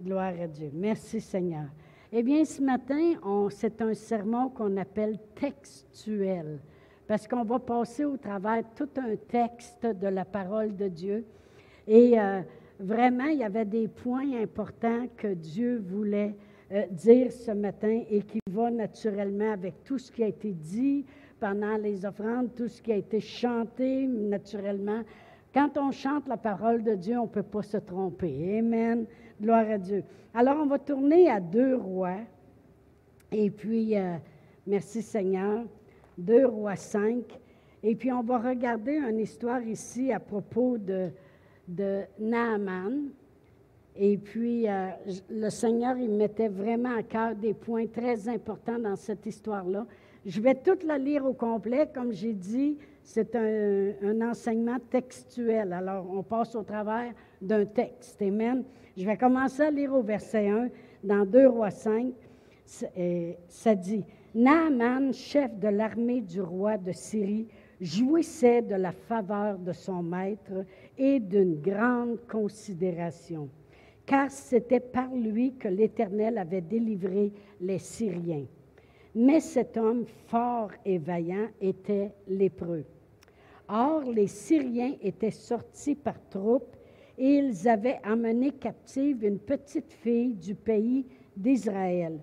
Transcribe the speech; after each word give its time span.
Gloire 0.00 0.34
à 0.40 0.46
Dieu. 0.46 0.70
Merci 0.72 1.20
Seigneur. 1.20 1.64
Eh 2.12 2.22
bien, 2.22 2.44
ce 2.44 2.62
matin, 2.62 3.14
c'est 3.50 3.82
un 3.82 3.94
sermon 3.94 4.48
qu'on 4.48 4.76
appelle 4.76 5.18
textuel, 5.34 6.60
parce 7.08 7.26
qu'on 7.26 7.42
va 7.42 7.58
passer 7.58 8.04
au 8.04 8.16
travers 8.16 8.62
tout 8.76 8.88
un 8.96 9.16
texte 9.16 9.84
de 9.84 10.06
la 10.06 10.24
parole 10.24 10.76
de 10.76 10.86
Dieu. 10.86 11.24
Et 11.88 12.18
euh, 12.18 12.42
vraiment, 12.78 13.26
il 13.26 13.38
y 13.38 13.44
avait 13.44 13.64
des 13.64 13.88
points 13.88 14.40
importants 14.40 15.08
que 15.16 15.34
Dieu 15.34 15.82
voulait 15.84 16.36
euh, 16.70 16.86
dire 16.92 17.32
ce 17.32 17.50
matin 17.50 18.02
et 18.08 18.22
qui 18.22 18.38
va 18.48 18.70
naturellement 18.70 19.52
avec 19.52 19.82
tout 19.82 19.98
ce 19.98 20.12
qui 20.12 20.22
a 20.22 20.28
été 20.28 20.52
dit 20.52 21.04
pendant 21.40 21.76
les 21.76 22.06
offrandes, 22.06 22.54
tout 22.54 22.68
ce 22.68 22.80
qui 22.80 22.92
a 22.92 22.96
été 22.96 23.18
chanté 23.18 24.06
naturellement. 24.06 25.02
Quand 25.52 25.76
on 25.76 25.90
chante 25.90 26.28
la 26.28 26.36
parole 26.36 26.84
de 26.84 26.94
Dieu, 26.94 27.18
on 27.18 27.22
ne 27.22 27.28
peut 27.28 27.42
pas 27.42 27.62
se 27.62 27.78
tromper. 27.78 28.58
Amen. 28.58 29.06
Gloire 29.40 29.70
à 29.70 29.78
Dieu. 29.78 30.02
Alors, 30.34 30.56
on 30.60 30.66
va 30.66 30.78
tourner 30.78 31.30
à 31.30 31.38
deux 31.38 31.76
rois. 31.76 32.18
Et 33.30 33.50
puis, 33.50 33.96
euh, 33.96 34.16
merci 34.66 35.00
Seigneur. 35.00 35.62
Deux 36.16 36.46
rois 36.46 36.74
cinq. 36.74 37.24
Et 37.82 37.94
puis, 37.94 38.10
on 38.10 38.22
va 38.22 38.38
regarder 38.38 38.96
une 38.96 39.20
histoire 39.20 39.62
ici 39.62 40.12
à 40.12 40.18
propos 40.18 40.76
de, 40.76 41.10
de 41.68 42.02
Naaman. 42.18 43.10
Et 43.94 44.16
puis, 44.16 44.68
euh, 44.68 44.88
le 45.30 45.50
Seigneur, 45.50 45.96
il 45.96 46.10
mettait 46.10 46.48
vraiment 46.48 46.96
à 46.96 47.02
cœur 47.04 47.36
des 47.36 47.54
points 47.54 47.86
très 47.86 48.28
importants 48.28 48.78
dans 48.78 48.96
cette 48.96 49.24
histoire-là. 49.24 49.86
Je 50.26 50.40
vais 50.40 50.56
toute 50.56 50.82
la 50.82 50.98
lire 50.98 51.24
au 51.24 51.32
complet. 51.32 51.88
Comme 51.94 52.12
j'ai 52.12 52.32
dit, 52.32 52.76
c'est 53.04 53.36
un, 53.36 53.92
un, 54.02 54.30
enseignement 54.30 54.78
textuel. 54.90 55.72
Alors, 55.72 56.06
on 56.12 56.24
passe 56.24 56.56
au 56.56 56.62
travers 56.64 57.12
d'un 57.40 57.64
texte. 57.64 58.20
Amen. 58.20 58.64
Je 58.98 59.04
vais 59.06 59.16
commencer 59.16 59.62
à 59.62 59.70
lire 59.70 59.94
au 59.94 60.02
verset 60.02 60.48
1 60.48 60.70
dans 61.04 61.24
2 61.24 61.46
Rois 61.46 61.70
5. 61.70 62.12
Ça 63.46 63.74
dit 63.76 64.04
Naaman, 64.34 65.12
chef 65.12 65.56
de 65.56 65.68
l'armée 65.68 66.20
du 66.20 66.40
roi 66.40 66.76
de 66.78 66.90
Syrie, 66.90 67.46
jouissait 67.80 68.60
de 68.60 68.74
la 68.74 68.90
faveur 68.90 69.56
de 69.56 69.72
son 69.72 70.02
maître 70.02 70.64
et 70.98 71.20
d'une 71.20 71.60
grande 71.60 72.18
considération, 72.26 73.48
car 74.04 74.32
c'était 74.32 74.80
par 74.80 75.14
lui 75.14 75.54
que 75.54 75.68
l'Éternel 75.68 76.36
avait 76.36 76.60
délivré 76.60 77.32
les 77.60 77.78
Syriens. 77.78 78.46
Mais 79.14 79.38
cet 79.38 79.76
homme 79.76 80.06
fort 80.26 80.72
et 80.84 80.98
vaillant 80.98 81.46
était 81.60 82.10
lépreux. 82.26 82.84
Or, 83.68 84.02
les 84.10 84.26
Syriens 84.26 84.94
étaient 85.00 85.30
sortis 85.30 85.94
par 85.94 86.16
troupes 86.30 86.74
ils 87.18 87.68
avaient 87.68 88.00
emmené 88.04 88.52
captive 88.52 89.24
une 89.24 89.38
petite 89.38 89.92
fille 89.92 90.34
du 90.34 90.54
pays 90.54 91.06
d'Israël 91.36 92.20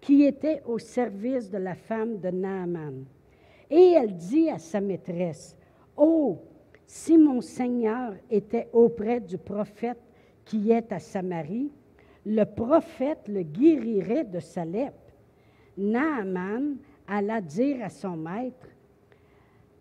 qui 0.00 0.24
était 0.24 0.62
au 0.66 0.78
service 0.78 1.50
de 1.50 1.58
la 1.58 1.74
femme 1.74 2.20
de 2.20 2.28
Naaman. 2.28 3.04
Et 3.68 3.92
elle 3.96 4.16
dit 4.16 4.48
à 4.48 4.58
sa 4.58 4.80
maîtresse, 4.80 5.56
Oh, 5.96 6.38
si 6.86 7.18
mon 7.18 7.40
Seigneur 7.40 8.14
était 8.30 8.68
auprès 8.72 9.18
du 9.20 9.36
prophète 9.36 9.98
qui 10.44 10.70
est 10.70 10.92
à 10.92 11.00
Samarie, 11.00 11.72
le 12.24 12.44
prophète 12.44 13.26
le 13.26 13.42
guérirait 13.42 14.24
de 14.24 14.38
sa 14.38 14.64
lèpre. 14.64 14.94
Naaman 15.76 16.76
alla 17.08 17.40
dire 17.40 17.84
à 17.84 17.88
son 17.88 18.16
maître, 18.16 18.68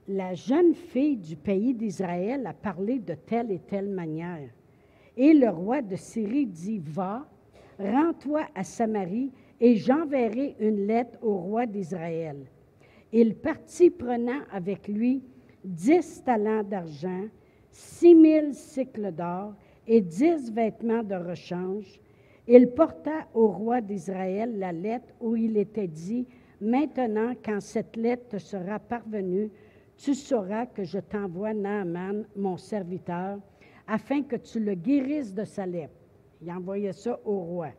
la 0.08 0.34
jeune 0.34 0.74
fille 0.74 1.18
du 1.18 1.36
pays 1.36 1.74
d'Israël 1.74 2.46
a 2.48 2.54
parlé 2.54 2.98
de 2.98 3.14
telle 3.14 3.52
et 3.52 3.60
telle 3.60 3.90
manière. 3.90 4.50
Et 5.18 5.34
le 5.34 5.50
roi 5.50 5.82
de 5.82 5.96
Syrie 5.96 6.46
dit, 6.46 6.80
va, 6.80 7.28
rends-toi 7.80 8.42
à 8.54 8.64
Samarie, 8.64 9.32
et 9.60 9.76
j'enverrai 9.78 10.56
une 10.60 10.86
lettre 10.86 11.18
au 11.22 11.38
roi 11.38 11.66
d'Israël. 11.66 12.46
Il 13.14 13.36
partit 13.36 13.90
prenant 13.90 14.42
avec 14.52 14.88
lui 14.88 15.24
dix 15.64 16.22
talents 16.24 16.64
d'argent, 16.64 17.24
six 17.72 18.14
mille 18.14 18.54
cycles 18.54 19.12
d'or 19.14 19.54
et 19.88 20.02
dix 20.02 20.52
vêtements 20.52 21.04
de 21.04 21.16
rechange. 21.16 22.00
Il 22.48 22.70
porta 22.72 23.28
au 23.34 23.48
roi 23.48 23.80
d'Israël 23.80 24.60
la 24.60 24.74
lettre 24.74 25.14
où 25.22 25.36
il 25.36 25.58
était 25.58 25.88
dit, 25.88 26.28
Maintenant, 26.62 27.34
quand 27.44 27.60
cette 27.60 27.96
lettre 27.96 28.30
te 28.30 28.38
sera 28.38 28.80
parvenue, 28.80 29.52
tu 29.98 30.14
sauras 30.14 30.66
que 30.66 30.84
je 30.84 31.00
t'envoie 31.00 31.54
Naaman, 31.54 32.26
mon 32.36 32.58
serviteur, 32.58 33.40
afin 33.88 34.24
que 34.24 34.36
tu 34.36 34.60
le 34.60 34.74
guérisses 34.74 35.34
de 35.34 35.44
sa 35.44 35.66
lèpre. 35.66 35.94
Il 36.42 36.52
envoyait 36.52 36.94
ça 36.94 37.20
au 37.26 37.40
roi. 37.40 37.70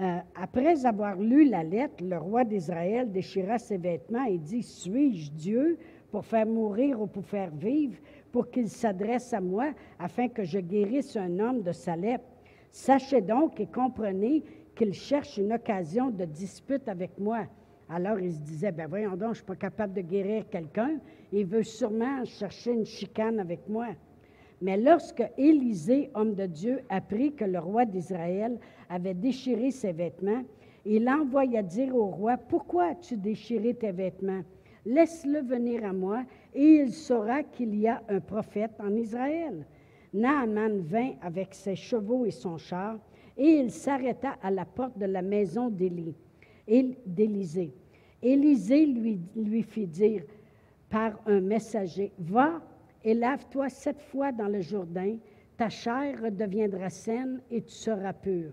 Euh, 0.00 0.18
après 0.36 0.86
avoir 0.86 1.16
lu 1.16 1.48
la 1.48 1.64
lettre, 1.64 2.04
le 2.04 2.18
roi 2.18 2.44
d'Israël 2.44 3.10
déchira 3.10 3.58
ses 3.58 3.78
vêtements 3.78 4.24
et 4.24 4.38
dit, 4.38 4.62
Suis-je 4.62 5.32
Dieu 5.32 5.78
pour 6.10 6.24
faire 6.24 6.46
mourir 6.46 7.00
ou 7.00 7.06
pour 7.06 7.24
faire 7.24 7.50
vivre, 7.50 7.98
pour 8.30 8.48
qu'il 8.50 8.68
s'adresse 8.68 9.32
à 9.32 9.40
moi, 9.40 9.72
afin 9.98 10.28
que 10.28 10.44
je 10.44 10.60
guérisse 10.60 11.16
un 11.16 11.38
homme 11.40 11.62
de 11.62 11.72
sa 11.72 11.96
lèpre? 11.96 12.24
Sachez 12.70 13.20
donc 13.20 13.58
et 13.58 13.66
comprenez 13.66 14.44
qu'il 14.76 14.92
cherche 14.92 15.36
une 15.38 15.52
occasion 15.52 16.10
de 16.10 16.24
dispute 16.24 16.88
avec 16.88 17.18
moi. 17.18 17.46
Alors 17.88 18.20
il 18.20 18.32
se 18.32 18.40
disait, 18.40 18.70
ben 18.70 18.86
voyons 18.86 19.16
donc, 19.16 19.20
je 19.20 19.28
ne 19.28 19.34
suis 19.34 19.44
pas 19.44 19.56
capable 19.56 19.94
de 19.94 20.02
guérir 20.02 20.48
quelqu'un. 20.48 20.98
Il 21.32 21.46
veut 21.46 21.64
sûrement 21.64 22.24
chercher 22.24 22.72
une 22.72 22.84
chicane 22.84 23.40
avec 23.40 23.68
moi. 23.68 23.88
Mais 24.60 24.76
lorsque 24.76 25.22
Élisée, 25.36 26.10
homme 26.14 26.34
de 26.34 26.46
Dieu, 26.46 26.80
apprit 26.88 27.32
que 27.32 27.44
le 27.44 27.58
roi 27.58 27.84
d'Israël 27.84 28.58
avait 28.88 29.14
déchiré 29.14 29.70
ses 29.70 29.92
vêtements, 29.92 30.42
il 30.84 31.08
envoya 31.08 31.62
dire 31.62 31.94
au 31.94 32.06
roi, 32.06 32.36
Pourquoi 32.36 32.86
as-tu 32.86 33.16
déchiré 33.16 33.74
tes 33.74 33.92
vêtements? 33.92 34.42
Laisse-le 34.84 35.42
venir 35.42 35.84
à 35.84 35.92
moi, 35.92 36.24
et 36.54 36.64
il 36.64 36.92
saura 36.92 37.42
qu'il 37.42 37.74
y 37.78 37.86
a 37.86 38.02
un 38.08 38.20
prophète 38.20 38.72
en 38.80 38.94
Israël. 38.96 39.66
Naaman 40.14 40.80
vint 40.80 41.12
avec 41.20 41.54
ses 41.54 41.76
chevaux 41.76 42.24
et 42.24 42.30
son 42.30 42.56
char, 42.56 42.98
et 43.36 43.60
il 43.60 43.70
s'arrêta 43.70 44.36
à 44.42 44.50
la 44.50 44.64
porte 44.64 44.98
de 44.98 45.04
la 45.06 45.22
maison 45.22 45.68
d'Élisée. 45.68 46.14
Élisée 48.22 48.86
lui, 48.86 49.20
lui 49.36 49.62
fit 49.62 49.86
dire 49.86 50.22
par 50.88 51.20
un 51.26 51.40
messager, 51.40 52.12
Va 52.18 52.62
et 53.04 53.14
lave-toi 53.14 53.68
sept 53.68 54.00
fois 54.00 54.32
dans 54.32 54.48
le 54.48 54.60
Jourdain, 54.60 55.16
ta 55.56 55.68
chair 55.68 56.20
redeviendra 56.22 56.90
saine 56.90 57.40
et 57.50 57.62
tu 57.62 57.72
seras 57.72 58.12
pur. 58.12 58.52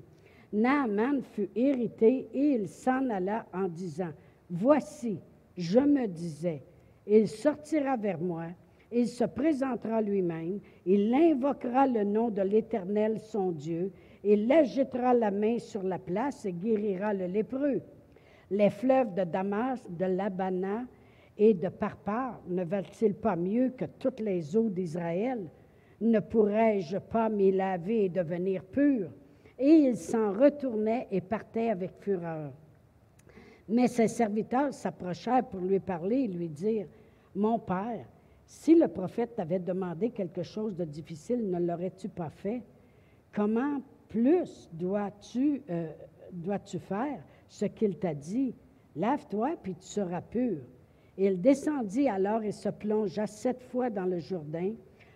Naaman 0.53 1.21
fut 1.21 1.49
irrité 1.55 2.29
et 2.33 2.53
il 2.53 2.67
s'en 2.67 3.09
alla 3.09 3.45
en 3.53 3.67
disant, 3.67 4.11
Voici, 4.49 5.19
je 5.57 5.79
me 5.79 6.07
disais, 6.07 6.61
il 7.07 7.27
sortira 7.27 7.97
vers 7.97 8.19
moi, 8.19 8.45
il 8.91 9.07
se 9.07 9.23
présentera 9.23 10.01
lui-même, 10.01 10.59
il 10.85 11.13
invoquera 11.13 11.87
le 11.87 12.03
nom 12.03 12.29
de 12.29 12.41
l'Éternel 12.41 13.19
son 13.19 13.51
Dieu, 13.51 13.91
il 14.23 14.51
jettera 14.65 15.13
la 15.13 15.31
main 15.31 15.59
sur 15.59 15.83
la 15.83 15.99
place 15.99 16.45
et 16.45 16.53
guérira 16.53 17.13
le 17.13 17.25
lépreux. 17.27 17.81
Les 18.49 18.69
fleuves 18.69 19.13
de 19.13 19.23
Damas, 19.23 19.79
de 19.89 20.05
Labana 20.05 20.85
et 21.37 21.53
de 21.53 21.69
Parpar 21.69 22.41
ne 22.47 22.63
valent-ils 22.63 23.13
pas 23.13 23.35
mieux 23.35 23.69
que 23.69 23.85
toutes 23.99 24.19
les 24.19 24.55
eaux 24.55 24.69
d'Israël? 24.69 25.49
Ne 26.01 26.19
pourrais-je 26.19 26.97
pas 26.97 27.29
m'y 27.29 27.51
laver 27.51 28.05
et 28.05 28.09
devenir 28.09 28.63
pur? 28.63 29.09
Et 29.57 29.69
il 29.69 29.97
s'en 29.97 30.33
retournait 30.33 31.07
et 31.11 31.21
partait 31.21 31.69
avec 31.69 31.91
fureur. 31.99 32.51
Mais 33.67 33.87
ses 33.87 34.07
serviteurs 34.07 34.73
s'approchèrent 34.73 35.47
pour 35.47 35.61
lui 35.61 35.79
parler 35.79 36.23
et 36.23 36.27
lui 36.27 36.49
dire, 36.49 36.87
Mon 37.33 37.59
père, 37.59 38.05
si 38.45 38.75
le 38.75 38.87
prophète 38.87 39.35
t'avait 39.35 39.59
demandé 39.59 40.11
quelque 40.11 40.43
chose 40.43 40.75
de 40.75 40.85
difficile, 40.85 41.49
ne 41.49 41.59
l'aurais-tu 41.59 42.09
pas 42.09 42.29
fait? 42.29 42.61
Comment 43.33 43.81
plus 44.07 44.69
dois-tu 44.71 45.63
euh, 45.69 45.91
dois 46.31 46.59
faire 46.59 47.19
ce 47.49 47.65
qu'il 47.65 47.97
t'a 47.97 48.13
dit? 48.13 48.53
Lave-toi, 48.95 49.55
puis 49.61 49.75
tu 49.75 49.87
seras 49.87 50.21
pur. 50.21 50.59
Il 51.17 51.39
descendit 51.39 52.09
alors 52.09 52.43
et 52.43 52.51
se 52.51 52.69
plongea 52.69 53.25
sept 53.25 53.61
fois 53.63 53.89
dans 53.89 54.05
le 54.05 54.19
Jourdain, 54.19 54.73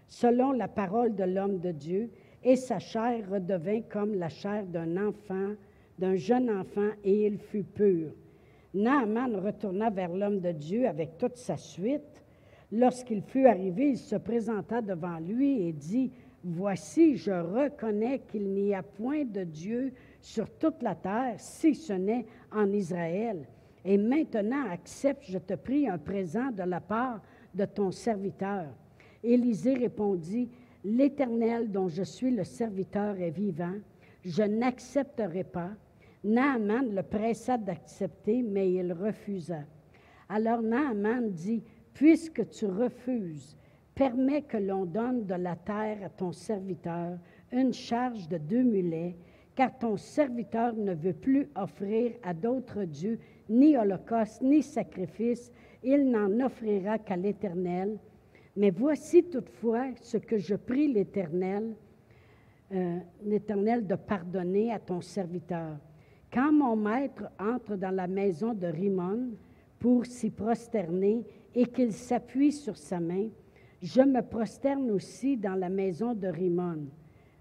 selon 0.07 0.53
la 0.53 0.67
parole 0.67 1.15
de 1.15 1.25
l'homme 1.25 1.59
de 1.59 1.71
Dieu, 1.71 2.09
et 2.43 2.55
sa 2.55 2.79
chair 2.79 3.29
redevint 3.29 3.81
comme 3.81 4.15
la 4.15 4.29
chair 4.29 4.65
d'un 4.65 4.95
enfant, 5.07 5.55
d'un 5.97 6.15
jeune 6.15 6.49
enfant, 6.49 6.89
et 7.03 7.25
il 7.25 7.37
fut 7.37 7.63
pur. 7.63 8.13
Naaman 8.73 9.35
retourna 9.35 9.89
vers 9.89 10.13
l'homme 10.13 10.39
de 10.39 10.51
Dieu 10.51 10.87
avec 10.87 11.17
toute 11.17 11.35
sa 11.35 11.57
suite. 11.57 12.23
Lorsqu'il 12.71 13.21
fut 13.21 13.45
arrivé, 13.45 13.89
il 13.89 13.97
se 13.97 14.15
présenta 14.15 14.81
devant 14.81 15.19
lui 15.19 15.67
et 15.67 15.73
dit, 15.73 16.11
Voici, 16.43 17.17
je 17.17 17.31
reconnais 17.31 18.19
qu'il 18.19 18.53
n'y 18.53 18.73
a 18.73 18.81
point 18.81 19.25
de 19.25 19.43
Dieu 19.43 19.91
sur 20.21 20.49
toute 20.51 20.81
la 20.81 20.95
terre, 20.95 21.35
si 21.37 21.75
ce 21.75 21.91
n'est 21.91 22.25
en 22.51 22.71
Israël. 22.71 23.45
Et 23.85 23.97
maintenant, 23.97 24.69
accepte, 24.69 25.23
je 25.27 25.37
te 25.37 25.53
prie, 25.53 25.87
un 25.87 25.97
présent 25.97 26.51
de 26.51 26.63
la 26.63 26.81
part 26.81 27.21
de 27.53 27.65
ton 27.65 27.91
serviteur. 27.91 28.65
Élisée 29.23 29.75
répondit, 29.75 30.49
L'Éternel 30.83 31.69
dont 31.71 31.89
je 31.89 32.03
suis 32.03 32.31
le 32.31 32.45
serviteur 32.45 33.19
est 33.19 33.31
vivant, 33.31 33.75
je 34.23 34.43
n'accepterai 34.43 35.43
pas. 35.43 35.71
Naaman 36.23 36.95
le 36.95 37.03
pressa 37.03 37.57
d'accepter, 37.57 38.41
mais 38.41 38.71
il 38.71 38.93
refusa. 38.93 39.63
Alors 40.29 40.61
Naaman 40.61 41.31
dit, 41.31 41.63
Puisque 41.93 42.47
tu 42.49 42.65
refuses, 42.65 43.57
permets 43.93 44.43
que 44.43 44.55
l'on 44.55 44.85
donne 44.85 45.25
de 45.25 45.33
la 45.33 45.57
terre 45.57 45.97
à 46.05 46.09
ton 46.09 46.31
serviteur 46.31 47.17
une 47.51 47.73
charge 47.73 48.29
de 48.29 48.37
deux 48.37 48.63
mulets, 48.63 49.17
car 49.55 49.77
ton 49.77 49.97
serviteur 49.97 50.73
ne 50.75 50.93
veut 50.93 51.13
plus 51.13 51.49
offrir 51.55 52.13
à 52.23 52.33
d'autres 52.33 52.85
dieux 52.85 53.19
ni 53.49 53.75
holocauste, 53.75 54.41
ni 54.41 54.61
sacrifice, 54.61 55.51
il 55.83 56.09
n'en 56.09 56.45
offrira 56.45 56.97
qu'à 56.99 57.15
l'Éternel. 57.15 57.97
Mais 58.55 58.71
voici 58.71 59.23
toutefois 59.23 59.87
ce 60.01 60.17
que 60.17 60.37
je 60.37 60.55
prie 60.55 60.91
l'Éternel, 60.91 61.75
euh, 62.73 62.97
l'Éternel 63.23 63.87
de 63.87 63.95
pardonner 63.95 64.71
à 64.71 64.79
ton 64.79 65.01
serviteur. 65.01 65.77
Quand 66.31 66.51
mon 66.51 66.75
maître 66.75 67.29
entre 67.39 67.75
dans 67.75 67.95
la 67.95 68.07
maison 68.07 68.53
de 68.53 68.67
Rimon 68.67 69.31
pour 69.79 70.05
s'y 70.05 70.29
prosterner 70.29 71.25
et 71.55 71.65
qu'il 71.65 71.93
s'appuie 71.93 72.51
sur 72.51 72.77
sa 72.77 72.99
main, 72.99 73.29
je 73.81 74.01
me 74.01 74.21
prosterne 74.21 74.91
aussi 74.91 75.37
dans 75.37 75.55
la 75.55 75.69
maison 75.69 76.13
de 76.13 76.27
Rimon. 76.27 76.87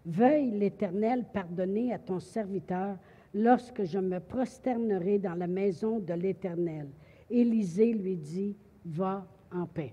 Veuille 0.07 0.53
l'Éternel 0.53 1.25
pardonner 1.33 1.93
à 1.93 1.99
ton 1.99 2.21
serviteur 2.21 2.97
lorsque 3.35 3.85
je 3.85 3.99
me 3.99 4.21
prosternerai 4.21 5.19
dans 5.19 5.35
la 5.35 5.47
maison 5.47 5.99
de 5.99 6.15
l'Éternel. 6.15 6.89
Élisée 7.31 7.93
lui 7.93 8.17
dit, 8.17 8.57
va 8.85 9.27
en 9.53 9.67
paix. 9.67 9.93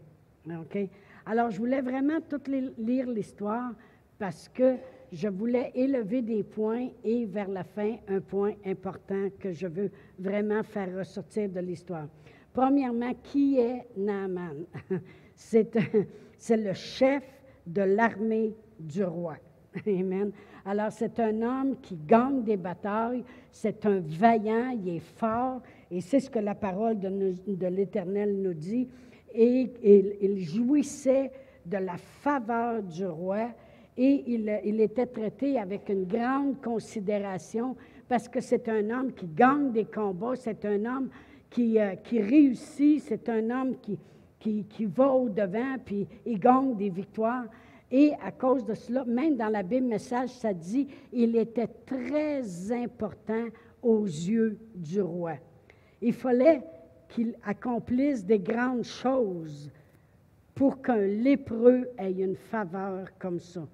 Alors, 1.25 1.49
je 1.49 1.57
voulais 1.57 1.81
vraiment 1.81 2.19
tout 2.21 2.41
lire 2.77 3.09
l'histoire 3.09 3.71
parce 4.17 4.47
que 4.47 4.75
je 5.11 5.27
voulais 5.27 5.71
élever 5.75 6.21
des 6.21 6.43
points 6.43 6.89
et 7.03 7.25
vers 7.25 7.49
la 7.49 7.63
fin, 7.63 7.95
un 8.07 8.21
point 8.21 8.53
important 8.65 9.29
que 9.39 9.51
je 9.51 9.67
veux 9.67 9.91
vraiment 10.19 10.63
faire 10.63 10.95
ressortir 10.97 11.49
de 11.49 11.59
l'histoire. 11.59 12.07
Premièrement, 12.53 13.13
qui 13.23 13.57
est 13.59 13.85
Naaman? 13.97 14.65
C'est 15.35 16.57
le 16.57 16.73
chef 16.73 17.23
de 17.65 17.81
l'armée 17.81 18.55
du 18.79 19.03
roi. 19.03 19.37
Amen. 19.87 20.31
Alors, 20.65 20.91
c'est 20.91 21.19
un 21.19 21.41
homme 21.41 21.75
qui 21.81 21.95
gagne 21.95 22.43
des 22.43 22.57
batailles, 22.57 23.23
c'est 23.51 23.85
un 23.85 23.99
vaillant, 23.99 24.69
il 24.71 24.95
est 24.95 24.99
fort, 24.99 25.61
et 25.91 26.01
c'est 26.01 26.19
ce 26.19 26.29
que 26.29 26.39
la 26.39 26.55
parole 26.55 26.99
de, 26.99 27.67
l'Éternel 27.67 28.35
nous 28.41 28.53
dit. 28.53 28.87
Et 29.33 29.69
il, 29.83 30.39
jouissait 30.39 31.31
de 31.65 31.77
la 31.77 31.97
faveur 31.97 32.81
du 32.83 33.05
roi, 33.05 33.49
et 33.97 34.23
il, 34.27 34.81
était 34.81 35.05
traité 35.05 35.59
avec 35.59 35.89
une 35.89 36.05
grande 36.05 36.61
considération, 36.61 37.75
parce 38.07 38.27
que 38.27 38.39
c'est 38.39 38.67
un 38.69 38.89
homme 38.89 39.13
qui 39.13 39.27
gagne 39.27 39.71
des 39.71 39.85
combats, 39.85 40.35
c'est 40.35 40.63
un 40.65 40.85
homme 40.85 41.09
qui, 41.49 41.79
euh, 41.79 41.95
réussit, 42.11 43.01
c'est 43.01 43.27
un 43.29 43.49
homme 43.49 43.75
qui, 43.81 43.97
qui, 44.39 44.65
qui 44.65 44.85
va 44.85 45.09
au-devant, 45.09 45.75
puis 45.83 46.07
il 46.25 46.39
gagne 46.39 46.75
des 46.75 46.89
victoires. 46.89 47.45
Et 47.91 48.13
à 48.23 48.31
cause 48.31 48.65
de 48.65 48.73
cela, 48.73 49.05
même 49.05 49.35
dans 49.35 49.49
la 49.49 49.63
Bible 49.63 49.87
message, 49.87 50.29
ça 50.29 50.53
dit, 50.53 50.87
il 51.13 51.35
était 51.35 51.67
très 51.67 52.71
important 52.71 53.45
aux 53.81 54.05
yeux 54.05 54.57
du 54.73 55.01
roi. 55.01 55.33
Il 56.01 56.13
fallait 56.13 56.61
qu'il 57.09 57.35
accomplisse 57.45 58.25
des 58.25 58.39
grandes 58.39 58.83
choses 58.83 59.71
pour 60.55 60.81
qu'un 60.81 61.05
lépreux 61.05 61.89
ait 61.97 62.11
une 62.11 62.35
faveur 62.35 63.09
comme 63.19 63.39
ça. 63.39 63.67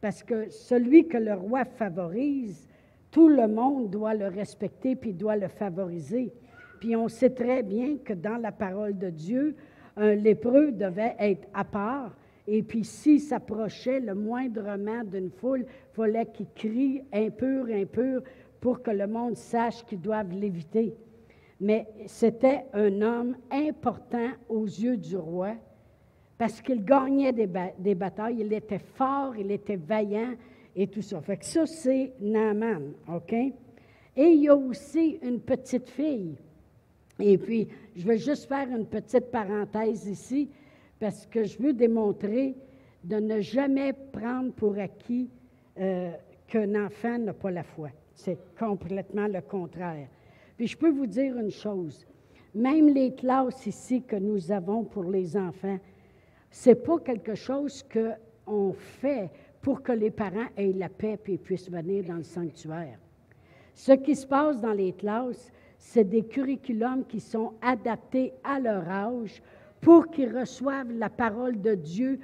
Parce 0.00 0.22
que 0.22 0.48
celui 0.50 1.08
que 1.08 1.16
le 1.16 1.34
roi 1.34 1.64
favorise, 1.64 2.68
tout 3.10 3.28
le 3.28 3.48
monde 3.48 3.90
doit 3.90 4.14
le 4.14 4.28
respecter 4.28 4.94
puis 4.94 5.12
doit 5.12 5.36
le 5.36 5.48
favoriser. 5.48 6.32
Puis 6.80 6.94
on 6.94 7.08
sait 7.08 7.30
très 7.30 7.62
bien 7.62 7.96
que 8.04 8.12
dans 8.12 8.36
la 8.36 8.52
parole 8.52 8.96
de 8.96 9.10
Dieu, 9.10 9.56
un 9.96 10.14
lépreux 10.14 10.72
devait 10.72 11.16
être 11.18 11.48
à 11.54 11.64
part 11.64 12.14
et 12.46 12.62
puis, 12.62 12.84
s'il 12.84 13.20
s'approchait 13.20 14.00
le 14.00 14.14
moindrement 14.14 15.02
d'une 15.02 15.30
foule, 15.30 15.66
il 15.66 15.94
fallait 15.94 16.26
qu'il 16.26 16.46
crie 16.54 17.02
impur, 17.12 17.66
impur, 17.66 18.22
pour 18.60 18.82
que 18.82 18.90
le 18.90 19.06
monde 19.06 19.36
sache 19.36 19.84
qu'ils 19.84 20.00
doivent 20.00 20.32
l'éviter. 20.32 20.94
Mais 21.60 21.86
c'était 22.06 22.64
un 22.72 23.00
homme 23.02 23.36
important 23.50 24.30
aux 24.48 24.64
yeux 24.64 24.96
du 24.96 25.16
roi 25.16 25.54
parce 26.38 26.60
qu'il 26.60 26.84
gagnait 26.84 27.32
des, 27.32 27.48
des, 27.78 27.94
batailles, 27.94 28.38
il 28.40 28.52
était 28.52 28.78
fort, 28.78 29.34
il 29.36 29.50
était 29.50 29.76
vaillant 29.76 30.34
et 30.74 30.86
tout 30.86 31.00
ça. 31.00 31.20
Fait 31.22 31.42
ça, 31.42 31.64
c'est 31.64 32.12
Naaman, 32.20 32.92
OK? 33.08 33.32
Et 33.32 33.54
il 34.16 34.42
y 34.42 34.48
a 34.48 34.56
aussi 34.56 35.18
une 35.22 35.40
petite 35.40 35.88
fille. 35.88 36.36
Et 37.18 37.38
puis, 37.38 37.68
je 37.94 38.06
vais 38.06 38.18
juste 38.18 38.46
faire 38.46 38.68
une 38.68 38.86
petite 38.86 39.30
parenthèse 39.30 40.06
ici 40.06 40.50
parce 40.98 41.26
que 41.26 41.44
je 41.44 41.58
veux 41.58 41.72
démontrer 41.72 42.54
de 43.04 43.16
ne 43.16 43.40
jamais 43.40 43.92
prendre 43.92 44.52
pour 44.52 44.78
acquis 44.78 45.30
euh, 45.78 46.10
qu'un 46.48 46.86
enfant 46.86 47.18
n'a 47.18 47.32
pas 47.32 47.50
la 47.50 47.62
foi. 47.62 47.90
C'est 48.14 48.38
complètement 48.58 49.28
le 49.28 49.40
contraire. 49.40 50.08
Puis 50.56 50.68
je 50.68 50.76
peux 50.76 50.90
vous 50.90 51.06
dire 51.06 51.36
une 51.36 51.50
chose, 51.50 52.06
même 52.54 52.88
les 52.88 53.14
classes 53.14 53.66
ici 53.66 54.02
que 54.02 54.16
nous 54.16 54.50
avons 54.50 54.84
pour 54.84 55.04
les 55.04 55.36
enfants, 55.36 55.78
c'est 56.50 56.82
pas 56.82 56.98
quelque 56.98 57.34
chose 57.34 57.84
qu'on 57.84 58.72
fait 58.72 59.30
pour 59.60 59.82
que 59.82 59.92
les 59.92 60.10
parents 60.10 60.46
aient 60.56 60.72
la 60.72 60.88
paix 60.88 61.18
et 61.26 61.36
puissent 61.36 61.70
venir 61.70 62.04
dans 62.04 62.16
le 62.16 62.22
sanctuaire. 62.22 62.98
Ce 63.74 63.92
qui 63.92 64.16
se 64.16 64.26
passe 64.26 64.60
dans 64.60 64.72
les 64.72 64.92
classes, 64.92 65.52
c'est 65.76 66.04
des 66.04 66.24
curriculums 66.24 67.04
qui 67.04 67.20
sont 67.20 67.52
adaptés 67.60 68.32
à 68.42 68.58
leur 68.58 68.88
âge 68.88 69.42
pour 69.86 70.10
qu'ils 70.10 70.36
reçoivent 70.36 70.90
la 70.90 71.08
parole 71.08 71.60
de 71.60 71.76
Dieu 71.76 72.18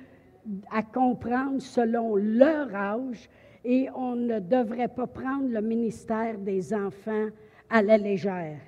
à 0.73 0.83
comprendre 0.83 1.63
selon 1.63 2.17
leur 2.17 2.75
âge 2.75 3.31
et 3.65 3.87
on 3.95 4.17
ne 4.17 4.41
devrait 4.41 4.89
pas 4.89 5.07
prendre 5.07 5.49
le 5.49 5.61
ministère 5.61 6.39
des 6.39 6.75
enfants 6.75 7.29
à 7.71 7.81
la 7.81 7.99
légère 7.99 8.59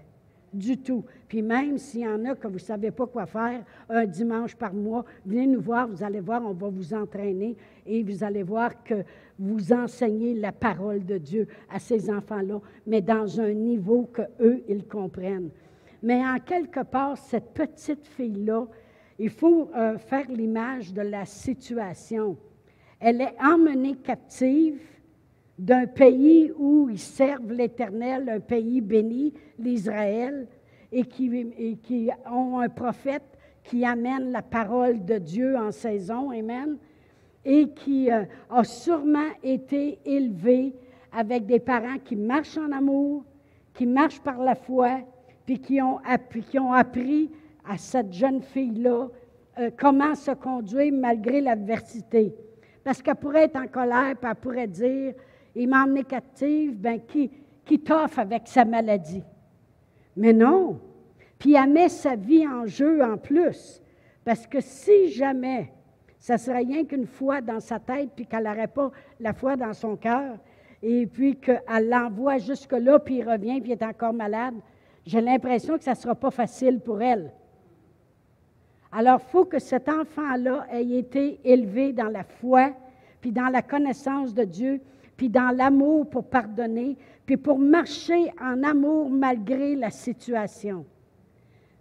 du 0.52 0.78
tout. 0.78 1.04
Puis 1.26 1.42
même 1.42 1.76
s'il 1.76 2.02
y 2.02 2.06
en 2.06 2.24
a 2.24 2.36
que 2.36 2.46
vous 2.46 2.54
ne 2.54 2.58
savez 2.60 2.92
pas 2.92 3.08
quoi 3.08 3.26
faire 3.26 3.64
un 3.88 4.04
dimanche 4.06 4.54
par 4.54 4.72
mois, 4.72 5.04
venez 5.26 5.48
nous 5.48 5.60
voir, 5.60 5.88
vous 5.88 6.04
allez 6.04 6.20
voir, 6.20 6.42
on 6.46 6.52
va 6.52 6.68
vous 6.68 6.94
entraîner 6.94 7.56
et 7.84 8.04
vous 8.04 8.22
allez 8.22 8.44
voir 8.44 8.84
que 8.84 9.02
vous 9.40 9.72
enseignez 9.72 10.34
la 10.34 10.52
parole 10.52 11.04
de 11.04 11.18
Dieu 11.18 11.48
à 11.68 11.80
ces 11.80 12.08
enfants-là, 12.08 12.60
mais 12.86 13.00
dans 13.00 13.40
un 13.40 13.54
niveau 13.54 14.08
que 14.12 14.22
eux 14.38 14.62
ils 14.68 14.86
comprennent. 14.86 15.50
Mais 16.00 16.24
en 16.24 16.38
quelque 16.38 16.84
part, 16.84 17.18
cette 17.18 17.54
petite 17.54 18.06
fille-là, 18.06 18.68
il 19.18 19.30
faut 19.30 19.70
euh, 19.74 19.98
faire 19.98 20.26
l'image 20.28 20.92
de 20.92 21.02
la 21.02 21.24
situation. 21.24 22.36
Elle 23.00 23.20
est 23.20 23.34
emmenée 23.42 23.96
captive 23.96 24.80
d'un 25.58 25.86
pays 25.86 26.52
où 26.56 26.88
ils 26.90 26.98
servent 26.98 27.52
l'Éternel, 27.52 28.28
un 28.28 28.40
pays 28.40 28.80
béni, 28.80 29.32
l'Israël, 29.58 30.48
et 30.90 31.04
qui, 31.04 32.10
ont 32.30 32.58
un 32.60 32.68
prophète 32.68 33.38
qui 33.62 33.84
amène 33.84 34.30
la 34.30 34.42
parole 34.42 35.04
de 35.04 35.18
Dieu 35.18 35.56
en 35.56 35.70
saison, 35.70 36.30
Amen, 36.30 36.76
et 37.44 37.68
qui 37.68 38.10
euh, 38.10 38.24
a 38.50 38.64
sûrement 38.64 39.30
été 39.42 39.98
élevé 40.04 40.74
avec 41.12 41.46
des 41.46 41.60
parents 41.60 41.98
qui 42.04 42.16
marchent 42.16 42.58
en 42.58 42.72
amour, 42.72 43.24
qui 43.74 43.86
marchent 43.86 44.20
par 44.20 44.38
la 44.38 44.54
foi, 44.54 45.00
puis 45.46 45.58
qui 45.58 45.80
ont 45.80 45.98
appris 45.98 47.30
à 47.68 47.76
cette 47.76 48.12
jeune 48.12 48.42
fille-là 48.42 49.08
euh, 49.58 49.70
comment 49.76 50.14
se 50.14 50.32
conduire 50.32 50.92
malgré 50.92 51.40
l'adversité. 51.40 52.34
Parce 52.82 53.00
qu'elle 53.00 53.14
pourrait 53.16 53.44
être 53.44 53.56
en 53.56 53.66
colère, 53.66 54.14
puis 54.20 54.30
elle 54.30 54.36
pourrait 54.36 54.66
dire, 54.66 55.14
il 55.54 55.68
m'a 55.68 55.84
emmené 55.84 56.04
captive, 56.04 56.76
ben 56.76 57.00
qui, 57.00 57.30
qui 57.64 57.78
t'offre 57.80 58.18
avec 58.18 58.42
sa 58.46 58.64
maladie? 58.64 59.22
Mais 60.16 60.32
non. 60.32 60.80
Puis 61.38 61.54
elle 61.54 61.70
met 61.70 61.88
sa 61.88 62.16
vie 62.16 62.46
en 62.46 62.66
jeu 62.66 63.02
en 63.02 63.16
plus. 63.16 63.80
Parce 64.24 64.46
que 64.46 64.60
si 64.60 65.08
jamais 65.10 65.72
ça 66.18 66.38
serait 66.38 66.58
rien 66.58 66.84
qu'une 66.84 67.06
foi 67.06 67.40
dans 67.40 67.60
sa 67.60 67.78
tête, 67.78 68.10
puis 68.16 68.26
qu'elle 68.26 68.44
n'aurait 68.44 68.66
pas 68.66 68.90
la 69.20 69.32
foi 69.34 69.56
dans 69.56 69.72
son 69.72 69.96
cœur, 69.96 70.38
et 70.82 71.06
puis 71.06 71.36
qu'elle 71.36 71.88
l'envoie 71.88 72.38
jusque-là, 72.38 72.98
puis 72.98 73.16
il 73.16 73.28
revient, 73.28 73.60
puis 73.60 73.70
il 73.70 73.72
est 73.72 73.82
encore 73.82 74.12
malade, 74.12 74.54
j'ai 75.06 75.20
l'impression 75.20 75.76
que 75.76 75.84
ça 75.84 75.92
ne 75.92 75.96
sera 75.96 76.14
pas 76.14 76.30
facile 76.30 76.80
pour 76.80 77.02
elle. 77.02 77.30
Alors, 78.96 79.20
il 79.26 79.30
faut 79.32 79.44
que 79.44 79.58
cet 79.58 79.88
enfant-là 79.88 80.68
ait 80.70 80.98
été 80.98 81.40
élevé 81.42 81.92
dans 81.92 82.08
la 82.08 82.22
foi, 82.22 82.72
puis 83.20 83.32
dans 83.32 83.48
la 83.48 83.60
connaissance 83.60 84.32
de 84.32 84.44
Dieu, 84.44 84.80
puis 85.16 85.28
dans 85.28 85.54
l'amour 85.54 86.08
pour 86.08 86.24
pardonner, 86.24 86.96
puis 87.26 87.36
pour 87.36 87.58
marcher 87.58 88.32
en 88.40 88.62
amour 88.62 89.10
malgré 89.10 89.74
la 89.74 89.90
situation. 89.90 90.86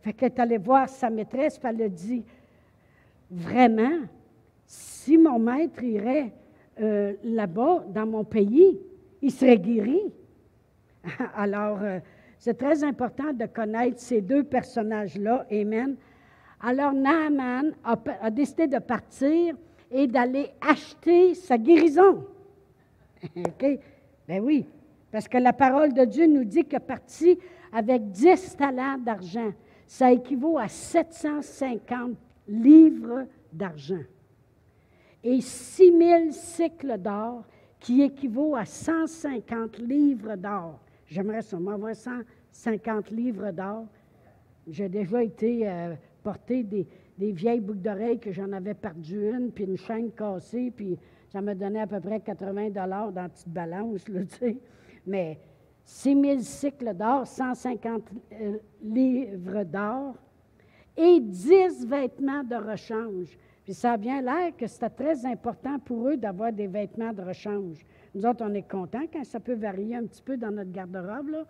Fait 0.01 0.11
qu'elle 0.11 0.31
est 0.31 0.39
allée 0.39 0.57
voir 0.57 0.89
sa 0.89 1.11
maîtresse, 1.11 1.59
puis 1.59 1.69
elle 1.69 1.83
a 1.83 1.89
dit, 1.89 2.23
vraiment, 3.29 3.99
si 4.65 5.15
mon 5.15 5.37
maître 5.37 5.83
irait 5.83 6.33
euh, 6.81 7.13
là-bas, 7.23 7.85
dans 7.89 8.07
mon 8.07 8.23
pays, 8.23 8.79
il 9.21 9.31
serait 9.31 9.59
guéri. 9.59 10.01
Alors, 11.35 11.77
euh, 11.83 11.99
c'est 12.39 12.57
très 12.57 12.83
important 12.83 13.33
de 13.33 13.45
connaître 13.45 13.99
ces 13.99 14.21
deux 14.21 14.43
personnages-là. 14.43 15.45
Amen. 15.51 15.95
Alors, 16.65 16.93
Naaman 16.93 17.73
a, 17.83 18.31
décidé 18.31 18.67
de 18.67 18.79
partir 18.79 19.53
et 19.91 20.07
d'aller 20.07 20.49
acheter 20.61 21.33
sa 21.35 21.57
guérison. 21.57 22.25
OK? 23.35 23.65
Ben 24.25 24.41
oui, 24.41 24.65
parce 25.11 25.27
que 25.27 25.37
la 25.37 25.51
parole 25.51 25.91
de 25.91 26.05
Dieu 26.05 26.25
nous 26.25 26.45
dit 26.45 26.65
est 26.71 26.79
parti 26.79 27.37
avec 27.73 28.09
10 28.11 28.55
talents 28.55 28.97
d'argent. 28.97 29.51
Ça 29.85 30.13
équivaut 30.13 30.57
à 30.57 30.69
750 30.69 32.15
livres 32.47 33.27
d'argent. 33.51 34.03
Et 35.21 35.41
6000 35.41 36.31
cycles 36.31 36.97
d'or, 36.97 37.43
qui 37.77 38.01
équivaut 38.01 38.55
à 38.55 38.63
150 38.63 39.79
livres 39.79 40.37
d'or. 40.37 40.79
J'aimerais 41.07 41.41
sûrement 41.41 41.71
avoir 41.71 41.93
150 41.93 43.11
livres 43.11 43.51
d'or. 43.51 43.85
J'ai 44.65 44.87
déjà 44.87 45.21
été 45.21 45.67
euh, 45.67 45.93
porter 46.23 46.63
des, 46.63 46.87
vieilles 47.17 47.59
boucles 47.59 47.81
d'oreilles 47.81 48.19
que 48.19 48.31
j'en 48.31 48.51
avais 48.51 48.73
perdu 48.73 49.29
une, 49.29 49.51
puis 49.51 49.65
une 49.65 49.77
chaîne 49.77 50.11
cassée, 50.11 50.71
puis 50.75 50.97
ça 51.29 51.41
me 51.41 51.53
donnait 51.53 51.81
à 51.81 51.87
peu 51.87 51.99
près 51.99 52.19
80 52.19 52.69
dollars 52.69 53.11
dans 53.11 53.23
la 53.23 53.29
petite 53.29 53.49
balance, 53.49 54.07
là, 54.07 54.21
tu 54.29 54.37
sais. 54.37 54.57
Mais 55.05 55.37
6 55.85 56.21
000 56.21 56.39
cycles 56.39 56.93
d'or, 56.93 57.27
150 57.27 58.03
euh, 58.31 58.57
livres 58.81 59.63
d'or 59.63 60.15
et 60.95 61.19
10 61.19 61.85
vêtements 61.87 62.43
de 62.43 62.55
rechange. 62.55 63.37
Puis 63.63 63.73
ça 63.73 63.93
a 63.93 63.97
bien 63.97 64.21
l'air 64.21 64.55
que 64.57 64.67
c'était 64.67 64.89
très 64.89 65.25
important 65.25 65.79
pour 65.79 66.09
eux 66.09 66.17
d'avoir 66.17 66.51
des 66.51 66.67
vêtements 66.67 67.13
de 67.13 67.21
rechange. 67.21 67.85
Nous 68.13 68.25
autres, 68.25 68.45
on 68.47 68.53
est 68.53 68.69
contents 68.69 69.05
quand 69.11 69.23
ça 69.23 69.39
peut 69.39 69.55
varier 69.55 69.95
un 69.95 70.05
petit 70.05 70.21
peu 70.21 70.37
dans 70.37 70.51
notre 70.51 70.71
garde-robe, 70.71 71.29
là, 71.29 71.45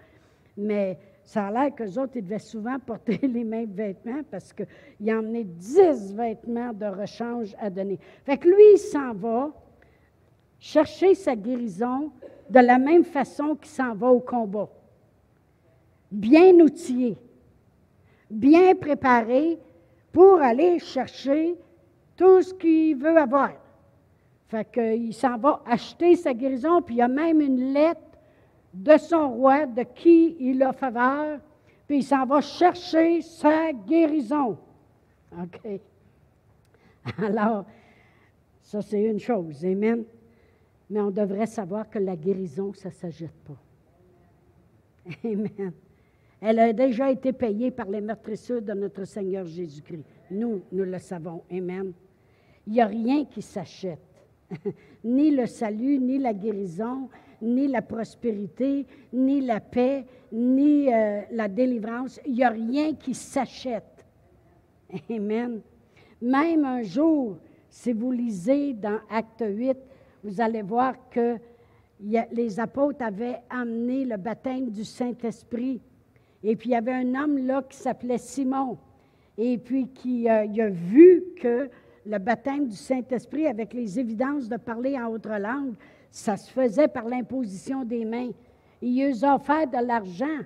mais 0.55 0.97
ça 1.23 1.47
a 1.47 1.51
l'air 1.51 1.75
qu'eux 1.75 1.99
autres, 1.99 2.13
ils 2.15 2.23
devaient 2.23 2.39
souvent 2.39 2.77
porter 2.79 3.17
les 3.23 3.43
mêmes 3.43 3.71
vêtements 3.71 4.21
parce 4.29 4.53
qu'il 4.53 5.09
a 5.09 5.17
emmené 5.17 5.43
10 5.43 6.13
vêtements 6.13 6.73
de 6.73 6.85
rechange 6.85 7.55
à 7.59 7.69
donner. 7.69 7.99
Fait 8.25 8.37
que 8.37 8.47
lui, 8.47 8.73
il 8.73 8.77
s'en 8.77 9.13
va 9.13 9.51
chercher 10.59 11.15
sa 11.15 11.35
guérison 11.35 12.11
de 12.49 12.59
la 12.59 12.77
même 12.77 13.03
façon 13.03 13.55
qu'il 13.55 13.71
s'en 13.71 13.95
va 13.95 14.07
au 14.09 14.19
combat. 14.19 14.69
Bien 16.11 16.53
outillé, 16.59 17.17
bien 18.29 18.75
préparé 18.75 19.59
pour 20.11 20.41
aller 20.41 20.79
chercher 20.79 21.55
tout 22.15 22.41
ce 22.41 22.53
qu'il 22.53 22.95
veut 22.97 23.17
avoir. 23.17 23.51
Fait 24.47 24.69
qu'il 24.71 25.13
s'en 25.13 25.37
va 25.37 25.63
acheter 25.65 26.15
sa 26.15 26.33
guérison, 26.33 26.81
puis 26.81 26.95
il 26.95 26.99
y 26.99 27.01
a 27.01 27.07
même 27.07 27.41
une 27.41 27.73
lettre 27.73 28.12
de 28.73 28.97
son 28.97 29.29
roi, 29.29 29.65
de 29.65 29.83
qui 29.83 30.35
il 30.39 30.61
a 30.63 30.73
faveur, 30.73 31.39
puis 31.87 31.97
il 31.97 32.03
s'en 32.03 32.25
va 32.25 32.41
chercher 32.41 33.21
sa 33.21 33.71
guérison. 33.71 34.57
OK? 35.31 35.81
Alors, 37.17 37.65
ça 38.61 38.81
c'est 38.81 39.03
une 39.03 39.19
chose, 39.19 39.63
Amen. 39.63 40.03
Mais 40.89 41.01
on 41.01 41.11
devrait 41.11 41.45
savoir 41.45 41.89
que 41.89 41.99
la 41.99 42.15
guérison, 42.15 42.73
ça 42.73 42.89
ne 42.89 42.93
s'ajoute 42.93 43.31
pas. 43.45 43.57
Amen. 45.23 45.73
Elle 46.41 46.59
a 46.59 46.73
déjà 46.73 47.09
été 47.09 47.31
payée 47.31 47.71
par 47.71 47.87
les 47.87 48.01
meurtrissures 48.01 48.61
de 48.61 48.73
notre 48.73 49.05
Seigneur 49.05 49.45
Jésus-Christ. 49.45 50.03
Nous, 50.29 50.61
nous 50.71 50.83
le 50.83 50.99
savons. 50.99 51.41
Amen. 51.49 51.93
Il 52.67 52.73
n'y 52.73 52.81
a 52.81 52.87
rien 52.87 53.25
qui 53.25 53.41
s'achète. 53.41 53.99
ni 55.03 55.31
le 55.31 55.45
salut, 55.45 55.97
ni 55.99 56.17
la 56.17 56.33
guérison, 56.33 57.09
ni 57.43 57.67
la 57.67 57.81
prospérité, 57.81 58.85
ni 59.11 59.41
la 59.41 59.59
paix, 59.59 60.05
ni 60.31 60.91
euh, 60.91 61.21
la 61.31 61.47
délivrance. 61.47 62.19
Il 62.25 62.33
n'y 62.33 62.43
a 62.43 62.49
rien 62.49 62.93
qui 62.95 63.13
s'achète. 63.13 64.05
Amen. 65.09 65.61
Même 66.21 66.65
un 66.65 66.81
jour, 66.81 67.37
si 67.69 67.91
vous 67.91 68.11
lisez 68.11 68.73
dans 68.73 68.99
Acte 69.09 69.43
8, 69.45 69.77
vous 70.23 70.39
allez 70.39 70.61
voir 70.61 70.95
que 71.09 71.37
les 71.99 72.59
apôtres 72.59 73.03
avaient 73.03 73.41
amené 73.49 74.05
le 74.05 74.17
baptême 74.17 74.69
du 74.69 74.83
Saint-Esprit. 74.83 75.81
Et 76.43 76.55
puis 76.55 76.69
il 76.69 76.73
y 76.73 76.75
avait 76.75 76.93
un 76.93 77.15
homme 77.15 77.45
là 77.45 77.63
qui 77.69 77.77
s'appelait 77.77 78.17
Simon. 78.17 78.77
Et 79.37 79.57
puis 79.57 79.87
qui 79.87 80.29
euh, 80.29 80.45
a 80.45 80.69
vu 80.69 81.23
que 81.39 81.69
le 82.05 82.17
baptême 82.19 82.67
du 82.67 82.75
Saint-Esprit 82.75 83.47
avec 83.47 83.73
les 83.73 83.99
évidences 83.99 84.49
de 84.49 84.57
parler 84.57 84.97
en 84.97 85.07
autre 85.07 85.35
langue, 85.39 85.73
ça 86.13 86.37
se 86.37 86.51
faisait 86.51 86.87
par 86.87 87.05
l'imposition 87.05 87.83
des 87.83 88.05
mains. 88.05 88.29
Il 88.83 89.03
lui 89.03 89.25
a 89.25 89.35
offert 89.35 89.65
de 89.65 89.83
l'argent 89.83 90.41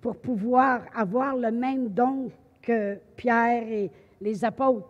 pour 0.00 0.16
pouvoir 0.16 0.82
avoir 0.96 1.36
le 1.36 1.52
même 1.52 1.88
don 1.90 2.28
que 2.60 2.98
Pierre 3.16 3.62
et 3.62 3.90
les 4.20 4.44
apôtres. 4.44 4.88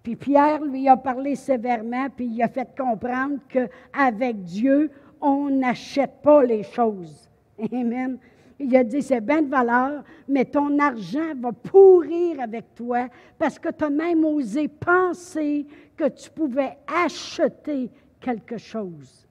Puis 0.00 0.14
Pierre 0.14 0.62
lui 0.62 0.88
a 0.88 0.96
parlé 0.96 1.34
sévèrement, 1.34 2.06
puis 2.08 2.26
il 2.26 2.40
a 2.40 2.48
fait 2.48 2.68
comprendre 2.78 3.38
qu'avec 3.48 4.44
Dieu, 4.44 4.92
on 5.20 5.50
n'achète 5.50 6.22
pas 6.22 6.44
les 6.44 6.62
choses. 6.62 7.28
Amen. 7.72 8.18
Il 8.60 8.76
a 8.76 8.84
dit, 8.84 9.02
c'est 9.02 9.20
bien 9.20 9.42
de 9.42 9.50
valeur, 9.50 10.04
mais 10.28 10.44
ton 10.44 10.78
argent 10.78 11.34
va 11.40 11.50
pourrir 11.50 12.40
avec 12.40 12.76
toi 12.76 13.08
parce 13.36 13.58
que 13.58 13.70
tu 13.70 13.82
as 13.82 13.90
même 13.90 14.24
osé 14.24 14.68
penser 14.68 15.66
que 15.96 16.08
tu 16.10 16.30
pouvais 16.30 16.78
acheter 16.86 17.90
quelque 18.20 18.56
chose. 18.56 19.23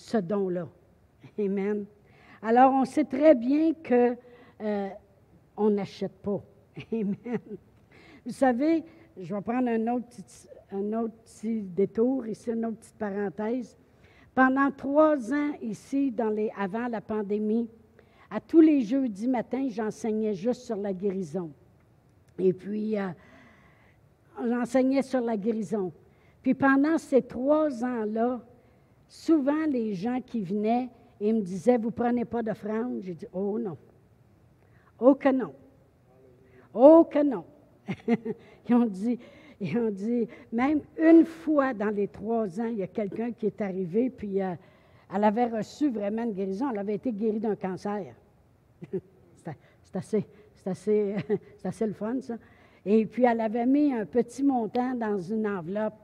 Ce 0.00 0.16
don-là. 0.16 0.66
Amen. 1.38 1.84
Alors, 2.42 2.72
on 2.72 2.86
sait 2.86 3.04
très 3.04 3.34
bien 3.34 3.74
que 3.74 4.16
euh, 4.62 4.88
on 5.56 5.70
n'achète 5.70 6.16
pas. 6.22 6.42
Amen. 6.92 7.38
Vous 8.24 8.32
savez, 8.32 8.82
je 9.20 9.34
vais 9.34 9.40
prendre 9.42 9.68
un 9.68 9.86
autre, 9.88 10.06
un 10.72 10.92
autre 10.94 11.14
petit 11.24 11.60
détour 11.60 12.26
ici, 12.26 12.50
une 12.50 12.64
autre 12.64 12.78
petite 12.78 12.96
parenthèse. 12.96 13.76
Pendant 14.34 14.70
trois 14.70 15.32
ans 15.34 15.52
ici, 15.60 16.10
dans 16.10 16.30
les, 16.30 16.50
avant 16.56 16.88
la 16.88 17.02
pandémie, 17.02 17.68
à 18.30 18.40
tous 18.40 18.60
les 18.60 18.80
jeudis 18.80 19.28
matins, 19.28 19.68
j'enseignais 19.68 20.32
juste 20.32 20.62
sur 20.62 20.76
la 20.76 20.94
guérison. 20.94 21.50
Et 22.38 22.54
puis, 22.54 22.98
euh, 22.98 23.08
j'enseignais 24.42 25.02
sur 25.02 25.20
la 25.20 25.36
guérison. 25.36 25.92
Puis 26.42 26.54
pendant 26.54 26.96
ces 26.96 27.20
trois 27.20 27.84
ans-là, 27.84 28.40
souvent 29.10 29.66
les 29.68 29.92
gens 29.92 30.20
qui 30.24 30.40
venaient 30.40 30.88
et 31.20 31.32
me 31.32 31.40
disaient, 31.42 31.76
vous 31.76 31.90
prenez 31.90 32.24
pas 32.24 32.42
d'offrande? 32.42 33.00
J'ai 33.02 33.14
dit, 33.14 33.26
oh 33.32 33.58
non. 33.58 33.76
Oh 34.98 35.14
que 35.14 35.28
non. 35.28 35.52
Oh 36.72 37.06
que 37.10 37.22
non. 37.22 37.44
ils, 38.68 38.74
ont 38.74 38.86
dit, 38.86 39.18
ils 39.60 39.76
ont 39.76 39.90
dit, 39.90 40.28
même 40.52 40.80
une 40.96 41.26
fois 41.26 41.74
dans 41.74 41.90
les 41.90 42.06
trois 42.06 42.60
ans, 42.60 42.66
il 42.66 42.78
y 42.78 42.82
a 42.82 42.86
quelqu'un 42.86 43.32
qui 43.32 43.46
est 43.46 43.60
arrivé, 43.60 44.10
puis 44.10 44.40
euh, 44.40 44.54
elle 45.12 45.24
avait 45.24 45.46
reçu 45.46 45.90
vraiment 45.90 46.22
une 46.22 46.32
guérison. 46.32 46.70
Elle 46.70 46.78
avait 46.78 46.94
été 46.94 47.12
guérie 47.12 47.40
d'un 47.40 47.56
cancer. 47.56 48.14
c'est 48.92 49.96
assez, 49.96 50.24
assez, 50.64 51.16
assez 51.64 51.86
le 51.86 51.94
fun, 51.94 52.20
ça. 52.20 52.36
Et 52.86 53.04
puis, 53.06 53.24
elle 53.24 53.40
avait 53.40 53.66
mis 53.66 53.92
un 53.92 54.06
petit 54.06 54.44
montant 54.44 54.94
dans 54.94 55.18
une 55.18 55.46
enveloppe. 55.48 55.98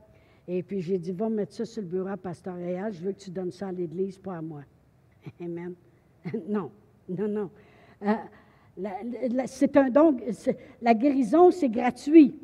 Et 0.49 0.63
puis, 0.63 0.81
j'ai 0.81 0.99
dit, 0.99 1.13
va 1.13 1.29
mettre 1.29 1.53
ça 1.53 1.65
sur 1.65 1.83
le 1.83 1.89
bureau 1.89 2.17
pastoral. 2.17 2.93
Je 2.93 3.03
veux 3.03 3.13
que 3.13 3.19
tu 3.19 3.31
donnes 3.31 3.51
ça 3.51 3.69
à 3.69 3.73
l'Église, 3.73 4.19
pas 4.19 4.37
à 4.37 4.43
moi. 4.43 4.63
Amen. 5.41 5.75
non, 6.49 6.71
non, 7.09 7.29
non. 7.29 7.51
Euh, 8.03 8.15
c'est 9.47 9.77
un 9.77 9.91
don. 9.91 10.17
La 10.83 10.95
guérison, 10.95 11.51
c'est 11.51 11.69
gratuit. 11.69 12.39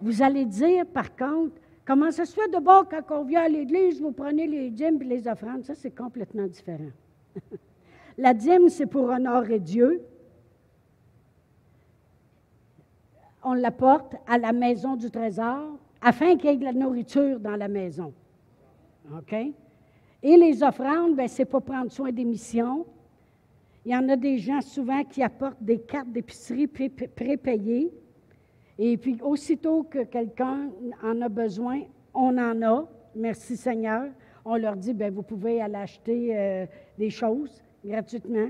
Vous 0.00 0.22
allez 0.22 0.44
dire, 0.44 0.86
par 0.86 1.14
contre, 1.14 1.60
comment 1.84 2.10
ça 2.10 2.24
se 2.24 2.34
fait 2.34 2.48
de 2.50 2.58
bord 2.58 2.88
quand 2.88 3.02
on 3.10 3.24
vient 3.24 3.42
à 3.42 3.48
l'Église, 3.48 4.00
vous 4.00 4.12
prenez 4.12 4.46
les 4.46 4.70
dîmes 4.70 5.00
et 5.02 5.04
les 5.04 5.28
offrandes? 5.28 5.64
Ça, 5.64 5.74
c'est 5.74 5.94
complètement 5.94 6.46
différent. 6.46 6.90
La 8.18 8.32
dîme, 8.32 8.68
c'est 8.68 8.86
pour 8.86 9.08
honorer 9.08 9.60
Dieu. 9.60 10.02
On 13.42 13.54
l'apporte 13.54 14.14
à 14.26 14.38
la 14.38 14.52
maison 14.52 14.96
du 14.96 15.10
trésor 15.10 15.78
afin 16.04 16.36
qu'il 16.36 16.50
y 16.50 16.52
ait 16.52 16.56
de 16.56 16.64
la 16.64 16.74
nourriture 16.74 17.40
dans 17.40 17.56
la 17.56 17.66
maison. 17.66 18.12
OK? 19.10 19.34
Et 20.22 20.36
les 20.36 20.62
offrandes, 20.62 21.16
ben, 21.16 21.26
c'est 21.26 21.46
pour 21.46 21.62
prendre 21.62 21.90
soin 21.90 22.12
des 22.12 22.26
missions. 22.26 22.84
Il 23.86 23.92
y 23.92 23.96
en 23.96 24.06
a 24.10 24.16
des 24.16 24.36
gens 24.36 24.60
souvent 24.60 25.02
qui 25.02 25.22
apportent 25.22 25.62
des 25.62 25.78
cartes 25.78 26.12
d'épicerie 26.12 26.66
prépayées. 26.66 27.90
Et 28.78 28.96
puis, 28.98 29.18
aussitôt 29.22 29.84
que 29.84 30.04
quelqu'un 30.04 30.68
en 31.02 31.22
a 31.22 31.28
besoin, 31.28 31.80
on 32.12 32.36
en 32.36 32.62
a. 32.62 32.86
Merci 33.16 33.56
Seigneur. 33.56 34.08
On 34.44 34.56
leur 34.56 34.76
dit, 34.76 34.92
ben, 34.92 35.12
vous 35.12 35.22
pouvez 35.22 35.62
aller 35.62 35.76
acheter 35.76 36.36
euh, 36.36 36.66
des 36.98 37.08
choses 37.08 37.62
gratuitement. 37.82 38.48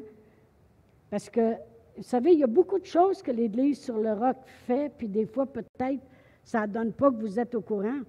Parce 1.08 1.30
que, 1.30 1.54
vous 1.96 2.02
savez, 2.02 2.32
il 2.32 2.40
y 2.40 2.44
a 2.44 2.48
beaucoup 2.48 2.80
de 2.80 2.86
choses 2.86 3.22
que 3.22 3.30
l'Église 3.30 3.80
sur 3.80 3.98
le 3.98 4.12
roc 4.12 4.38
fait, 4.66 4.90
puis 4.98 5.06
des 5.06 5.26
fois, 5.26 5.46
peut-être, 5.46 6.02
ça 6.44 6.66
ne 6.66 6.72
donne 6.72 6.92
pas 6.92 7.10
que 7.10 7.16
vous 7.16 7.40
êtes 7.40 7.54
au 7.54 7.60
courant. 7.60 8.00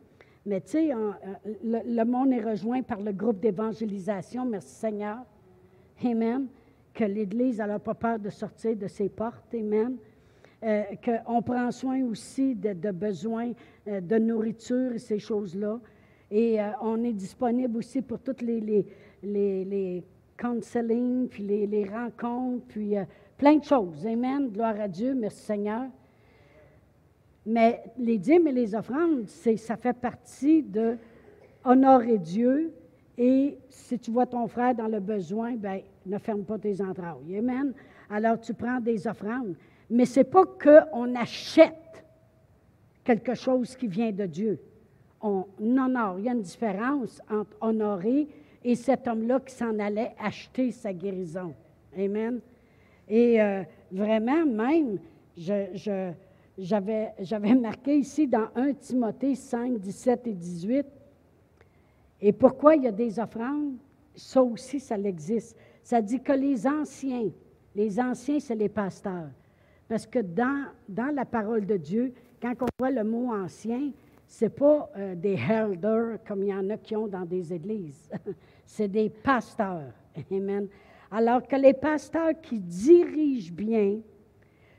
Mais 0.45 0.61
tu 0.61 0.71
sais, 0.71 0.91
le, 1.63 2.03
monde 2.03 2.31
est 2.31 2.43
rejoint 2.43 2.83
par 2.83 3.01
le 3.01 3.11
groupe 3.11 3.39
d'évangélisation, 3.39 4.45
merci 4.45 4.75
Seigneur. 4.75 5.17
Amen. 6.03 6.47
Que 6.93 7.03
l'Église 7.03 7.57
n'a 7.57 7.79
pas 7.79 7.95
peur 7.95 8.19
de 8.19 8.29
sortir 8.29 8.75
de 8.75 8.87
ses 8.87 9.09
portes. 9.09 9.53
Amen. 9.55 9.97
Euh, 10.63 10.83
qu'on 11.03 11.41
prend 11.41 11.69
soin 11.71 12.03
aussi 12.05 12.55
de, 12.55 12.91
besoins 12.91 13.51
euh, 13.87 14.01
de 14.01 14.17
nourriture 14.17 14.93
et 14.93 14.99
ces 14.99 15.19
choses-là. 15.19 15.79
Et 16.31 16.61
euh, 16.61 16.69
on 16.81 17.03
est 17.03 17.13
disponible 17.13 17.77
aussi 17.77 18.01
pour 18.01 18.19
toutes 18.19 18.41
les, 18.41 18.61
les, 18.61 18.85
les, 19.21 19.65
les 19.65 20.03
counseling, 20.37 21.27
puis 21.27 21.43
les, 21.43 21.67
les 21.67 21.85
rencontres, 21.85 22.65
puis 22.67 22.95
plein 23.37 23.57
de 23.57 23.63
choses. 23.63 24.05
Amen. 24.05 24.49
Gloire 24.49 24.79
à 24.79 24.87
Dieu. 24.87 25.13
Merci 25.13 25.41
Seigneur. 25.41 25.87
Mais 27.45 27.83
les 27.97 28.17
dîmes 28.17 28.47
et 28.47 28.51
les 28.51 28.73
offrandes, 28.73 29.27
ça 29.27 29.77
fait 29.77 29.93
partie 29.93 30.63
de 30.63 30.97
honorer 31.63 32.17
Dieu. 32.17 32.73
Et 33.17 33.57
si 33.69 33.99
tu 33.99 34.11
vois 34.11 34.25
ton 34.25 34.47
frère 34.47 34.73
dans 34.73 34.87
le 34.87 34.99
besoin, 34.99 35.55
ben, 35.55 35.81
ne 36.05 36.17
ferme 36.17 36.43
pas 36.43 36.57
tes 36.57 36.81
entrailles. 36.81 37.37
Amen. 37.37 37.73
Alors 38.09 38.39
tu 38.39 38.53
prends 38.53 38.79
des 38.79 39.07
offrandes. 39.07 39.55
Mais 39.89 40.05
ce 40.05 40.19
n'est 40.19 40.25
pas 40.25 40.43
qu'on 40.45 41.15
achète 41.15 42.03
quelque 43.03 43.35
chose 43.35 43.75
qui 43.75 43.87
vient 43.87 44.11
de 44.11 44.25
Dieu. 44.25 44.59
On 45.21 45.45
honore. 45.59 46.15
Il 46.17 46.25
y 46.25 46.29
a 46.29 46.33
une 46.33 46.41
différence 46.41 47.21
entre 47.29 47.55
honorer 47.61 48.27
et 48.63 48.75
cet 48.75 49.07
homme-là 49.07 49.39
qui 49.39 49.53
s'en 49.53 49.77
allait 49.77 50.13
acheter 50.19 50.71
sa 50.71 50.91
guérison. 50.91 51.53
Amen. 51.97 52.39
Et 53.07 53.39
euh, 53.39 53.61
vraiment, 53.91 54.45
même, 54.45 54.97
je 55.37 56.11
j'avais, 56.57 57.13
marqué 57.59 57.97
ici 57.97 58.27
dans 58.27 58.47
1 58.55 58.73
Timothée 58.73 59.35
5, 59.35 59.77
17 59.77 60.27
et 60.27 60.33
18. 60.33 60.85
Et 62.21 62.31
pourquoi 62.33 62.75
il 62.75 62.83
y 62.83 62.87
a 62.87 62.91
des 62.91 63.19
offrandes? 63.19 63.75
Ça 64.15 64.41
aussi, 64.41 64.79
ça 64.79 64.97
existe. 64.97 65.57
Ça 65.83 66.01
dit 66.01 66.21
que 66.21 66.31
les 66.31 66.65
anciens, 66.65 67.29
les 67.75 67.99
anciens, 67.99 68.39
c'est 68.39 68.55
les 68.55 68.69
pasteurs. 68.69 69.29
Parce 69.87 70.07
que 70.07 70.19
dans, 70.19 70.67
dans 70.87 71.13
la 71.13 71.25
parole 71.25 71.65
de 71.65 71.77
Dieu, 71.77 72.13
quand 72.41 72.53
on 72.61 72.67
voit 72.79 72.91
le 72.91 73.03
mot 73.03 73.33
ancien, 73.33 73.91
ce 74.27 74.45
n'est 74.45 74.49
pas 74.49 74.89
euh, 74.97 75.15
des 75.15 75.37
elders 75.49 76.19
comme 76.27 76.43
il 76.43 76.49
y 76.49 76.53
en 76.53 76.69
a 76.69 76.77
qui 76.77 76.95
ont 76.95 77.07
dans 77.07 77.25
des 77.25 77.53
églises. 77.53 78.09
c'est 78.65 78.87
des 78.87 79.09
pasteurs. 79.09 79.93
Amen. 80.31 80.67
Alors 81.11 81.45
que 81.45 81.55
les 81.55 81.73
pasteurs 81.73 82.39
qui 82.41 82.59
dirigent 82.59 83.53
bien, 83.53 83.99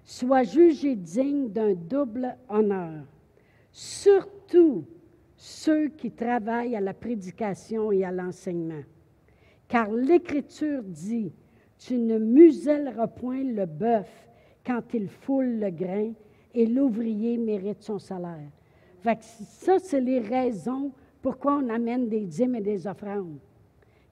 soient 0.06 0.44
jugés 0.44 0.94
dignes 0.94 1.50
d'un 1.50 1.74
double 1.74 2.36
honneur, 2.48 3.04
surtout 3.72 4.84
ceux 5.36 5.88
qui 5.88 6.12
travaillent 6.12 6.76
à 6.76 6.80
la 6.80 6.94
prédication 6.94 7.90
et 7.92 8.04
à 8.04 8.12
l'enseignement. 8.12 8.84
Car 9.68 9.90
l'Écriture 9.90 10.84
dit, 10.84 11.32
tu 11.78 11.98
ne 11.98 12.18
muselleras 12.18 13.08
point 13.08 13.42
le 13.42 13.66
bœuf 13.66 14.08
quand 14.64 14.94
il 14.94 15.08
foule 15.08 15.58
le 15.58 15.70
grain, 15.70 16.12
et 16.54 16.66
l'ouvrier 16.66 17.36
mérite 17.36 17.82
son 17.82 17.98
salaire. 17.98 18.50
Ça, 19.20 19.78
c'est 19.78 20.00
les 20.00 20.20
raisons 20.20 20.90
pourquoi 21.20 21.56
on 21.56 21.68
amène 21.68 22.08
des 22.08 22.24
dîmes 22.24 22.54
et 22.54 22.60
des 22.60 22.86
offrandes. 22.86 23.38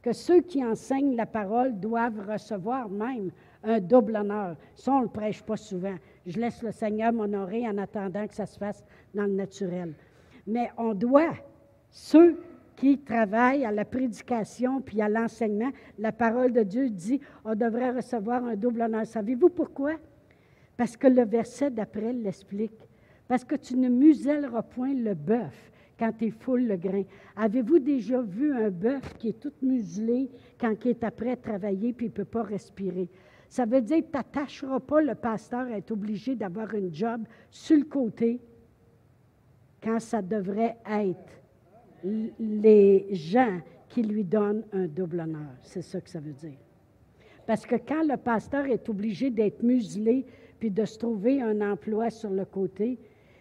Que 0.03 0.13
ceux 0.13 0.43
qui 0.43 0.63
enseignent 0.63 1.17
la 1.17 1.25
parole 1.25 1.81
doivent 1.81 2.29
recevoir 2.29 2.91
même 2.91 3.31
un 3.65 3.81
double 3.81 4.17
honneur. 4.17 4.57
Ça, 4.75 4.93
on 4.93 5.01
ne 5.01 5.05
le 5.05 5.11
prêche 5.11 5.43
pas 5.43 5.57
souvent. 5.57 5.95
Je 6.27 6.39
laisse 6.39 6.63
le 6.63 6.73
Seigneur 6.73 7.13
m'honorer 7.13 7.67
en 7.67 7.79
attendant 7.79 8.27
que 8.27 8.35
ça 8.35 8.47
se 8.47 8.59
fasse 8.59 8.85
dans 9.15 9.25
le 9.25 9.33
naturel. 9.35 9.95
Mais 10.47 10.71
on 10.77 10.95
doit, 10.95 11.35
ceux 11.91 12.39
qui 12.77 12.99
travaillent 12.99 13.65
à 13.65 13.73
la 13.73 13.85
prédication 13.85 14.81
puis 14.81 15.01
à 15.01 15.09
l'enseignement, 15.09 15.71
la 15.99 16.13
parole 16.13 16.53
de 16.53 16.63
Dieu 16.63 16.91
dit, 16.91 17.21
on 17.45 17.55
devrait 17.55 17.91
recevoir 17.91 18.45
un 18.45 18.57
double 18.57 18.83
honneur. 18.83 19.07
Savez-vous 19.07 19.49
pourquoi? 19.49 19.93
Parce 20.77 20.97
que 20.97 21.07
le 21.07 21.25
verset 21.25 21.71
d'après 21.71 22.13
l'explique. 22.13 22.89
Parce 23.29 23.45
que 23.45 23.55
tu 23.55 23.77
ne 23.77 23.89
muselleras 23.89 24.63
point 24.63 24.93
le 24.93 25.15
bœuf 25.15 25.71
quand 25.99 26.13
il 26.21 26.33
foule 26.33 26.67
le 26.67 26.77
grain. 26.77 27.05
Avez-vous 27.37 27.79
déjà 27.79 28.21
vu 28.21 28.53
un 28.53 28.71
bœuf 28.71 29.15
qui 29.19 29.29
est 29.29 29.41
tout 29.41 29.53
muselé 29.63 30.31
quand 30.61 30.75
il 30.85 30.91
est 30.91 31.05
après 31.05 31.37
travailler 31.37 31.93
puis 31.93 32.07
il 32.07 32.11
ne 32.11 32.15
peut 32.15 32.25
pas 32.25 32.43
respirer? 32.43 33.09
Ça 33.55 33.67
veut 33.67 33.83
dire 33.83 33.99
que 33.99 34.07
tu 34.07 34.17
n'attacheras 34.17 34.81
pas 34.81 35.01
le 35.01 35.15
pasteur 35.15 35.61
à 35.69 35.79
être 35.79 35.93
obligé 35.93 36.35
d'avoir 36.35 36.75
une 36.75 36.93
job 36.93 37.23
sur 37.53 37.77
le 37.77 37.85
côté 37.85 38.41
quand 39.81 40.01
ça 40.01 40.21
devrait 40.21 40.77
être 40.91 41.41
les 42.41 43.07
gens 43.13 43.61
qui 43.89 44.03
lui 44.03 44.25
donnent 44.25 44.65
un 44.73 44.89
double 44.89 45.21
honneur. 45.21 45.55
C'est 45.63 45.83
ça 45.83 46.01
que 46.01 46.11
ça 46.11 46.19
veut 46.19 46.33
dire. 46.33 46.59
Parce 47.47 47.65
que 47.65 47.77
quand 47.77 48.03
le 48.03 48.17
pasteur 48.17 48.67
est 48.67 48.89
obligé 48.89 49.31
d'être 49.31 49.63
muselé 49.63 50.27
puis 50.59 50.73
de 50.73 50.85
se 50.85 50.99
trouver 50.99 51.41
un 51.41 51.61
emploi 51.61 52.11
sur 52.11 52.31
le 52.31 52.47
côté, 52.47 52.99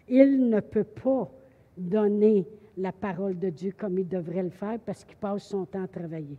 il 0.08 0.48
ne 0.48 0.60
peut 0.60 0.84
pas 0.84 1.28
donner 1.76 2.46
la 2.76 2.92
parole 2.92 3.36
de 3.36 3.50
Dieu 3.50 3.72
comme 3.76 3.98
il 3.98 4.06
devrait 4.06 4.44
le 4.44 4.50
faire 4.50 4.78
parce 4.86 5.04
qu'il 5.04 5.16
passe 5.16 5.42
son 5.42 5.66
temps 5.66 5.82
à 5.82 5.88
travailler. 5.88 6.38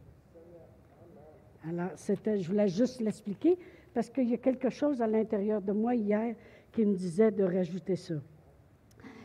Alors, 1.68 1.92
je 1.98 2.48
voulais 2.48 2.68
juste 2.68 3.02
l'expliquer 3.02 3.58
parce 3.94 4.10
qu'il 4.10 4.30
y 4.30 4.34
a 4.34 4.38
quelque 4.38 4.70
chose 4.70 5.02
à 5.02 5.08
l'intérieur 5.08 5.62
de 5.62 5.72
moi 5.72 5.96
hier 5.96 6.36
qui 6.72 6.86
me 6.86 6.96
disait 6.96 7.32
de 7.32 7.44
rajouter 7.44 7.96
ça. 7.96 8.16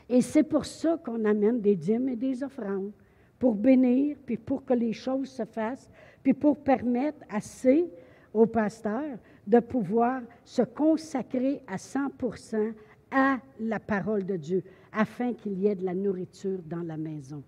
Et 0.08 0.22
c'est 0.22 0.42
pour 0.42 0.64
ça 0.64 0.96
qu'on 1.04 1.24
amène 1.24 1.60
des 1.60 1.76
dîmes 1.76 2.08
et 2.08 2.16
des 2.16 2.42
offrandes, 2.42 2.92
pour 3.38 3.54
bénir, 3.54 4.16
puis 4.24 4.36
pour 4.36 4.64
que 4.64 4.74
les 4.74 4.92
choses 4.92 5.28
se 5.28 5.44
fassent, 5.44 5.90
puis 6.22 6.34
pour 6.34 6.58
permettre 6.58 7.18
assez 7.28 7.90
aux 8.32 8.46
pasteurs 8.46 9.18
de 9.46 9.60
pouvoir 9.60 10.22
se 10.44 10.62
consacrer 10.62 11.62
à 11.66 11.76
100% 11.76 12.72
à 13.10 13.38
la 13.58 13.80
parole 13.80 14.24
de 14.24 14.36
Dieu, 14.36 14.62
afin 14.92 15.32
qu'il 15.34 15.58
y 15.58 15.66
ait 15.66 15.74
de 15.74 15.84
la 15.84 15.94
nourriture 15.94 16.60
dans 16.66 16.82
la 16.82 16.96
maison. 16.96 17.42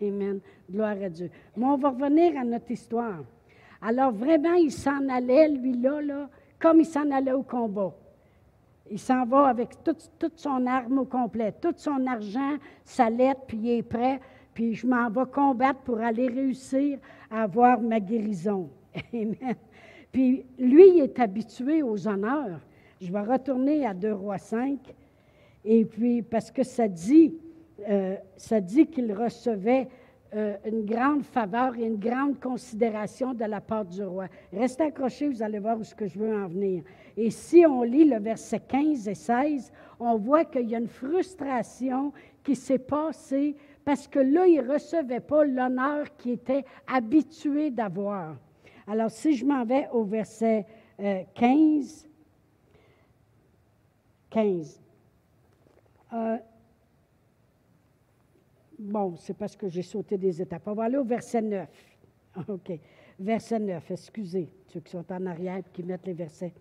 Amen. 0.00 0.40
Gloire 0.70 0.96
à 1.02 1.08
Dieu. 1.08 1.30
Mais 1.56 1.64
on 1.64 1.76
va 1.76 1.90
revenir 1.90 2.38
à 2.38 2.44
notre 2.44 2.70
histoire. 2.70 3.24
Alors 3.82 4.12
vraiment, 4.12 4.54
il 4.54 4.70
s'en 4.70 5.08
allait, 5.08 5.48
lui-là, 5.48 6.00
là, 6.00 6.28
comme 6.60 6.80
il 6.80 6.86
s'en 6.86 7.10
allait 7.10 7.32
au 7.32 7.42
combat. 7.42 7.92
Il 8.90 8.98
s'en 8.98 9.24
va 9.24 9.46
avec 9.46 9.70
toute, 9.82 10.38
son 10.38 10.66
arme 10.66 10.98
au 10.98 11.04
complet, 11.04 11.52
tout 11.60 11.74
son 11.76 12.06
argent, 12.06 12.56
sa 12.84 13.10
lettre, 13.10 13.40
puis 13.48 13.58
il 13.58 13.70
est 13.70 13.82
prêt, 13.82 14.20
puis 14.54 14.74
je 14.74 14.86
m'en 14.86 15.10
vais 15.10 15.28
combattre 15.32 15.80
pour 15.80 16.00
aller 16.00 16.28
réussir 16.28 16.98
à 17.30 17.42
avoir 17.42 17.80
ma 17.80 17.98
guérison. 17.98 18.68
Amen. 19.12 19.56
Puis 20.12 20.44
lui, 20.58 20.96
il 20.96 21.00
est 21.00 21.18
habitué 21.18 21.82
aux 21.82 22.06
honneurs. 22.06 22.60
Je 23.00 23.10
vais 23.10 23.22
retourner 23.22 23.84
à 23.84 23.94
2 23.94 24.12
Rois 24.12 24.38
5, 24.38 24.78
et 25.64 25.84
puis 25.84 26.22
parce 26.22 26.52
que 26.52 26.62
ça 26.62 26.86
dit, 26.86 27.34
euh, 27.88 28.14
ça 28.36 28.60
dit 28.60 28.86
qu'il 28.86 29.12
recevait 29.12 29.88
euh, 30.34 30.56
une 30.64 30.84
grande 30.84 31.22
faveur 31.24 31.76
et 31.76 31.84
une 31.84 31.98
grande 31.98 32.40
considération 32.40 33.34
de 33.34 33.44
la 33.44 33.60
part 33.60 33.84
du 33.84 34.02
roi. 34.02 34.26
Restez 34.52 34.84
accrochés, 34.84 35.28
vous 35.28 35.42
allez 35.42 35.58
voir 35.58 35.78
où 35.78 35.82
je 35.82 36.18
veux 36.18 36.34
en 36.34 36.48
venir. 36.48 36.82
Et 37.16 37.30
si 37.30 37.64
on 37.66 37.82
lit 37.82 38.04
le 38.04 38.18
verset 38.18 38.60
15 38.60 39.08
et 39.08 39.14
16, 39.14 39.72
on 40.00 40.16
voit 40.16 40.44
qu'il 40.44 40.68
y 40.68 40.74
a 40.74 40.78
une 40.78 40.88
frustration 40.88 42.12
qui 42.42 42.56
s'est 42.56 42.78
passée 42.78 43.56
parce 43.84 44.08
que 44.08 44.20
là, 44.20 44.46
il 44.46 44.64
ne 44.64 44.72
recevait 44.72 45.20
pas 45.20 45.44
l'honneur 45.44 46.16
qu'il 46.16 46.32
était 46.32 46.64
habitué 46.86 47.70
d'avoir. 47.70 48.36
Alors, 48.86 49.10
si 49.10 49.34
je 49.34 49.44
m'en 49.44 49.64
vais 49.64 49.88
au 49.92 50.04
verset 50.04 50.66
15, 51.34 52.08
15. 54.30 54.80
Euh, 56.12 56.36
Bon, 58.82 59.14
c'est 59.16 59.36
parce 59.36 59.54
que 59.54 59.68
j'ai 59.68 59.82
sauté 59.82 60.18
des 60.18 60.42
étapes. 60.42 60.62
On 60.66 60.74
va 60.74 60.84
aller 60.84 60.96
au 60.96 61.04
verset 61.04 61.40
9. 61.40 61.68
OK. 62.48 62.72
Verset 63.18 63.60
9, 63.60 63.90
excusez 63.90 64.48
ceux 64.66 64.80
qui 64.80 64.90
sont 64.90 65.04
en 65.12 65.26
arrière 65.26 65.58
et 65.58 65.64
qui 65.72 65.84
mettent 65.84 66.06
les 66.06 66.14
versets. 66.14 66.52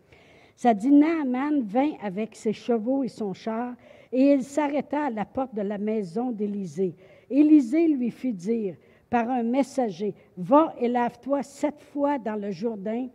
Ça 0.55 0.75
dit 0.75 0.91
Naaman 0.91 1.63
vint 1.63 1.93
avec 2.03 2.35
ses 2.35 2.53
chevaux 2.53 3.03
et 3.03 3.07
son 3.07 3.33
char, 3.33 3.73
et 4.11 4.33
il 4.33 4.43
s'arrêta 4.43 5.05
à 5.05 5.09
la 5.09 5.25
porte 5.25 5.55
de 5.55 5.61
la 5.61 5.79
maison 5.79 6.31
d'Élisée. 6.31 6.95
Élisée 7.29 7.87
lui 7.87 8.11
fit 8.11 8.33
dire 8.33 8.75
par 9.09 9.27
un 9.29 9.41
messager 9.41 10.13
Va 10.37 10.75
et 10.77 10.89
lave-toi 10.89 11.41
sept 11.41 11.81
fois 11.81 12.19
dans 12.19 12.35
le 12.35 12.51
Jourdain, 12.51 13.07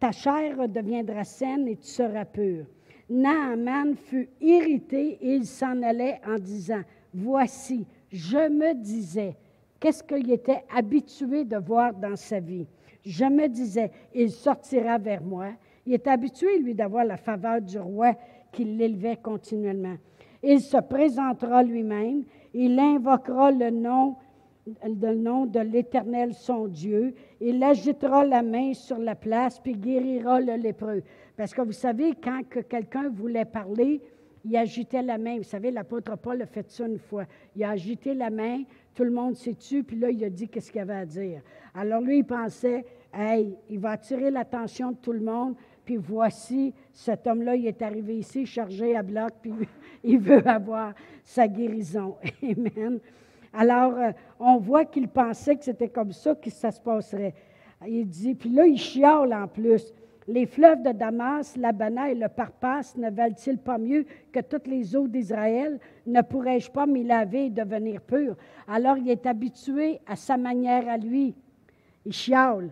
ta 0.00 0.12
chair 0.12 0.66
deviendra 0.68 1.24
saine 1.24 1.68
et 1.68 1.76
tu 1.76 1.88
seras 1.88 2.24
pur. 2.24 2.64
Naaman 3.10 3.94
fut 3.96 4.30
irrité 4.40 5.18
et 5.20 5.34
il 5.34 5.44
s'en 5.44 5.82
allait 5.82 6.20
en 6.26 6.38
disant 6.38 6.82
Voici, 7.12 7.86
je 8.12 8.48
me 8.48 8.74
disais, 8.74 9.36
qu'est-ce 9.80 10.02
qu'il 10.02 10.30
était 10.30 10.64
habitué 10.74 11.44
de 11.44 11.56
voir 11.56 11.92
dans 11.94 12.16
sa 12.16 12.40
vie? 12.40 12.66
Je 13.04 13.24
me 13.24 13.48
disais, 13.48 13.90
il 14.14 14.30
sortira 14.30 14.98
vers 14.98 15.22
moi. 15.22 15.48
Il 15.86 15.94
est 15.94 16.06
habitué, 16.08 16.58
lui, 16.58 16.74
d'avoir 16.74 17.04
la 17.04 17.16
faveur 17.16 17.60
du 17.60 17.78
roi 17.78 18.14
qui 18.52 18.64
l'élevait 18.64 19.16
continuellement. 19.16 19.96
Il 20.42 20.60
se 20.60 20.78
présentera 20.78 21.62
lui-même, 21.62 22.24
Il 22.54 22.78
invoquera 22.78 23.50
le 23.50 23.70
nom, 23.70 24.16
le 24.82 25.14
nom 25.14 25.46
de 25.46 25.60
l'Éternel 25.60 26.34
son 26.34 26.66
Dieu. 26.66 27.14
Il 27.40 27.62
agitera 27.62 28.24
la 28.24 28.42
main 28.42 28.72
sur 28.72 28.98
la 28.98 29.14
place, 29.14 29.60
puis 29.60 29.74
guérira 29.74 30.40
le 30.40 30.54
lépreux. 30.54 31.02
Parce 31.36 31.52
que 31.52 31.62
vous 31.62 31.72
savez, 31.72 32.14
quand 32.14 32.42
que 32.48 32.60
quelqu'un 32.60 33.08
voulait 33.08 33.44
parler, 33.44 34.00
il 34.46 34.56
agitait 34.56 35.02
la 35.02 35.18
main. 35.18 35.38
Vous 35.38 35.42
savez, 35.42 35.72
l'apôtre 35.72 36.16
Paul 36.16 36.40
a 36.40 36.46
fait 36.46 36.70
ça 36.70 36.86
une 36.86 36.98
fois. 36.98 37.24
Il 37.56 37.64
a 37.64 37.70
agité 37.70 38.14
la 38.14 38.30
main, 38.30 38.62
tout 38.94 39.02
le 39.02 39.10
monde 39.10 39.34
s'est 39.34 39.54
tué, 39.54 39.82
puis 39.82 39.98
là, 39.98 40.08
il 40.08 40.24
a 40.24 40.30
dit 40.30 40.48
qu'est-ce 40.48 40.70
qu'il 40.70 40.80
avait 40.80 40.94
à 40.94 41.04
dire. 41.04 41.42
Alors 41.74 42.00
lui, 42.00 42.18
il 42.18 42.24
pensait, 42.24 42.84
hey, 43.12 43.56
il 43.68 43.80
va 43.80 43.90
attirer 43.90 44.30
l'attention 44.30 44.92
de 44.92 44.96
tout 44.96 45.12
le 45.12 45.20
monde, 45.20 45.56
puis 45.84 45.96
voici, 45.96 46.72
cet 46.92 47.26
homme-là, 47.26 47.56
il 47.56 47.66
est 47.66 47.82
arrivé 47.82 48.18
ici 48.18 48.46
chargé 48.46 48.96
à 48.96 49.02
bloc, 49.02 49.32
puis 49.42 49.52
il 50.04 50.20
veut 50.20 50.46
avoir 50.46 50.94
sa 51.24 51.48
guérison. 51.48 52.16
Amen. 52.42 53.00
Alors, 53.52 53.94
euh, 53.98 54.12
on 54.38 54.58
voit 54.58 54.84
qu'il 54.84 55.08
pensait 55.08 55.56
que 55.56 55.64
c'était 55.64 55.88
comme 55.88 56.12
ça 56.12 56.36
que 56.36 56.50
ça 56.50 56.70
se 56.70 56.80
passerait. 56.80 57.34
Il 57.86 58.06
dit, 58.06 58.34
puis 58.34 58.50
là, 58.50 58.64
il 58.64 58.78
chiale 58.78 59.34
en 59.34 59.48
plus. 59.48 59.92
Les 60.28 60.46
fleuves 60.46 60.82
de 60.82 60.90
Damas, 60.90 61.56
l'Abana 61.56 62.10
et 62.10 62.14
le 62.16 62.28
Parpas 62.28 62.94
ne 62.96 63.10
valent-ils 63.10 63.58
pas 63.58 63.78
mieux 63.78 64.04
que 64.32 64.40
toutes 64.40 64.66
les 64.66 64.96
eaux 64.96 65.06
d'Israël? 65.06 65.78
Ne 66.04 66.20
pourrais-je 66.22 66.68
pas 66.68 66.84
m'y 66.84 67.04
laver 67.04 67.46
et 67.46 67.50
devenir 67.50 68.00
pur? 68.00 68.36
Alors 68.66 68.98
il 68.98 69.08
est 69.08 69.24
habitué 69.24 70.00
à 70.04 70.16
sa 70.16 70.36
manière 70.36 70.88
à 70.88 70.96
lui. 70.96 71.32
Il 72.04 72.12
chiale. 72.12 72.70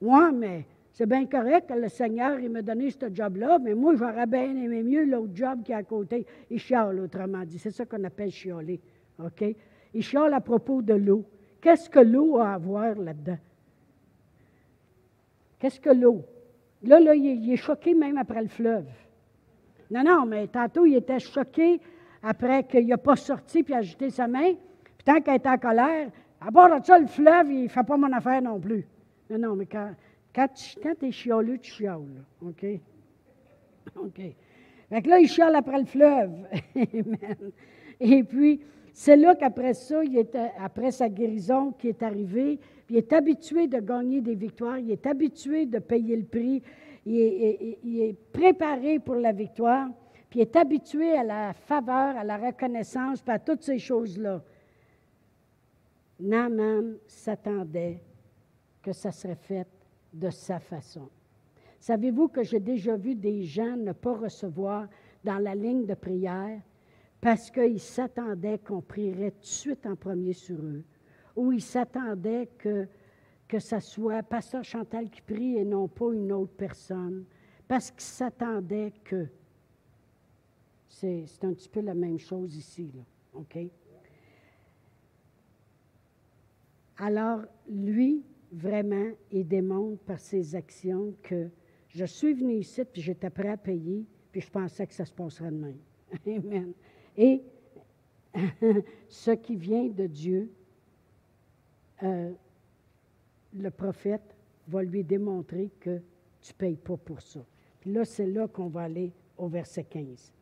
Ouais, 0.00 0.32
mais 0.32 0.64
c'est 0.92 1.06
bien 1.06 1.26
correct 1.26 1.68
que 1.68 1.74
le 1.74 1.88
Seigneur 1.88 2.40
il 2.40 2.50
m'a 2.50 2.62
donné 2.62 2.90
ce 2.90 3.06
job-là, 3.12 3.60
mais 3.60 3.74
moi, 3.74 3.94
j'aurais 3.94 4.26
bien 4.26 4.50
aimé 4.56 4.82
mieux 4.82 5.04
l'autre 5.04 5.32
job 5.32 5.62
qui 5.62 5.70
est 5.70 5.76
à 5.76 5.84
côté. 5.84 6.26
Il 6.50 6.58
chiale, 6.58 6.98
autrement 6.98 7.44
dit. 7.44 7.58
C'est 7.60 7.70
ça 7.70 7.84
qu'on 7.84 8.02
appelle 8.02 8.32
chialer. 8.32 8.80
OK? 9.22 9.44
Il 9.94 10.02
chiale 10.02 10.34
à 10.34 10.40
propos 10.40 10.82
de 10.82 10.94
l'eau. 10.94 11.24
Qu'est-ce 11.60 11.88
que 11.88 12.00
l'eau 12.00 12.38
a 12.38 12.54
à 12.54 12.58
voir 12.58 12.96
là-dedans? 12.96 13.38
Qu'est-ce 15.60 15.78
que 15.78 15.90
l'eau? 15.90 16.24
Là, 16.82 16.98
là, 16.98 17.14
il 17.14 17.52
est, 17.52 17.56
choqué 17.56 17.94
même 17.94 18.16
après 18.16 18.42
le 18.42 18.48
fleuve. 18.48 18.86
Non, 19.90 20.02
non, 20.02 20.24
mais 20.24 20.46
tantôt, 20.46 20.86
il 20.86 20.96
était 20.96 21.18
choqué 21.18 21.80
après 22.22 22.64
qu'il 22.64 22.86
n'a 22.86 22.96
pas 22.96 23.16
sorti 23.16 23.62
puis 23.62 23.74
ajouté 23.74 24.10
sa 24.10 24.26
main. 24.26 24.52
Puis 24.52 25.04
tant 25.04 25.20
qu'il 25.20 25.34
était 25.34 25.48
en 25.48 25.58
colère, 25.58 26.10
à 26.40 26.50
bord 26.50 26.80
de 26.80 26.84
ça, 26.84 26.98
le 26.98 27.06
fleuve, 27.06 27.52
il 27.52 27.64
ne 27.64 27.68
fait 27.68 27.82
pas 27.82 27.96
mon 27.96 28.12
affaire 28.12 28.40
non 28.40 28.58
plus. 28.58 28.86
Non, 29.28 29.38
non, 29.38 29.56
mais 29.56 29.66
quand, 29.66 29.90
quand 30.34 30.48
tu 30.54 31.06
es 31.06 31.10
chialeux, 31.10 31.58
tu 31.58 31.70
chiales. 31.70 32.24
OK? 32.42 32.64
OK. 33.96 34.20
Fait 34.88 35.02
que 35.02 35.08
là, 35.08 35.18
il 35.18 35.28
chiale 35.28 35.54
après 35.54 35.78
le 35.78 35.86
fleuve. 35.86 36.32
Amen. 36.76 37.52
Et 38.00 38.24
puis, 38.24 38.60
c'est 38.92 39.16
là 39.16 39.34
qu'après 39.34 39.74
ça, 39.74 40.02
il 40.02 40.16
était, 40.16 40.50
après 40.58 40.90
sa 40.90 41.08
guérison 41.08 41.72
qui 41.72 41.88
est 41.88 42.02
arrivée, 42.02 42.58
il 42.90 42.96
est 42.96 43.12
habitué 43.12 43.68
de 43.68 43.78
gagner 43.78 44.20
des 44.20 44.34
victoires, 44.34 44.78
il 44.78 44.90
est 44.90 45.06
habitué 45.06 45.64
de 45.64 45.78
payer 45.78 46.16
le 46.16 46.24
prix, 46.24 46.60
il 47.06 48.00
est, 48.00 48.16
préparé 48.32 48.98
pour 48.98 49.14
la 49.14 49.32
victoire, 49.32 49.88
puis 50.28 50.40
il 50.40 50.42
est 50.42 50.56
habitué 50.56 51.12
à 51.12 51.22
la 51.22 51.52
faveur, 51.52 52.16
à 52.16 52.24
la 52.24 52.36
reconnaissance, 52.36 53.22
puis 53.22 53.32
à 53.32 53.38
toutes 53.38 53.62
ces 53.62 53.78
choses-là. 53.78 54.42
Naaman 56.18 56.96
s'attendait 57.06 58.02
que 58.82 58.92
ça 58.92 59.12
serait 59.12 59.36
fait 59.36 59.68
de 60.12 60.28
sa 60.28 60.58
façon. 60.58 61.08
Savez-vous 61.78 62.26
que 62.26 62.42
j'ai 62.42 62.60
déjà 62.60 62.96
vu 62.96 63.14
des 63.14 63.44
gens 63.44 63.76
ne 63.76 63.92
pas 63.92 64.14
recevoir 64.14 64.88
dans 65.22 65.38
la 65.38 65.54
ligne 65.54 65.86
de 65.86 65.94
prière 65.94 66.60
parce 67.20 67.52
qu'ils 67.52 67.80
s'attendaient 67.80 68.58
qu'on 68.58 68.82
prierait 68.82 69.30
tout 69.30 69.40
de 69.40 69.46
suite 69.46 69.86
en 69.86 69.94
premier 69.94 70.32
sur 70.32 70.58
eux, 70.58 70.84
ou 71.36 71.52
ils 71.52 71.62
s'attendaient 71.62 72.48
que, 72.58 72.86
que 73.48 73.58
ce 73.58 73.80
soit 73.80 74.22
Pasteur 74.22 74.64
Chantal 74.64 75.10
qui 75.10 75.20
prie 75.22 75.56
et 75.56 75.64
non 75.64 75.88
pas 75.88 76.12
une 76.12 76.32
autre 76.32 76.52
personne, 76.52 77.24
parce 77.68 77.90
qu'ils 77.90 78.00
s'attendaient 78.00 78.92
que. 79.04 79.26
C'est, 80.88 81.24
un 81.44 81.54
petit 81.54 81.68
peu 81.68 81.80
la 81.80 81.94
même 81.94 82.18
chose 82.18 82.56
ici, 82.56 82.90
là, 82.94 83.02
OK? 83.32 83.58
Alors, 86.98 87.42
lui, 87.68 88.22
vraiment, 88.52 89.10
il 89.30 89.46
démontre 89.46 90.02
par 90.02 90.18
ses 90.18 90.54
actions 90.54 91.14
que 91.22 91.48
je 91.88 92.04
suis 92.04 92.34
venu 92.34 92.54
ici, 92.54 92.84
puis 92.84 93.00
j'étais 93.00 93.30
prêt 93.30 93.48
à 93.48 93.56
payer, 93.56 94.04
puis 94.30 94.40
je 94.40 94.50
pensais 94.50 94.86
que 94.86 94.92
ça 94.92 95.04
se 95.04 95.12
passerait 95.12 95.50
de 95.50 95.56
même. 95.56 95.78
Amen. 96.26 96.72
Et 97.16 97.42
ce 99.08 99.30
qui 99.32 99.56
vient 99.56 99.86
de 99.86 100.06
Dieu, 100.06 100.50
euh, 102.02 102.32
le 103.54 103.70
prophète 103.70 104.34
va 104.68 104.82
lui 104.82 105.04
démontrer 105.04 105.70
que 105.80 106.00
tu 106.40 106.52
ne 106.52 106.58
payes 106.58 106.76
pas 106.76 106.96
pour 106.96 107.20
ça. 107.20 107.40
Puis 107.80 107.92
là, 107.92 108.04
c'est 108.04 108.26
là 108.26 108.48
qu'on 108.48 108.68
va 108.68 108.82
aller 108.82 109.12
au 109.36 109.48
verset 109.48 109.84
15. 109.84 110.32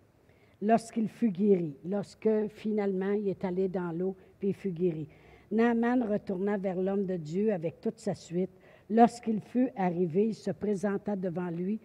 Lorsqu'il 0.61 1.09
fut 1.09 1.31
guéri, 1.31 1.77
lorsque 1.85 2.29
finalement 2.49 3.13
il 3.13 3.29
est 3.29 3.45
allé 3.45 3.69
dans 3.69 3.93
l'eau, 3.93 4.17
puis 4.39 4.49
il 4.49 4.55
fut 4.55 4.73
guéri. 4.73 5.09
Naaman 5.51 6.03
retourna 6.03 6.57
vers 6.57 6.81
l'homme 6.81 7.07
de 7.07 7.17
Dieu 7.17 7.53
avec 7.53 7.81
toute 7.81 7.99
sa 7.99 8.15
suite. 8.15 8.51
Lorsqu'il 8.91 9.41
fut 9.41 9.71
arrivé, 9.77 10.29
il 10.29 10.35
se 10.35 10.51
présenta 10.51 11.17
devant 11.17 11.49
lui 11.51 11.81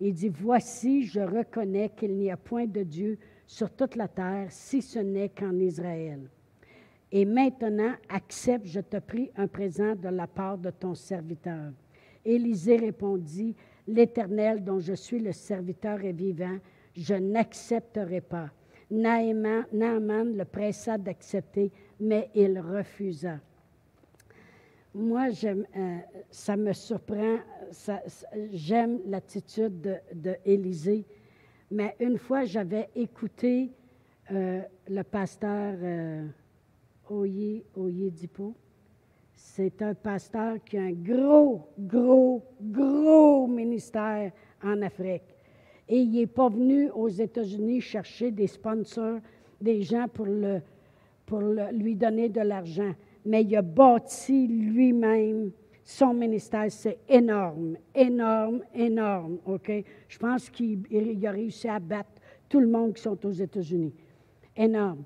et 0.00 0.12
dit, 0.12 0.28
Voici, 0.28 1.02
je 1.04 1.20
reconnais 1.20 1.90
qu'il 1.90 2.16
n'y 2.16 2.30
a 2.30 2.36
point 2.36 2.66
de 2.66 2.82
Dieu 2.82 3.18
sur 3.46 3.70
toute 3.70 3.96
la 3.96 4.08
terre, 4.08 4.46
si 4.50 4.82
ce 4.82 4.98
n'est 4.98 5.30
qu'en 5.30 5.58
Israël. 5.58 6.28
Et 7.10 7.24
maintenant, 7.24 7.94
accepte, 8.08 8.66
je 8.66 8.80
te 8.80 8.98
prie, 8.98 9.30
un 9.36 9.46
présent 9.46 9.94
de 9.94 10.08
la 10.08 10.26
part 10.26 10.58
de 10.58 10.70
ton 10.70 10.94
serviteur. 10.94 11.72
Élisée 12.24 12.76
répondit, 12.76 13.54
L'Éternel 13.88 14.62
dont 14.62 14.80
je 14.80 14.92
suis 14.92 15.18
le 15.18 15.32
serviteur 15.32 16.04
est 16.04 16.12
vivant, 16.12 16.58
je 16.94 17.14
n'accepterai 17.14 18.20
pas. 18.20 18.50
Naaman, 18.90 19.64
le 19.72 20.44
pressa 20.44 20.98
d'accepter, 20.98 21.72
mais 21.98 22.28
il 22.34 22.60
refusa. 22.60 23.40
Moi, 24.94 25.28
euh, 25.44 25.98
ça 26.30 26.56
me 26.56 26.72
surprend, 26.74 27.38
j'aime 28.52 29.00
l'attitude 29.06 30.02
de, 30.12 30.36
mais 31.70 31.96
une 32.00 32.18
fois, 32.18 32.44
j'avais 32.44 32.90
écouté 32.94 33.70
euh, 34.30 34.60
le 34.88 35.02
pasteur 35.02 35.76
euh, 35.80 36.26
Oye, 37.10 37.64
Oye 37.76 38.10
Dipo. 38.10 38.54
C'est 39.34 39.80
un 39.82 39.94
pasteur 39.94 40.56
qui 40.64 40.76
a 40.78 40.82
un 40.82 40.92
gros, 40.92 41.68
gros, 41.78 42.42
gros 42.60 43.46
ministère 43.46 44.32
en 44.62 44.82
Afrique. 44.82 45.22
Et 45.88 46.00
il 46.00 46.10
n'est 46.10 46.26
pas 46.26 46.48
venu 46.48 46.90
aux 46.90 47.08
États-Unis 47.08 47.80
chercher 47.80 48.30
des 48.30 48.46
sponsors, 48.46 49.20
des 49.60 49.82
gens 49.82 50.06
pour, 50.08 50.26
le, 50.26 50.60
pour 51.24 51.40
lui 51.40 51.94
donner 51.94 52.28
de 52.28 52.40
l'argent. 52.40 52.92
Mais 53.24 53.42
il 53.42 53.56
a 53.56 53.62
bâti 53.62 54.46
lui-même 54.46 55.52
son 55.88 56.12
ministère, 56.12 56.70
c'est 56.70 56.98
énorme, 57.08 57.78
énorme, 57.94 58.60
énorme, 58.74 59.38
OK? 59.46 59.72
Je 60.06 60.18
pense 60.18 60.50
qu'il 60.50 61.26
a 61.26 61.30
réussi 61.30 61.66
à 61.66 61.78
battre 61.78 62.20
tout 62.46 62.60
le 62.60 62.66
monde 62.66 62.92
qui 62.92 63.00
sont 63.00 63.24
aux 63.24 63.32
États-Unis. 63.32 63.94
Énorme. 64.54 65.02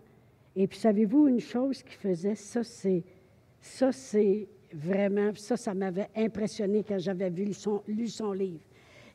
Et 0.54 0.66
puis, 0.66 0.78
savez-vous 0.78 1.28
une 1.28 1.40
chose 1.40 1.82
qu'il 1.82 1.96
faisait? 1.96 2.34
Ça, 2.34 2.62
c'est, 2.62 3.04
ça, 3.60 3.92
c'est 3.92 4.48
vraiment, 4.72 5.32
ça, 5.34 5.56
ça 5.56 5.74
m'avait 5.74 6.08
impressionné 6.14 6.84
quand 6.86 6.98
j'avais 6.98 7.30
vu 7.30 7.52
lu 7.88 8.08
son 8.08 8.32
livre. 8.32 8.64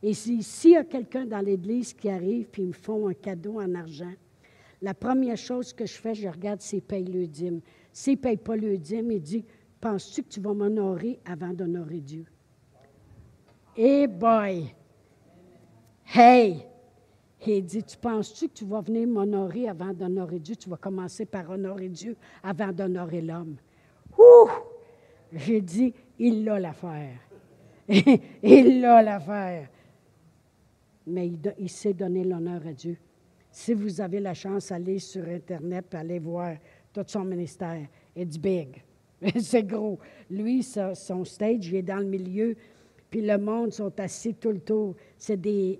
Et 0.02 0.14
s'il 0.14 0.72
y 0.72 0.76
a 0.76 0.84
quelqu'un 0.84 1.26
dans 1.26 1.40
l'Église 1.40 1.94
qui 1.94 2.10
arrive 2.10 2.48
puis 2.50 2.64
ils 2.64 2.68
me 2.68 2.74
font 2.74 3.08
un 3.08 3.14
cadeau 3.14 3.60
en 3.60 3.74
argent, 3.74 4.14
la 4.82 4.94
première 4.94 5.38
chose 5.38 5.74
que 5.74 5.86
je 5.86 5.94
fais, 5.94 6.14
je 6.14 6.28
regarde 6.30 6.62
s'il 6.62 6.84
paye 6.84 7.06
le 7.06 7.26
dîme. 7.26 7.62
S'il 7.92 8.14
ne 8.14 8.20
paye 8.20 8.38
pas 8.38 8.56
le 8.56 8.78
dîme, 8.78 9.12
il 9.12 9.22
dit 9.22 9.44
penses-tu 9.82 10.24
que 10.24 10.30
tu 10.30 10.40
vas 10.40 10.54
m'honorer 10.54 11.20
avant 11.26 11.54
d'honorer 11.54 12.00
Dieu? 12.00 12.26
Eh 13.76 14.08
boy! 14.08 14.74
Hey! 16.06 16.66
Il 17.46 17.66
dit, 17.66 17.84
tu 17.84 17.98
penses-tu 17.98 18.48
que 18.50 18.54
tu 18.54 18.66
vas 18.66 18.82
venir 18.82 19.08
m'honorer 19.08 19.70
avant 19.70 19.94
d'honorer 19.94 20.40
Dieu? 20.40 20.56
Tu 20.56 20.70
vas 20.70 20.78
commencer 20.78 21.26
par 21.26 21.50
honorer 21.50 21.90
Dieu 21.90 22.16
avant 22.44 22.72
d'honorer 22.72 23.22
l'homme. 23.22 23.58
Ouh! 24.18 24.50
J'ai 25.32 25.62
dit, 25.62 25.94
il 26.18 26.48
a 26.50 26.60
l'affaire. 26.60 27.20
il 28.44 28.84
a 28.86 29.02
l'affaire. 29.02 29.70
Mais 31.06 31.32
il, 31.58 31.70
sait 31.70 31.94
donner 31.94 32.24
l'honneur 32.24 32.66
à 32.68 32.74
Dieu. 32.74 32.98
Si 33.50 33.74
vous 33.74 34.02
avez 34.02 34.20
la 34.20 34.34
chance, 34.34 34.72
allez 34.72 35.00
sur 35.00 35.26
Internet 35.28 35.86
et 35.94 35.98
allez 35.98 36.20
voir 36.20 36.56
tout 36.92 37.06
son 37.08 37.24
ministère. 37.24 37.88
It's 38.16 38.38
big. 38.38 38.84
c'est 39.40 39.64
gros. 39.64 40.00
Lui, 40.30 40.64
son 40.64 41.24
stage, 41.24 41.68
il 41.68 41.76
est 41.76 41.82
dans 41.82 41.98
le 41.98 42.06
milieu, 42.06 42.56
puis 43.10 43.22
le 43.22 43.38
monde 43.38 43.72
sont 43.72 43.98
assis 44.00 44.34
tout 44.34 44.52
le 44.52 44.60
tour. 44.60 44.96
C'est 45.18 45.40
des, 45.40 45.80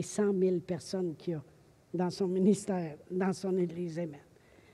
100 0.00 0.32
000 0.38 0.60
personnes 0.60 1.14
qu'il 1.16 1.34
a 1.34 1.42
dans 1.92 2.10
son 2.10 2.26
ministère, 2.26 2.96
dans 3.10 3.32
son 3.32 3.56
Église. 3.58 4.00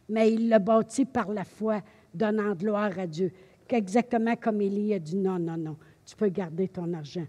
mais 0.08 0.32
il 0.32 0.48
l'a 0.48 0.58
bâti 0.58 1.04
par 1.04 1.30
la 1.30 1.44
foi, 1.44 1.82
donnant 2.14 2.54
gloire 2.54 2.96
à 2.98 3.06
Dieu. 3.06 3.32
Exactement 3.68 4.36
comme 4.36 4.60
Élie 4.60 4.94
a 4.94 4.98
dit, 4.98 5.16
non, 5.16 5.38
non, 5.38 5.56
non, 5.56 5.76
tu 6.06 6.16
peux 6.16 6.28
garder 6.28 6.68
ton 6.68 6.92
argent. 6.94 7.26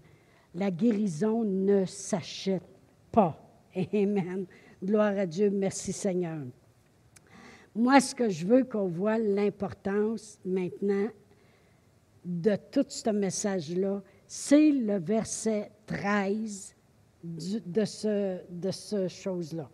La 0.54 0.70
guérison 0.70 1.44
ne 1.44 1.84
s'achète 1.84 2.62
pas. 3.12 3.38
Amen. 3.92 4.46
Gloire 4.82 5.18
à 5.18 5.26
Dieu. 5.26 5.50
Merci 5.50 5.92
Seigneur. 5.92 6.38
Moi, 7.74 8.00
ce 8.00 8.14
que 8.14 8.28
je 8.28 8.46
veux 8.46 8.64
qu'on 8.64 8.88
voit 8.88 9.18
l'importance 9.18 10.40
maintenant 10.44 11.08
de 12.24 12.56
tout 12.70 12.86
ce 12.88 13.10
message-là, 13.10 14.02
c'est 14.26 14.72
le 14.72 14.98
verset 14.98 15.70
13 15.86 16.74
de 17.22 17.84
ce, 17.84 18.38
de 18.48 18.70
ce 18.70 19.08
chose-là, 19.08 19.68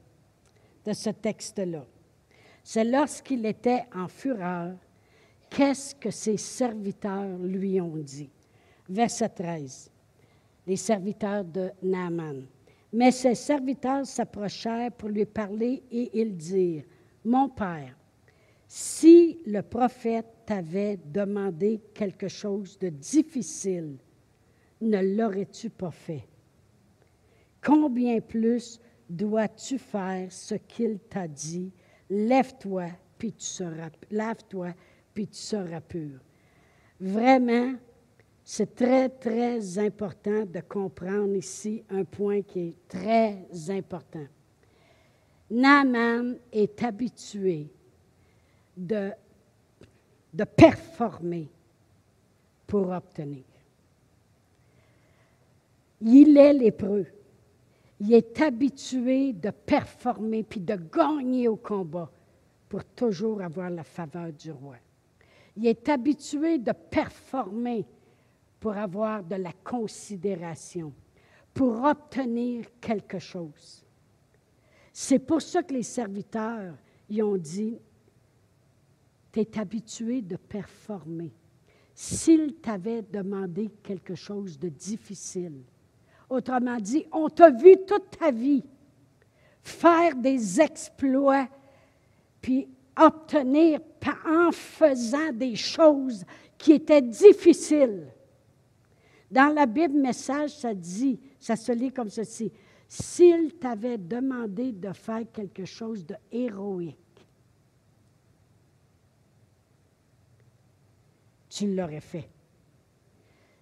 de 0.85 0.93
ce 0.93 1.11
texte-là. 1.11 1.85
C'est 2.63 2.85
lorsqu'il 2.85 3.47
était 3.47 3.85
en 3.95 4.09
fureur, 4.09 4.75
qu'est-ce 5.49 5.95
que 5.95 6.11
ses 6.11 6.37
serviteurs 6.37 7.39
lui 7.39 7.81
ont 7.81 7.97
dit? 7.97 8.31
Verset 8.89 9.29
13. 9.29 9.91
Les 10.67 10.77
serviteurs 10.77 11.45
de 11.45 11.71
Naaman. 11.83 12.47
Mais 12.93 13.11
ses 13.11 13.35
serviteurs 13.35 14.07
s'approchèrent 14.07 14.93
pour 14.93 15.09
lui 15.09 15.27
parler 15.27 15.83
et 15.91 16.19
ils 16.21 16.37
dirent, 16.37 16.85
Mon 17.25 17.49
père, 17.49 17.97
si 18.67 19.39
le 19.47 19.63
prophète 19.63 20.27
t'avait 20.45 20.97
demandé 20.97 21.81
quelque 21.95 22.29
chose 22.29 22.79
de 22.79 22.89
difficile, 22.89 23.97
ne 24.81 25.17
l'aurais-tu 25.17 25.71
pas 25.71 25.91
fait? 25.91 26.27
Combien 27.67 28.21
plus 28.21 28.81
dois-tu 29.11 29.77
faire 29.77 30.31
ce 30.31 30.55
qu'il 30.55 31.01
t'a 31.01 31.27
dit? 31.27 31.73
Lève-toi, 32.09 32.91
puis 33.19 33.33
tu 33.33 33.45
seras, 33.45 33.91
lave-toi, 34.09 34.69
puis 35.13 35.27
tu 35.27 35.41
seras 35.41 35.81
pur. 35.81 36.21
Vraiment, 37.01 37.75
c'est 38.45 38.73
très, 38.77 39.09
très 39.09 39.79
important 39.81 40.45
de 40.45 40.61
comprendre 40.61 41.35
ici 41.35 41.83
un 41.91 42.05
point 42.05 42.43
qui 42.43 42.69
est 42.69 42.89
très 42.89 43.49
important. 43.69 44.27
Naaman 45.51 46.39
est 46.53 46.81
habitué 46.85 47.69
de, 48.77 49.11
de 50.33 50.45
performer 50.45 51.49
pour 52.65 52.91
obtenir. 52.91 53.43
Il 56.01 56.37
est 56.39 56.53
lépreux. 56.53 57.07
Il 58.01 58.13
est 58.13 58.41
habitué 58.41 59.33
de 59.33 59.51
performer 59.51 60.43
puis 60.43 60.61
de 60.61 60.77
gagner 60.77 61.49
au 61.49 61.57
combat 61.57 62.11
pour 62.69 62.85
toujours 62.85 63.43
avoir 63.43 63.71
la 63.71 63.85
faveur 63.85 64.33
du 64.33 64.51
roi. 64.51 64.77
Il 65.57 65.67
est 65.67 65.89
habitué 65.89 66.59
de 66.59 66.73
performer 66.73 67.87
pour 68.61 68.77
avoir 68.77 69.23
de 69.23 69.37
la 69.37 69.53
considération, 69.53 70.93
pour 71.55 71.83
obtenir 71.85 72.67
quelque 72.81 73.19
chose. 73.19 73.85
C'est 74.93 75.19
pour 75.19 75.41
ça 75.41 75.63
que 75.63 75.75
les 75.75 75.83
serviteurs 75.83 76.75
y 77.09 77.23
ont 77.23 77.37
dit, 77.37 77.79
tu 79.33 79.41
es 79.41 79.59
habitué 79.59 80.21
de 80.23 80.37
performer. 80.37 81.33
S'il 81.95 82.57
t'avait 82.57 83.03
demandé 83.03 83.71
quelque 83.83 84.15
chose 84.15 84.59
de 84.59 84.69
difficile, 84.69 85.63
autrement 86.29 86.79
dit, 86.79 87.07
on 87.13 87.29
t'a 87.29 87.51
vu 87.51 87.77
toute 87.87 88.19
ta 88.19 88.31
vie 88.31 88.65
faire 89.67 90.15
des 90.15 90.61
exploits, 90.61 91.49
puis 92.41 92.69
obtenir 92.97 93.81
en 94.25 94.53
faisant 94.53 95.33
des 95.33 95.57
choses 95.57 96.25
qui 96.57 96.73
étaient 96.73 97.03
difficiles. 97.03 98.07
Dans 99.31 99.53
la 99.53 99.67
Bible 99.67 99.99
Message, 99.99 100.51
ça 100.51 100.73
dit, 100.73 101.19
ça 101.41 101.57
se 101.57 101.73
lit 101.73 101.93
comme 101.93 102.09
ceci. 102.09 102.53
S'il 102.89 103.55
t'avait 103.55 103.99
demandé 103.99 104.71
de 104.71 104.93
faire 104.93 105.25
quelque 105.33 105.65
chose 105.65 106.07
de 106.07 106.15
héroïque, 106.31 106.97
tu 111.51 111.75
l'aurais 111.75 112.01
fait. 112.01 112.29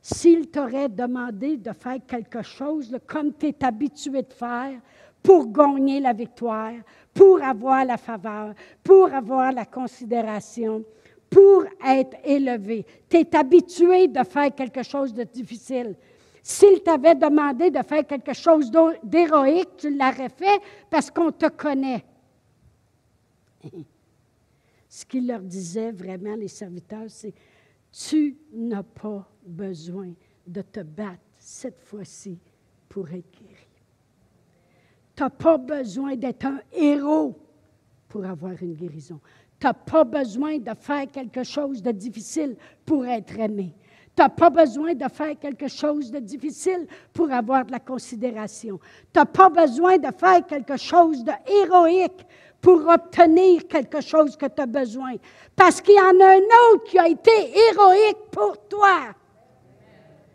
S'il 0.07 0.51
t'aurait 0.51 0.91
demandé 0.91 1.57
de 1.57 1.73
faire 1.73 1.97
quelque 2.07 2.43
chose 2.43 2.95
comme 3.07 3.33
tu 3.33 3.47
es 3.47 3.65
habitué 3.65 4.21
de 4.21 4.35
faire 4.35 4.79
pour 5.23 5.51
gagner 5.51 5.99
la 5.99 6.13
victoire, 6.13 6.75
pour 7.15 7.43
avoir 7.43 7.87
la 7.87 7.97
faveur, 7.97 8.53
pour 8.83 9.07
avoir 9.15 9.51
la 9.51 9.65
considération, 9.65 10.85
pour 11.31 11.65
être 11.83 12.19
élevé. 12.23 12.85
Tu 13.09 13.17
es 13.17 13.35
habitué 13.35 14.09
de 14.09 14.23
faire 14.25 14.55
quelque 14.55 14.83
chose 14.83 15.15
de 15.15 15.23
difficile. 15.23 15.97
S'il 16.43 16.83
t'avait 16.83 17.15
demandé 17.15 17.71
de 17.71 17.83
faire 17.83 18.07
quelque 18.07 18.35
chose 18.35 18.71
d'héroïque, 19.03 19.79
tu 19.79 19.89
l'aurais 19.89 20.29
fait 20.29 20.61
parce 20.91 21.11
qu'on 21.11 21.33
te 21.33 21.49
connaît. 21.49 22.05
Ce 24.87 25.07
qu'il 25.07 25.27
leur 25.27 25.41
disait 25.41 25.93
vraiment, 25.93 26.37
les 26.37 26.49
serviteurs, 26.49 27.09
c'est 27.09 27.33
Tu 27.97 28.37
n'as 28.53 28.83
pas 28.83 29.25
besoin 29.47 30.13
de 30.47 30.63
te 30.63 30.81
battre 30.81 31.21
cette 31.39 31.81
fois-ci 31.81 32.41
pour 32.89 33.09
être 33.09 33.31
guéri. 33.39 33.69
Tu 35.15 35.23
n'as 35.23 35.31
pas 35.31 35.59
besoin 35.59 36.17
d'être 36.17 36.45
un 36.45 36.61
héros 36.73 37.39
pour 38.09 38.25
avoir 38.25 38.61
une 38.61 38.75
guérison. 38.75 39.21
Tu 39.61 39.67
n'as 39.67 39.75
pas 39.75 40.03
besoin 40.03 40.59
de 40.59 40.75
faire 40.75 41.09
quelque 41.09 41.45
chose 41.45 41.83
de 41.83 41.93
difficile 41.93 42.57
pour 42.85 43.07
être 43.07 43.39
aimé. 43.39 43.73
Tu 44.17 44.23
n'as 44.23 44.29
pas 44.29 44.51
besoin 44.51 44.95
de 44.95 45.09
faire 45.09 45.39
quelque 45.39 45.69
chose 45.69 46.11
de 46.11 46.19
difficile 46.19 46.89
pour 47.13 47.31
avoir 47.31 47.65
de 47.65 47.71
la 47.71 47.81
considération. 47.81 48.81
Tu 49.13 49.21
n'as 49.21 49.25
pas 49.25 49.51
besoin 49.51 49.99
de 49.99 50.11
faire 50.17 50.45
quelque 50.45 50.77
chose 50.77 51.23
de 51.23 51.33
héroïque 51.63 52.27
pour 52.65 52.89
obtenir 52.89 53.69
quelque 53.69 54.01
chose 54.01 54.39
que 54.39 54.47
tu 54.47 54.63
as 54.63 54.67
besoin. 54.67 55.17
Parce 55.55 55.83
qu'il 55.83 55.97
y 55.97 56.01
en 56.01 56.19
a 56.19 56.31
un 56.31 56.73
autre 56.73 56.85
qui 56.85 56.99
a 56.99 57.07
été 57.07 57.31
héroïque 57.31 58.31
pour 58.31 58.57
toi. 58.67 59.15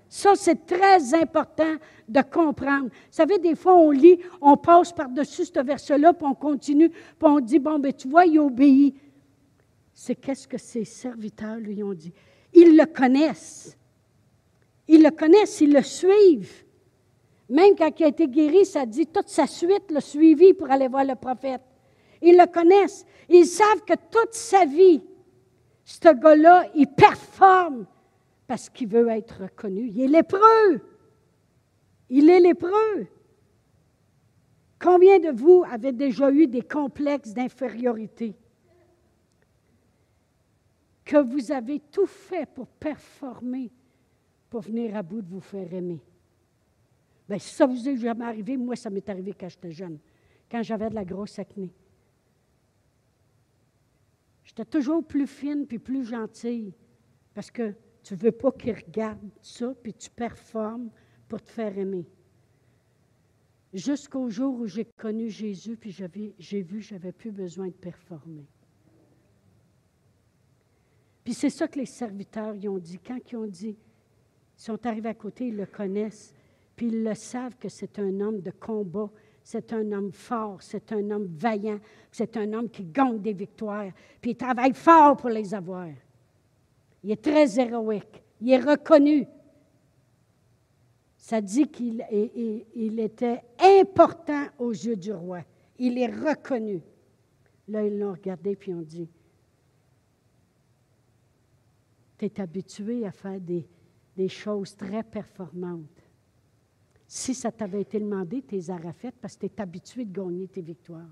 Ça, 0.07 0.33
c'est 0.35 0.63
très 0.67 1.11
important 1.15 1.73
de 2.07 2.21
comprendre. 2.21 2.89
Vous 2.89 2.91
savez, 3.09 3.39
des 3.39 3.55
fois, 3.55 3.75
on 3.75 3.89
lit, 3.89 4.19
on 4.41 4.55
passe 4.57 4.91
par-dessus 4.91 5.45
ce 5.45 5.59
verset-là, 5.59 6.13
puis 6.13 6.27
on 6.27 6.35
continue, 6.35 6.89
puis 6.89 6.99
on 7.23 7.39
dit, 7.39 7.57
bon, 7.57 7.79
ben 7.79 7.91
tu 7.91 8.07
vois, 8.07 8.27
il 8.27 8.39
obéit 8.39 8.95
c'est 9.91 10.15
qu'est-ce 10.15 10.47
que 10.47 10.57
ses 10.57 10.85
serviteurs 10.85 11.57
lui 11.57 11.83
ont 11.83 11.93
dit? 11.93 12.13
Ils 12.53 12.77
le 12.77 12.85
connaissent. 12.85 13.75
Ils 14.87 15.03
le 15.03 15.09
connaissent, 15.09 15.59
ils 15.61 15.73
le 15.73 15.81
suivent. 15.81 16.63
Même 17.49 17.75
quand 17.75 17.91
il 17.99 18.05
a 18.05 18.07
été 18.07 18.27
guéri, 18.27 18.65
ça 18.65 18.85
dit 18.85 19.07
toute 19.07 19.27
sa 19.27 19.47
suite 19.47 19.89
le 19.89 19.99
suivi 19.99 20.53
pour 20.53 20.69
aller 20.69 20.87
voir 20.87 21.03
le 21.03 21.15
prophète. 21.15 21.63
Ils 22.21 22.37
le 22.37 22.45
connaissent. 22.45 23.05
Ils 23.29 23.45
savent 23.45 23.83
que 23.85 23.93
toute 23.93 24.33
sa 24.33 24.65
vie, 24.65 25.01
ce 25.85 26.13
gars-là, 26.13 26.65
il 26.75 26.87
performe 26.87 27.85
parce 28.47 28.69
qu'il 28.69 28.87
veut 28.87 29.09
être 29.09 29.43
reconnu. 29.43 29.87
Il 29.87 30.01
est 30.01 30.07
lépreux. 30.07 30.81
Il 32.09 32.29
est 32.29 32.39
lépreux. 32.39 33.07
Combien 34.79 35.19
de 35.19 35.29
vous 35.29 35.63
avez 35.69 35.91
déjà 35.91 36.31
eu 36.31 36.47
des 36.47 36.61
complexes 36.61 37.33
d'infériorité? 37.33 38.35
que 41.09 41.17
vous 41.17 41.51
avez 41.51 41.79
tout 41.79 42.05
fait 42.05 42.45
pour 42.45 42.67
performer, 42.67 43.71
pour 44.47 44.61
venir 44.61 44.95
à 44.95 45.01
bout 45.01 45.23
de 45.23 45.27
vous 45.27 45.39
faire 45.39 45.73
aimer. 45.73 45.99
Bien, 47.27 47.39
si 47.39 47.55
ça 47.55 47.65
vous 47.65 47.89
est 47.89 47.97
jamais 47.97 48.25
arrivé, 48.25 48.55
moi, 48.57 48.75
ça 48.75 48.91
m'est 48.91 49.09
arrivé 49.09 49.33
quand 49.33 49.49
j'étais 49.49 49.71
jeune, 49.71 49.97
quand 50.51 50.61
j'avais 50.61 50.87
de 50.87 50.93
la 50.93 51.03
grosse 51.03 51.39
acné. 51.39 51.71
J'étais 54.49 54.65
toujours 54.65 55.05
plus 55.05 55.27
fine 55.27 55.67
puis 55.67 55.77
plus 55.77 56.03
gentille 56.03 56.73
parce 57.35 57.51
que 57.51 57.75
tu 58.01 58.15
ne 58.15 58.19
veux 58.19 58.31
pas 58.31 58.51
qu'ils 58.51 58.73
regardent 58.73 59.29
ça 59.43 59.75
puis 59.75 59.93
tu 59.93 60.09
performes 60.09 60.89
pour 61.27 61.39
te 61.39 61.51
faire 61.51 61.77
aimer. 61.77 62.07
Jusqu'au 63.71 64.27
jour 64.27 64.59
où 64.59 64.65
j'ai 64.65 64.85
connu 64.85 65.29
Jésus 65.29 65.77
puis 65.77 65.91
j'ai 65.91 66.61
vu 66.63 66.79
que 66.79 66.83
je 66.83 66.95
n'avais 66.95 67.11
plus 67.11 67.31
besoin 67.31 67.67
de 67.67 67.73
performer. 67.73 68.47
Puis 71.23 71.35
c'est 71.35 71.51
ça 71.51 71.67
que 71.67 71.77
les 71.77 71.85
serviteurs 71.85 72.55
y 72.55 72.67
ont 72.67 72.79
dit. 72.79 72.97
Quand 72.97 73.19
ils 73.31 73.35
ont 73.35 73.45
dit, 73.45 73.77
ils 74.57 74.61
sont 74.63 74.83
arrivés 74.83 75.09
à 75.09 75.13
côté, 75.13 75.49
ils 75.49 75.55
le 75.55 75.67
connaissent, 75.67 76.33
puis 76.75 76.87
ils 76.87 77.03
le 77.03 77.13
savent 77.13 77.55
que 77.55 77.69
c'est 77.69 77.99
un 77.99 78.19
homme 78.19 78.41
de 78.41 78.49
combat, 78.49 79.11
c'est 79.51 79.73
un 79.73 79.91
homme 79.93 80.11
fort, 80.11 80.61
c'est 80.61 80.91
un 80.91 81.09
homme 81.09 81.25
vaillant, 81.25 81.79
c'est 82.11 82.37
un 82.37 82.53
homme 82.53 82.69
qui 82.69 82.83
gagne 82.83 83.19
des 83.19 83.33
victoires, 83.33 83.91
puis 84.21 84.31
il 84.31 84.37
travaille 84.37 84.75
fort 84.75 85.17
pour 85.17 85.31
les 85.31 85.55
avoir. 85.55 85.87
Il 87.03 87.09
est 87.09 87.19
très 87.19 87.59
héroïque, 87.59 88.21
il 88.39 88.51
est 88.51 88.59
reconnu. 88.59 89.25
Ça 91.17 91.41
dit 91.41 91.67
qu'il 91.67 92.05
il 92.75 92.99
était 92.99 93.41
important 93.59 94.45
aux 94.59 94.69
yeux 94.69 94.95
du 94.95 95.11
roi. 95.11 95.41
Il 95.79 95.97
est 95.97 96.13
reconnu. 96.13 96.83
Là, 97.69 97.83
ils 97.83 97.97
l'ont 97.97 98.11
regardé 98.11 98.55
puis 98.55 98.71
ont 98.75 98.83
dit 98.83 99.09
Tu 102.19 102.25
es 102.25 102.39
habitué 102.39 103.03
à 103.07 103.11
faire 103.11 103.39
des 103.39 104.29
choses 104.29 104.75
très 104.75 105.01
performantes. 105.01 105.98
Si 107.11 107.33
ça 107.33 107.51
t'avait 107.51 107.81
été 107.81 107.99
demandé, 107.99 108.43
aurais 108.69 108.93
faites 108.93 109.15
parce 109.19 109.35
que 109.35 109.47
tu 109.47 109.53
es 109.55 109.61
habitué 109.61 110.05
de 110.05 110.13
gagner 110.13 110.47
tes 110.47 110.61
victoires. 110.61 111.09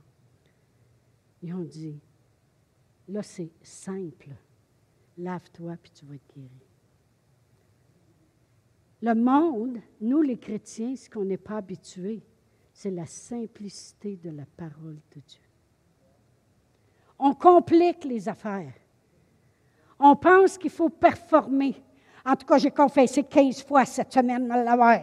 Ils 1.42 1.52
ont 1.56 1.64
dit 1.64 2.00
Là, 3.08 3.24
c'est 3.24 3.50
simple. 3.64 4.30
Lave-toi 5.18 5.76
puis 5.82 5.92
tu 5.92 6.06
vas 6.06 6.14
être 6.14 6.36
guéri. 6.36 6.68
Le 9.02 9.16
monde, 9.16 9.80
nous 10.00 10.22
les 10.22 10.38
chrétiens, 10.38 10.96
ce 10.96 11.10
qu'on 11.10 11.26
n'est 11.26 11.36
pas 11.36 11.58
habitué, 11.58 12.22
c'est 12.72 12.92
la 12.92 13.08
simplicité 13.08 14.18
de 14.18 14.30
la 14.30 14.46
parole 14.46 15.00
de 15.16 15.22
Dieu. 15.26 15.42
On 17.18 17.34
complique 17.34 18.04
les 18.04 18.30
affaires. 18.30 18.74
On 19.98 20.16
pense 20.16 20.60
qu'il 20.60 20.70
faut 20.70 20.90
performer. 20.90 21.76
En 22.24 22.36
tout 22.36 22.46
cas, 22.46 22.60
j'ai 22.60 22.70
confessé 22.70 23.24
15 23.24 23.64
fois 23.64 23.84
cette 23.84 24.14
semaine, 24.14 24.48
l'avoir. 24.48 25.00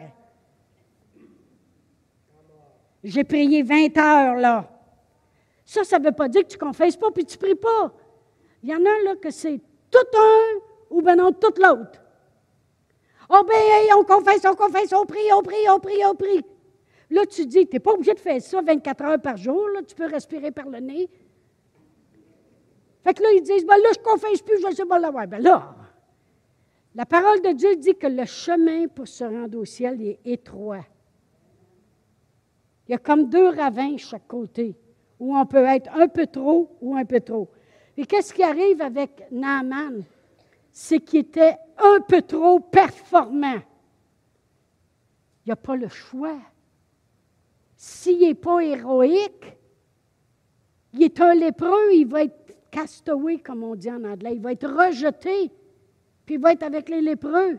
J'ai 3.04 3.22
prié 3.22 3.62
20 3.62 3.96
heures, 3.98 4.36
là. 4.36 4.70
Ça, 5.66 5.84
ça 5.84 5.98
ne 5.98 6.06
veut 6.06 6.12
pas 6.12 6.28
dire 6.28 6.42
que 6.42 6.48
tu 6.48 6.56
ne 6.56 6.60
confesses 6.60 6.96
pas 6.96 7.10
puis 7.10 7.24
tu 7.24 7.36
ne 7.36 7.42
pries 7.42 7.54
pas. 7.54 7.92
Il 8.62 8.70
y 8.70 8.74
en 8.74 8.84
a 8.84 9.02
là 9.04 9.16
que 9.16 9.30
c'est 9.30 9.60
tout 9.90 10.18
un 10.18 10.60
ou 10.90 11.02
bien 11.02 11.16
non 11.16 11.32
tout 11.32 11.52
l'autre. 11.60 12.00
Oh, 13.28 13.42
ben, 13.46 13.54
on 13.98 14.04
confesse, 14.04 14.44
on 14.46 14.54
confesse, 14.54 14.92
on 14.92 15.04
prie, 15.04 15.32
on 15.32 15.42
prie, 15.42 15.68
on 15.70 15.80
prie, 15.80 16.04
on 16.06 16.14
prie. 16.14 16.44
Là, 17.10 17.26
tu 17.26 17.46
dis, 17.46 17.66
tu 17.66 17.74
n'es 17.74 17.80
pas 17.80 17.92
obligé 17.92 18.14
de 18.14 18.20
faire 18.20 18.40
ça 18.40 18.60
24 18.62 19.04
heures 19.04 19.20
par 19.20 19.36
jour, 19.36 19.68
là, 19.68 19.82
tu 19.82 19.94
peux 19.94 20.06
respirer 20.06 20.50
par 20.50 20.68
le 20.68 20.80
nez. 20.80 21.08
Fait 23.02 23.12
que 23.12 23.22
là, 23.22 23.28
ils 23.32 23.42
disent, 23.42 23.66
ben 23.66 23.76
là, 23.76 23.90
je 23.94 23.98
ne 23.98 24.04
confesse 24.04 24.40
plus, 24.40 24.60
je 24.62 24.66
ne 24.66 24.74
sais 24.74 24.86
pas 24.86 24.98
l'avoir. 24.98 25.26
Ben 25.26 25.42
là, 25.42 25.74
la 26.94 27.04
parole 27.04 27.42
de 27.42 27.52
Dieu 27.52 27.76
dit 27.76 27.94
que 27.96 28.06
le 28.06 28.24
chemin 28.24 28.86
pour 28.88 29.08
se 29.08 29.24
rendre 29.24 29.58
au 29.58 29.64
ciel 29.64 30.00
est 30.00 30.20
étroit. 30.24 30.84
Il 32.86 32.92
y 32.92 32.94
a 32.94 32.98
comme 32.98 33.28
deux 33.28 33.48
ravins 33.48 33.96
chaque 33.96 34.26
côté, 34.26 34.76
où 35.18 35.36
on 35.36 35.46
peut 35.46 35.64
être 35.64 35.90
un 35.94 36.08
peu 36.08 36.26
trop 36.26 36.76
ou 36.80 36.96
un 36.96 37.04
peu 37.04 37.20
trop. 37.20 37.48
Et 37.96 38.04
qu'est-ce 38.06 38.34
qui 38.34 38.42
arrive 38.42 38.82
avec 38.82 39.26
Naaman? 39.30 40.02
C'est 40.72 41.00
qu'il 41.00 41.20
était 41.20 41.56
un 41.78 42.00
peu 42.00 42.22
trop 42.22 42.60
performant. 42.60 43.60
Il 45.44 45.48
n'y 45.48 45.52
a 45.52 45.56
pas 45.56 45.76
le 45.76 45.88
choix. 45.88 46.38
S'il 47.76 48.20
n'est 48.20 48.34
pas 48.34 48.60
héroïque, 48.60 49.56
il 50.94 51.02
est 51.02 51.20
un 51.20 51.34
lépreux, 51.34 51.92
il 51.92 52.06
va 52.06 52.24
être 52.24 52.56
castaway, 52.70 53.38
comme 53.38 53.62
on 53.62 53.74
dit 53.74 53.90
en 53.90 54.04
anglais. 54.04 54.34
Il 54.34 54.40
va 54.40 54.52
être 54.52 54.68
rejeté, 54.68 55.50
puis 56.24 56.36
il 56.36 56.40
va 56.40 56.52
être 56.52 56.62
avec 56.62 56.88
les 56.88 57.00
lépreux. 57.00 57.58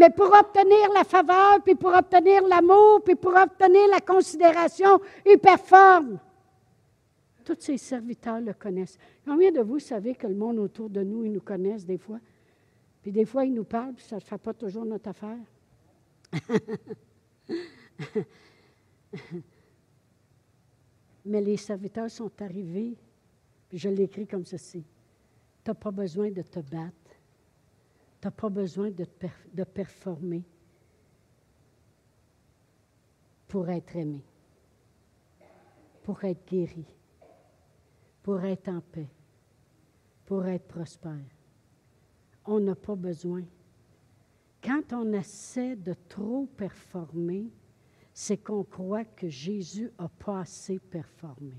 Mais 0.00 0.08
pour 0.08 0.32
obtenir 0.32 0.90
la 0.94 1.04
faveur, 1.04 1.62
puis 1.62 1.74
pour 1.74 1.92
obtenir 1.92 2.42
l'amour, 2.48 3.02
puis 3.04 3.16
pour 3.16 3.34
obtenir 3.34 3.86
la 3.90 4.00
considération, 4.00 4.98
il 5.26 5.36
performe. 5.36 6.18
Tous 7.44 7.56
ses 7.58 7.76
serviteurs 7.76 8.40
le 8.40 8.54
connaissent. 8.54 8.96
Combien 9.26 9.52
de 9.52 9.60
vous 9.60 9.78
savez 9.78 10.14
que 10.14 10.26
le 10.26 10.34
monde 10.34 10.58
autour 10.58 10.88
de 10.88 11.02
nous, 11.02 11.24
ils 11.24 11.32
nous 11.32 11.42
connaissent 11.42 11.84
des 11.84 11.98
fois? 11.98 12.18
Puis 13.02 13.12
des 13.12 13.26
fois, 13.26 13.44
ils 13.44 13.52
nous 13.52 13.64
parlent, 13.64 13.92
puis 13.92 14.06
ça 14.06 14.16
ne 14.16 14.22
fait 14.22 14.38
pas 14.38 14.54
toujours 14.54 14.86
notre 14.86 15.10
affaire. 15.10 15.36
Mais 21.26 21.42
les 21.42 21.58
serviteurs 21.58 22.10
sont 22.10 22.32
arrivés, 22.40 22.96
puis 23.68 23.76
je 23.76 23.90
l'écris 23.90 24.26
comme 24.26 24.46
ceci. 24.46 24.82
Tu 25.62 25.70
n'as 25.70 25.74
pas 25.74 25.90
besoin 25.90 26.30
de 26.30 26.40
te 26.40 26.60
battre. 26.60 26.99
Tu 28.20 28.26
n'as 28.26 28.30
pas 28.30 28.48
besoin 28.50 28.90
de, 28.90 29.06
de 29.54 29.64
performer 29.64 30.44
pour 33.48 33.68
être 33.68 33.96
aimé, 33.96 34.22
pour 36.02 36.22
être 36.24 36.46
guéri 36.46 36.84
pour 38.22 38.44
être 38.44 38.68
en 38.68 38.80
paix, 38.80 39.08
pour 40.26 40.46
être 40.46 40.68
prospère. 40.68 41.18
On 42.46 42.60
n'a 42.60 42.74
pas 42.74 42.96
besoin. 42.96 43.42
Quand 44.62 44.92
on 44.92 45.12
essaie 45.12 45.76
de 45.76 45.94
trop 46.08 46.46
performer, 46.56 47.50
c'est 48.12 48.38
qu'on 48.38 48.64
croit 48.64 49.04
que 49.04 49.28
Jésus 49.28 49.90
a 49.98 50.08
pas 50.08 50.40
assez 50.40 50.78
performé. 50.78 51.54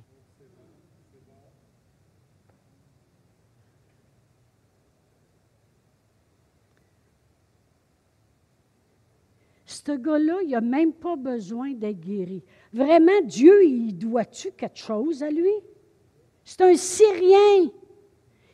Ce 9.84 9.94
gars-là, 9.94 10.42
il 10.44 10.52
n'a 10.52 10.62
même 10.62 10.94
pas 10.94 11.16
besoin 11.16 11.72
d'être 11.74 12.00
guéri. 12.00 12.44
Vraiment, 12.72 13.20
Dieu, 13.24 13.66
il 13.66 13.98
doit-tu 13.98 14.52
quelque 14.52 14.78
chose 14.78 15.24
à 15.24 15.32
lui? 15.32 15.54
C'est 16.44 16.62
un 16.62 16.76
Syrien. 16.76 17.72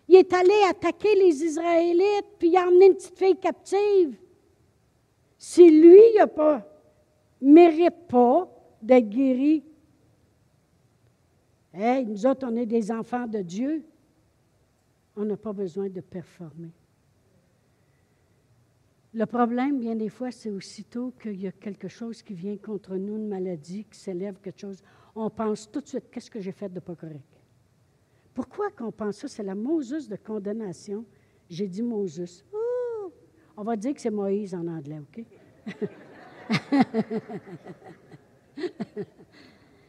Il 0.08 0.16
est 0.16 0.32
allé 0.32 0.54
attaquer 0.70 1.13
les 1.16 1.44
Israélites, 1.44 2.28
puis 2.40 2.48
il 2.50 2.58
a 2.58 2.68
emmené 2.68 2.88
une 2.88 2.96
petite 2.96 3.18
fille 3.18 3.36
captive. 3.36 4.18
Si 5.38 5.70
lui, 5.70 6.00
il 6.13 6.18
n'a 6.18 6.28
pas, 6.28 6.66
mérite 7.42 8.08
pas 8.08 8.50
d'être 8.82 9.10
guéri. 9.10 9.66
Hey, 11.74 12.06
nous 12.06 12.26
autres, 12.26 12.48
on 12.50 12.56
est 12.56 12.66
des 12.66 12.90
enfants 12.90 13.28
de 13.28 13.42
Dieu. 13.42 13.84
On 15.18 15.26
n'a 15.26 15.36
pas 15.36 15.52
besoin 15.52 15.90
de 15.90 16.00
performer. 16.00 16.72
Le 19.17 19.25
problème, 19.25 19.80
bien 19.80 19.95
des 19.95 20.10
fois, 20.10 20.30
c'est 20.30 20.51
aussitôt 20.51 21.12
qu'il 21.19 21.41
y 21.41 21.47
a 21.47 21.51
quelque 21.51 21.88
chose 21.88 22.21
qui 22.21 22.36
vient 22.36 22.56
contre 22.56 22.97
nous, 22.97 23.15
une 23.15 23.27
maladie, 23.27 23.84
qui 23.84 23.97
s'élève, 23.97 24.36
quelque 24.43 24.60
chose, 24.60 24.84
on 25.15 25.27
pense 25.32 25.71
tout 25.71 25.82
de 25.82 25.88
suite, 25.88 26.12
qu'est-ce 26.12 26.30
que 26.30 26.39
j'ai 26.39 26.51
fait 26.51 26.69
de 26.69 26.80
pas 26.80 26.93
correct? 26.93 27.25
Pourquoi 28.32 28.69
qu'on 28.69 28.91
pense 28.91 29.17
ça? 29.17 29.27
C'est 29.27 29.41
la 29.41 29.56
Moses 29.56 30.08
de 30.08 30.17
condamnation. 30.17 31.03
J'ai 31.49 31.67
dit 31.67 31.82
Moses. 31.82 32.45
On 33.58 33.63
va 33.63 33.75
dire 33.75 33.95
que 33.95 34.01
c'est 34.01 34.12
Moïse 34.12 34.53
en 34.53 34.67
anglais, 34.67 34.99
OK? 34.99 35.25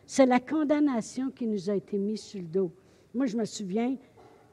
c'est 0.06 0.24
la 0.24 0.40
condamnation 0.40 1.30
qui 1.32 1.46
nous 1.46 1.68
a 1.68 1.74
été 1.74 1.98
mise 1.98 2.22
sur 2.22 2.40
le 2.40 2.46
dos. 2.46 2.72
Moi, 3.12 3.26
je 3.26 3.36
me 3.36 3.44
souviens, 3.44 3.94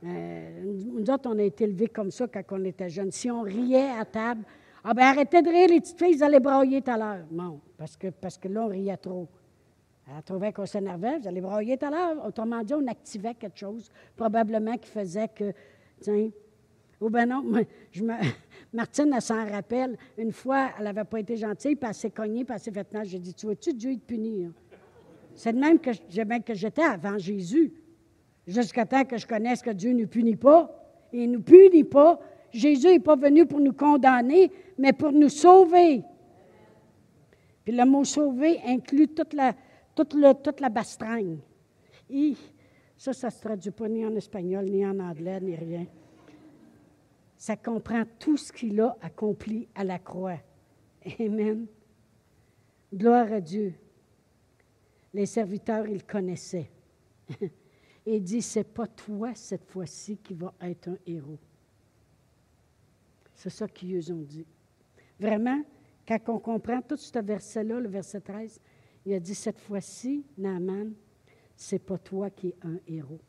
euh, 0.04 0.64
nous 0.66 1.10
autres, 1.10 1.30
on 1.30 1.40
a 1.40 1.44
été 1.44 1.64
élevés 1.64 1.88
comme 1.88 2.12
ça 2.12 2.28
quand 2.28 2.44
on 2.52 2.66
était 2.66 2.90
jeunes. 2.90 3.12
Si 3.12 3.32
on 3.32 3.42
riait 3.42 3.92
à 3.98 4.04
table, 4.04 4.44
ah 4.88 4.94
ben 4.94 5.02
arrêtez 5.02 5.42
de 5.42 5.50
rire, 5.50 5.68
les 5.68 5.82
petites 5.82 5.98
filles, 5.98 6.14
ils 6.14 6.24
allaient 6.24 6.40
brailler 6.40 6.80
tout 6.80 6.92
à 6.92 6.98
l'heure. 6.98 7.26
Non, 7.32 7.60
parce 7.76 7.98
que, 7.98 8.10
parce 8.10 8.38
que 8.38 8.48
là, 8.48 8.62
on 8.66 8.68
riait 8.68 8.98
trop. 8.98 9.28
Elle 10.08 10.22
trouvait 10.22 10.54
qu'on 10.54 10.68
s'énervait, 10.68 11.18
vous 11.18 11.28
allez 11.28 11.42
broyer 11.42 11.76
tout 11.76 11.88
à 11.88 11.90
l'heure. 11.90 12.24
Autrement 12.24 12.62
dit, 12.64 12.76
on 12.76 12.86
activait 12.86 13.34
quelque 13.34 13.58
chose, 13.58 13.92
probablement 14.16 14.78
qui 14.78 14.88
faisait 14.88 15.28
que, 15.28 15.54
tiens, 16.00 16.30
ou 17.02 17.10
ben 17.10 17.28
non, 17.28 17.44
je 17.92 18.04
me, 18.04 18.14
Martine, 18.74 19.12
elle 19.16 19.22
s'en 19.24 19.50
rappelle. 19.50 19.98
Une 20.20 20.32
fois, 20.32 20.70
elle 20.78 20.84
n'avait 20.84 21.04
pas 21.04 21.20
été 21.20 21.36
gentille, 21.36 21.76
puis 21.76 21.90
elle 21.90 21.96
s'est 21.96 22.12
cognée, 22.12 22.46
puis 22.46 22.54
elle 22.54 22.60
s'est 22.60 23.06
J'ai 23.06 23.20
dit, 23.20 23.34
tu 23.34 23.48
vois-tu, 23.48 23.74
Dieu, 23.74 23.92
il 23.92 24.00
te 24.00 24.06
punit. 24.06 24.46
Hein? 24.46 24.54
C'est 25.34 25.52
de 25.52 25.60
même 25.60 25.80
que, 25.80 25.90
que 26.40 26.54
j'étais 26.54 26.84
avant 26.84 27.18
Jésus. 27.18 27.74
Jusqu'à 28.46 28.86
temps 28.86 29.04
que 29.04 29.18
je 29.18 29.26
connaisse 29.26 29.64
que 29.64 29.72
Dieu 29.72 29.92
ne 29.94 30.02
nous 30.02 30.08
punit 30.08 30.36
pas. 30.36 30.70
Il 31.12 31.32
ne 31.32 31.38
nous 31.38 31.42
punit 31.42 31.84
pas. 31.84 32.20
Jésus 32.56 32.88
n'est 32.88 33.00
pas 33.00 33.18
venu 33.18 33.46
pour 33.46 33.60
nous 33.60 33.74
condamner, 33.74 34.50
mais 34.78 34.94
pour 34.94 35.12
nous 35.12 35.30
sauver. 35.30 36.04
Puis 37.66 37.76
le 37.76 37.86
mot 37.86 38.04
sauver 38.06 38.62
inclut 38.66 39.10
toute 39.10 39.34
la, 39.34 39.54
toute, 39.94 40.16
toute 40.42 40.60
la 40.62 40.70
bastringue. 40.70 41.40
Et 42.10 42.36
ça, 42.98 43.12
ça 43.12 43.28
ne 43.28 43.32
se 43.34 43.42
traduit 43.42 43.72
pas 43.72 43.90
ni 43.90 44.06
en 44.06 44.16
espagnol, 44.16 44.66
ni 44.66 44.86
en 44.86 44.98
anglais, 45.00 45.42
ni 45.42 45.56
rien. 45.56 45.86
Ça 47.38 47.58
comprend 47.58 48.04
tout 48.18 48.38
ce 48.38 48.54
qu'il 48.54 48.80
a 48.80 48.96
accompli 49.02 49.68
à 49.76 49.84
la 49.84 50.00
croix. 50.00 50.40
Amen. 51.20 51.66
Gloire 52.94 53.34
à 53.34 53.42
Dieu. 53.42 53.74
Les 55.14 55.26
serviteurs, 55.26 55.88
ils 55.88 56.06
connaissaient. 56.06 56.72
Et 57.42 58.18
il 58.18 58.24
dit, 58.24 58.42
c'est 58.42 58.64
pas 58.64 58.88
toi 58.88 59.34
cette 59.34 59.66
fois-ci 59.66 60.18
qui 60.18 60.36
va 60.36 60.54
être 60.62 60.90
un 60.90 60.98
héros. 61.06 61.40
C'est 63.36 63.50
ça 63.50 63.68
qu'ils 63.68 64.12
ont 64.12 64.22
dit. 64.22 64.46
Vraiment, 65.20 65.62
quand 66.08 66.20
on 66.30 66.40
comprend 66.40 66.82
tout 66.82 66.98
ce 66.98 67.20
verset-là, 67.20 67.80
le 67.80 67.90
verset 67.90 68.22
13, 68.22 68.60
il 69.06 69.14
a 69.14 69.20
dit 69.20 69.36
cette 69.36 69.60
fois-ci, 69.60 70.26
Naaman, 70.38 70.94
c'est 71.56 71.80
pas 71.80 71.98
toi 71.98 72.30
qui 72.30 72.48
es 72.50 72.56
un 72.64 72.80
héros. 72.88 73.22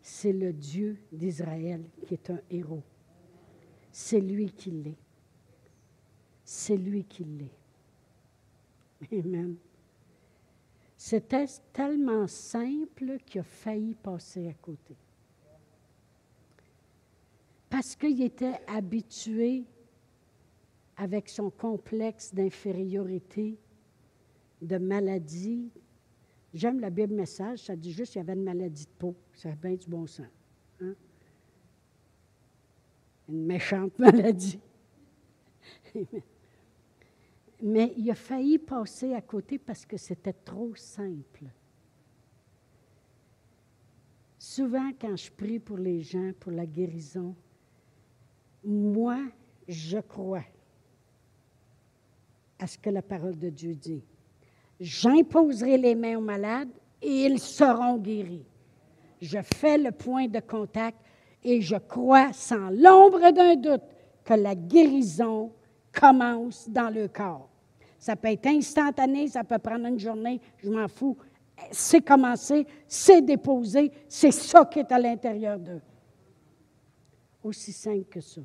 C'est 0.00 0.32
le 0.32 0.52
Dieu 0.52 0.98
d'Israël 1.12 1.84
qui 2.06 2.14
est 2.14 2.30
un 2.30 2.40
héros. 2.50 2.82
C'est 3.92 4.20
lui 4.20 4.50
qui 4.50 4.70
l'est. 4.70 4.98
C'est 6.44 6.76
lui 6.76 7.04
qui 7.04 7.24
l'est. 7.24 7.56
Amen. 9.12 9.56
C'était 10.96 11.46
tellement 11.72 12.26
simple 12.26 13.18
qu'il 13.26 13.40
a 13.40 13.44
failli 13.44 13.94
passer 13.94 14.48
à 14.48 14.54
côté. 14.54 14.96
Parce 17.72 17.96
qu'il 17.96 18.20
était 18.20 18.60
habitué 18.66 19.64
avec 20.94 21.30
son 21.30 21.48
complexe 21.48 22.34
d'infériorité, 22.34 23.58
de 24.60 24.76
maladie. 24.76 25.70
J'aime 26.52 26.80
la 26.80 26.90
Bible 26.90 27.14
message, 27.14 27.60
ça 27.60 27.74
dit 27.74 27.90
juste 27.90 28.12
qu'il 28.12 28.18
y 28.18 28.24
avait 28.24 28.34
une 28.34 28.44
maladie 28.44 28.84
de 28.84 28.90
peau. 28.98 29.16
Ça 29.32 29.48
a 29.48 29.54
bien 29.54 29.72
du 29.74 29.88
bon 29.88 30.06
sens. 30.06 30.26
Hein? 30.82 30.94
Une 33.30 33.46
méchante 33.46 33.98
maladie. 33.98 34.60
Mais 37.62 37.94
il 37.96 38.10
a 38.10 38.14
failli 38.14 38.58
passer 38.58 39.14
à 39.14 39.22
côté 39.22 39.58
parce 39.58 39.86
que 39.86 39.96
c'était 39.96 40.34
trop 40.34 40.74
simple. 40.74 41.46
Souvent, 44.38 44.90
quand 45.00 45.16
je 45.16 45.30
prie 45.32 45.58
pour 45.58 45.78
les 45.78 46.02
gens, 46.02 46.32
pour 46.38 46.52
la 46.52 46.66
guérison, 46.66 47.34
moi, 48.64 49.18
je 49.68 49.98
crois 49.98 50.44
à 52.58 52.66
ce 52.66 52.78
que 52.78 52.90
la 52.90 53.02
parole 53.02 53.38
de 53.38 53.50
Dieu 53.50 53.74
dit. 53.74 54.02
J'imposerai 54.80 55.78
les 55.78 55.94
mains 55.94 56.16
aux 56.16 56.22
malades 56.22 56.70
et 57.00 57.24
ils 57.24 57.38
seront 57.38 57.96
guéris. 57.98 58.44
Je 59.20 59.38
fais 59.42 59.78
le 59.78 59.90
point 59.90 60.26
de 60.26 60.40
contact 60.40 60.98
et 61.44 61.60
je 61.60 61.76
crois 61.76 62.32
sans 62.32 62.70
l'ombre 62.70 63.30
d'un 63.32 63.56
doute 63.56 63.82
que 64.24 64.34
la 64.34 64.54
guérison 64.54 65.52
commence 65.92 66.68
dans 66.68 66.90
le 66.90 67.08
corps. 67.08 67.48
Ça 67.98 68.16
peut 68.16 68.28
être 68.28 68.46
instantané, 68.46 69.28
ça 69.28 69.44
peut 69.44 69.58
prendre 69.58 69.86
une 69.86 69.98
journée, 69.98 70.40
je 70.58 70.70
m'en 70.70 70.88
fous. 70.88 71.16
C'est 71.70 72.00
commencé, 72.00 72.66
c'est 72.88 73.22
déposé, 73.22 73.92
c'est 74.08 74.32
ça 74.32 74.64
qui 74.64 74.80
est 74.80 74.90
à 74.90 74.98
l'intérieur 74.98 75.58
d'eux. 75.58 75.80
Aussi 77.42 77.72
simple 77.72 78.04
que 78.04 78.20
ça. 78.20 78.40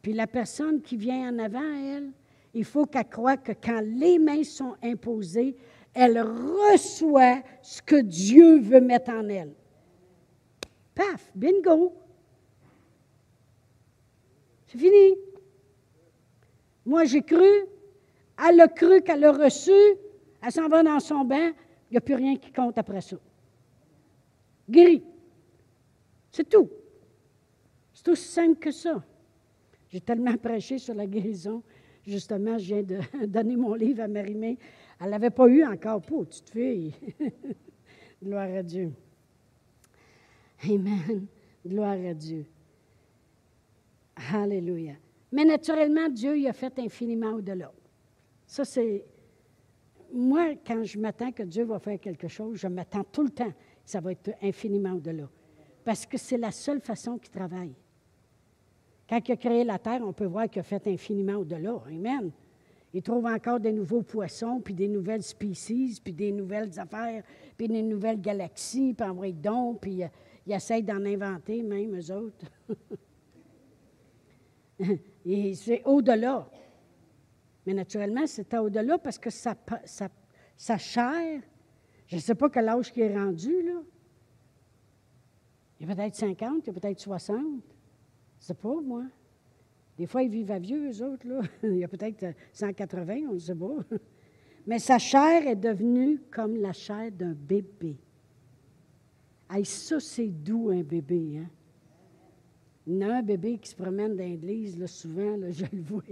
Puis 0.00 0.12
la 0.12 0.26
personne 0.26 0.82
qui 0.82 0.96
vient 0.96 1.32
en 1.32 1.38
avant, 1.38 1.60
elle, 1.60 2.10
il 2.54 2.64
faut 2.64 2.86
qu'elle 2.86 3.08
croie 3.08 3.36
que 3.36 3.52
quand 3.52 3.80
les 3.80 4.18
mains 4.18 4.44
sont 4.44 4.74
imposées, 4.82 5.56
elle 5.94 6.20
reçoit 6.20 7.42
ce 7.62 7.80
que 7.82 7.96
Dieu 7.96 8.58
veut 8.58 8.80
mettre 8.80 9.10
en 9.10 9.28
elle. 9.28 9.54
Paf, 10.94 11.30
bingo. 11.34 11.94
C'est 14.66 14.78
fini. 14.78 15.16
Moi, 16.84 17.04
j'ai 17.04 17.22
cru, 17.22 17.66
elle 18.48 18.60
a 18.60 18.68
cru 18.68 19.02
qu'elle 19.02 19.24
a 19.24 19.32
reçu, 19.32 19.70
elle 20.42 20.52
s'en 20.52 20.68
va 20.68 20.82
dans 20.82 20.98
son 20.98 21.24
bain, 21.24 21.52
il 21.90 21.92
n'y 21.92 21.98
a 21.98 22.00
plus 22.00 22.14
rien 22.14 22.36
qui 22.36 22.50
compte 22.52 22.76
après 22.76 23.00
ça. 23.00 23.16
Guéri. 24.68 25.04
C'est 26.30 26.48
tout. 26.48 26.68
C'est 28.02 28.10
aussi 28.10 28.28
simple 28.28 28.58
que 28.58 28.70
ça. 28.70 29.02
J'ai 29.88 30.00
tellement 30.00 30.36
prêché 30.36 30.78
sur 30.78 30.94
la 30.94 31.06
guérison. 31.06 31.62
Justement, 32.04 32.58
je 32.58 32.74
viens 32.74 32.82
de 32.82 32.98
donner 33.26 33.56
mon 33.56 33.74
livre 33.74 34.02
à 34.02 34.08
Marimé. 34.08 34.58
Elle 35.00 35.10
n'avait 35.10 35.30
pas 35.30 35.46
eu 35.46 35.64
encore, 35.64 36.00
pour 36.00 36.26
petite 36.26 36.50
fille. 36.50 36.94
Gloire 38.22 38.48
à 38.56 38.62
Dieu. 38.62 38.92
Amen. 40.64 41.26
Gloire 41.64 41.98
à 42.06 42.14
Dieu. 42.14 42.46
Alléluia. 44.32 44.94
Mais 45.30 45.44
naturellement, 45.44 46.08
Dieu 46.08 46.38
il 46.38 46.46
a 46.46 46.52
fait 46.52 46.78
infiniment 46.78 47.32
au-delà. 47.34 47.72
Ça, 48.46 48.64
c'est. 48.64 49.04
Moi, 50.12 50.56
quand 50.66 50.84
je 50.84 50.98
m'attends 50.98 51.32
que 51.32 51.42
Dieu 51.42 51.64
va 51.64 51.78
faire 51.78 51.98
quelque 51.98 52.28
chose, 52.28 52.58
je 52.58 52.68
m'attends 52.68 53.04
tout 53.04 53.22
le 53.22 53.30
temps 53.30 53.50
que 53.50 53.56
ça 53.90 54.00
va 54.00 54.12
être 54.12 54.30
infiniment 54.42 54.92
au-delà. 54.92 55.28
Parce 55.84 56.04
que 56.04 56.18
c'est 56.18 56.36
la 56.36 56.50
seule 56.50 56.80
façon 56.80 57.18
qu'il 57.18 57.30
travaille. 57.30 57.74
Quand 59.12 59.28
il 59.28 59.32
a 59.32 59.36
créé 59.36 59.62
la 59.62 59.78
terre, 59.78 60.00
on 60.02 60.14
peut 60.14 60.24
voir 60.24 60.48
qu'il 60.48 60.60
a 60.60 60.62
fait 60.62 60.86
infiniment 60.86 61.34
au-delà. 61.34 61.82
Amen. 61.86 62.30
Il 62.94 63.02
trouve 63.02 63.26
encore 63.26 63.60
des 63.60 63.70
nouveaux 63.70 64.00
poissons, 64.00 64.58
puis 64.64 64.72
des 64.72 64.88
nouvelles 64.88 65.22
species, 65.22 66.00
puis 66.02 66.14
des 66.14 66.32
nouvelles 66.32 66.80
affaires, 66.80 67.22
puis 67.58 67.68
des 67.68 67.82
nouvelles 67.82 68.22
galaxies, 68.22 68.94
puis 68.94 69.06
envoie 69.06 69.30
donc, 69.30 69.82
puis 69.82 70.02
euh, 70.02 70.06
il 70.46 70.54
essaie 70.54 70.80
d'en 70.80 71.04
inventer 71.04 71.62
même, 71.62 71.94
eux 71.94 72.10
autres. 72.10 72.46
Et 75.26 75.54
c'est 75.56 75.82
au-delà. 75.84 76.48
Mais 77.66 77.74
naturellement, 77.74 78.26
c'était 78.26 78.56
au-delà 78.56 78.96
parce 78.96 79.18
que 79.18 79.28
sa, 79.28 79.54
chair, 80.78 81.42
je 82.06 82.16
ne 82.16 82.20
sais 82.22 82.34
pas 82.34 82.48
quel 82.48 82.66
âge 82.66 82.90
qui 82.90 83.02
est 83.02 83.14
rendu, 83.14 83.62
là. 83.62 83.82
Il 85.78 85.86
y 85.86 85.92
a 85.92 85.94
peut-être 85.94 86.14
50, 86.14 86.60
il 86.62 86.66
y 86.66 86.70
a 86.70 86.80
peut-être 86.80 86.98
60. 86.98 87.38
Sais 88.42 88.54
pas, 88.54 88.80
moi. 88.80 89.04
Des 89.96 90.06
fois, 90.06 90.24
ils 90.24 90.28
vivent 90.28 90.50
à 90.50 90.58
vieux, 90.58 90.90
eux 90.90 91.04
autres, 91.04 91.28
là. 91.28 91.42
Il 91.62 91.76
y 91.76 91.84
a 91.84 91.88
peut-être 91.88 92.34
180, 92.52 93.20
on 93.30 93.34
ne 93.34 93.38
sait 93.38 93.54
pas. 93.54 93.76
Mais 94.66 94.80
sa 94.80 94.98
chair 94.98 95.46
est 95.46 95.56
devenue 95.56 96.20
comme 96.28 96.56
la 96.56 96.72
chair 96.72 97.12
d'un 97.12 97.34
bébé. 97.34 97.96
Hey, 99.48 99.64
ça, 99.64 100.00
c'est 100.00 100.26
doux, 100.26 100.70
un 100.70 100.82
bébé, 100.82 101.38
hein? 101.38 101.50
Il 102.84 102.98
y 102.98 103.04
a 103.04 103.18
un 103.18 103.22
bébé 103.22 103.58
qui 103.58 103.70
se 103.70 103.76
promène 103.76 104.16
dans 104.16 104.24
l'église, 104.24 104.76
là, 104.76 104.88
souvent, 104.88 105.36
là, 105.36 105.50
je 105.52 105.64
le 105.72 105.82
vois. 105.82 106.02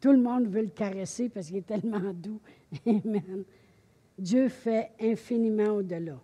Tout 0.00 0.12
le 0.12 0.20
monde 0.20 0.46
veut 0.46 0.62
le 0.62 0.68
caresser 0.68 1.28
parce 1.28 1.48
qu'il 1.48 1.56
est 1.56 1.66
tellement 1.66 2.12
doux. 2.12 2.40
Amen. 2.86 3.42
Dieu 4.16 4.48
fait 4.48 4.92
infiniment 5.00 5.74
au-delà. 5.74 6.20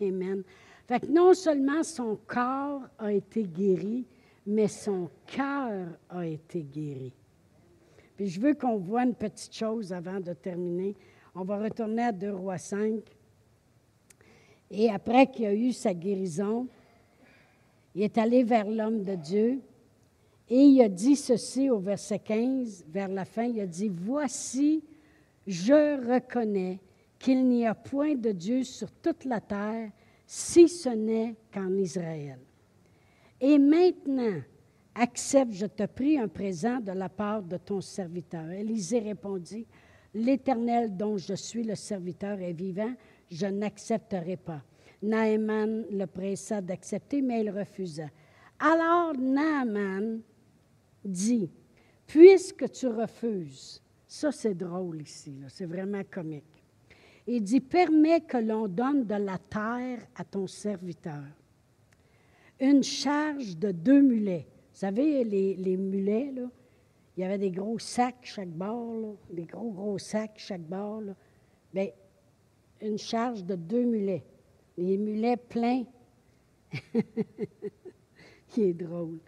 Amen. 0.00 0.42
Fait 0.88 1.00
que 1.00 1.06
non 1.12 1.34
seulement 1.34 1.82
son 1.82 2.18
corps 2.26 2.88
a 2.98 3.12
été 3.12 3.42
guéri, 3.42 4.06
mais 4.46 4.68
son 4.68 5.10
cœur 5.26 5.88
a 6.08 6.26
été 6.26 6.62
guéri. 6.62 7.12
Puis 8.16 8.28
je 8.28 8.40
veux 8.40 8.54
qu'on 8.54 8.76
voit 8.76 9.04
une 9.04 9.14
petite 9.14 9.54
chose 9.54 9.92
avant 9.92 10.20
de 10.20 10.32
terminer. 10.32 10.94
On 11.34 11.44
va 11.44 11.58
retourner 11.58 12.02
à 12.02 12.12
2 12.12 12.32
Rois 12.34 12.58
5. 12.58 13.00
Et 14.70 14.90
après 14.90 15.26
qu'il 15.26 15.46
a 15.46 15.54
eu 15.54 15.72
sa 15.72 15.94
guérison, 15.94 16.68
il 17.94 18.02
est 18.02 18.18
allé 18.18 18.44
vers 18.44 18.68
l'homme 18.68 19.02
de 19.02 19.14
Dieu 19.14 19.60
et 20.50 20.64
il 20.64 20.82
a 20.82 20.88
dit 20.88 21.14
ceci 21.14 21.70
au 21.70 21.78
verset 21.78 22.18
15, 22.18 22.84
vers 22.88 23.08
la 23.08 23.24
fin, 23.24 23.44
il 23.44 23.60
a 23.60 23.66
dit, 23.66 23.88
Voici, 23.88 24.82
je 25.46 26.12
reconnais 26.12 26.80
qu'il 27.20 27.46
n'y 27.46 27.66
a 27.66 27.74
point 27.74 28.16
de 28.16 28.32
Dieu 28.32 28.64
sur 28.64 28.90
toute 28.90 29.24
la 29.24 29.40
terre, 29.40 29.90
si 30.26 30.68
ce 30.68 30.88
n'est 30.88 31.36
qu'en 31.54 31.72
Israël. 31.74 32.40
Et 33.40 33.58
maintenant, 33.58 34.40
accepte, 34.94 35.52
je 35.52 35.66
te 35.66 35.86
prie, 35.86 36.18
un 36.18 36.28
présent 36.28 36.80
de 36.80 36.92
la 36.92 37.08
part 37.08 37.42
de 37.42 37.56
ton 37.56 37.80
serviteur. 37.80 38.50
Élisée 38.50 39.00
répondit, 39.00 39.66
L'Éternel 40.14 40.96
dont 40.96 41.16
je 41.16 41.34
suis 41.34 41.62
le 41.62 41.76
serviteur 41.76 42.40
est 42.40 42.52
vivant, 42.52 42.92
je 43.30 43.46
n'accepterai 43.46 44.36
pas. 44.36 44.62
Naaman 45.02 45.86
le 45.90 46.06
pressa 46.06 46.60
d'accepter, 46.60 47.22
mais 47.22 47.42
il 47.42 47.50
refusa. 47.50 48.08
Alors 48.58 49.14
Naaman 49.16 50.20
dit, 51.04 51.50
puisque 52.06 52.70
tu 52.72 52.88
refuses, 52.88 53.80
ça 54.06 54.32
c'est 54.32 54.54
drôle 54.54 55.02
ici, 55.02 55.40
c'est 55.48 55.64
vraiment 55.64 56.02
comique. 56.10 56.44
Il 57.26 57.42
dit, 57.42 57.60
permets 57.60 58.22
que 58.22 58.38
l'on 58.38 58.66
donne 58.66 59.06
de 59.06 59.14
la 59.14 59.38
terre 59.38 60.04
à 60.16 60.24
ton 60.24 60.46
serviteur. 60.48 61.22
Une 62.60 62.82
charge 62.82 63.56
de 63.56 63.72
deux 63.72 64.02
mulets. 64.02 64.46
Vous 64.72 64.78
savez, 64.80 65.24
les, 65.24 65.76
mulets, 65.76 66.30
là, 66.34 66.48
il 67.16 67.20
y 67.20 67.24
avait 67.24 67.38
des 67.38 67.50
gros 67.50 67.78
sacs 67.78 68.20
chaque 68.22 68.50
bord, 68.50 69.16
des 69.30 69.44
gros, 69.44 69.70
gros 69.70 69.98
sacs 69.98 70.34
chaque 70.36 70.60
bord. 70.60 71.02
Bien, 71.72 71.88
une 72.82 72.98
charge 72.98 73.44
de 73.44 73.54
deux 73.54 73.84
mulets. 73.84 74.24
Les 74.76 74.98
mulets 74.98 75.36
pleins. 75.36 75.84
Il 78.56 78.62
est 78.62 78.74
drôle. 78.74 79.18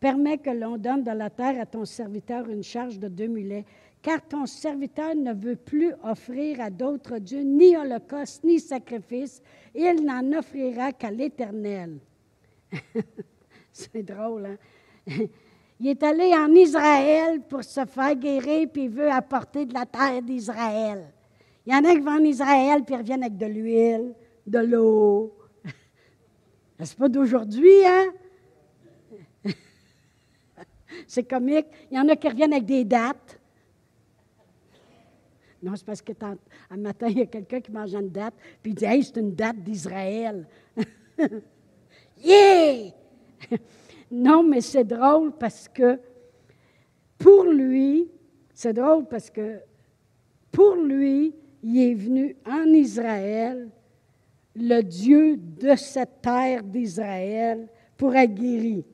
Permets 0.00 0.38
que 0.38 0.50
l'on 0.50 0.76
donne 0.76 1.02
de 1.02 1.10
la 1.10 1.30
terre 1.30 1.60
à 1.60 1.66
ton 1.66 1.84
serviteur 1.84 2.48
une 2.48 2.62
charge 2.62 2.98
de 2.98 3.08
deux 3.08 3.26
mulets, 3.26 3.64
car 4.02 4.20
ton 4.26 4.44
serviteur 4.44 5.14
ne 5.14 5.32
veut 5.32 5.56
plus 5.56 5.92
offrir 6.02 6.60
à 6.60 6.68
d'autres 6.68 7.18
dieux 7.18 7.42
ni 7.42 7.76
holocauste 7.76 8.44
ni 8.44 8.60
sacrifice, 8.60 9.42
il 9.74 10.04
n'en 10.04 10.38
offrira 10.38 10.92
qu'à 10.92 11.10
l'Éternel. 11.10 11.98
C'est 13.72 14.02
drôle, 14.02 14.46
hein? 14.46 14.56
Il 15.80 15.88
est 15.88 16.02
allé 16.02 16.32
en 16.34 16.54
Israël 16.54 17.40
pour 17.48 17.64
se 17.64 17.84
faire 17.84 18.14
guérir, 18.14 18.68
puis 18.72 18.84
il 18.84 18.90
veut 18.90 19.10
apporter 19.10 19.66
de 19.66 19.74
la 19.74 19.84
terre 19.84 20.22
d'Israël. 20.22 21.12
Il 21.66 21.74
y 21.74 21.76
en 21.76 21.84
a 21.84 21.92
qui 21.92 22.00
vont 22.00 22.12
en 22.12 22.24
Israël, 22.24 22.84
puis 22.84 22.94
reviennent 22.94 23.24
avec 23.24 23.36
de 23.36 23.46
l'huile, 23.46 24.14
de 24.46 24.58
l'eau. 24.60 25.36
C'est 26.78 26.96
pas 26.96 27.08
d'aujourd'hui, 27.08 27.84
hein? 27.84 28.12
C'est 31.06 31.24
comique. 31.24 31.66
Il 31.90 31.96
y 31.96 32.00
en 32.00 32.08
a 32.08 32.16
qui 32.16 32.28
reviennent 32.28 32.52
avec 32.52 32.66
des 32.66 32.84
dates. 32.84 33.38
Non, 35.62 35.76
c'est 35.76 35.86
parce 35.86 36.02
que 36.02 36.12
un 36.70 36.76
matin, 36.76 37.08
il 37.08 37.18
y 37.18 37.22
a 37.22 37.26
quelqu'un 37.26 37.60
qui 37.60 37.72
mange 37.72 37.94
une 37.94 38.10
date, 38.10 38.34
puis 38.62 38.72
il 38.72 38.74
dit 38.74 38.84
Hey, 38.84 39.02
c'est 39.02 39.16
une 39.16 39.34
date 39.34 39.56
d'Israël. 39.56 40.46
Yeah! 42.24 42.90
non, 44.10 44.42
mais 44.42 44.60
c'est 44.60 44.84
drôle 44.84 45.32
parce 45.32 45.68
que 45.68 45.98
pour 47.18 47.44
lui, 47.44 48.08
c'est 48.52 48.72
drôle 48.72 49.06
parce 49.06 49.30
que 49.30 49.60
pour 50.50 50.76
lui, 50.76 51.34
il 51.62 51.80
est 51.80 51.94
venu 51.94 52.36
en 52.46 52.66
Israël, 52.66 53.68
le 54.54 54.82
Dieu 54.82 55.36
de 55.36 55.74
cette 55.74 56.22
terre 56.22 56.62
d'Israël, 56.62 57.68
pour 57.96 58.12
guéri. 58.12 58.84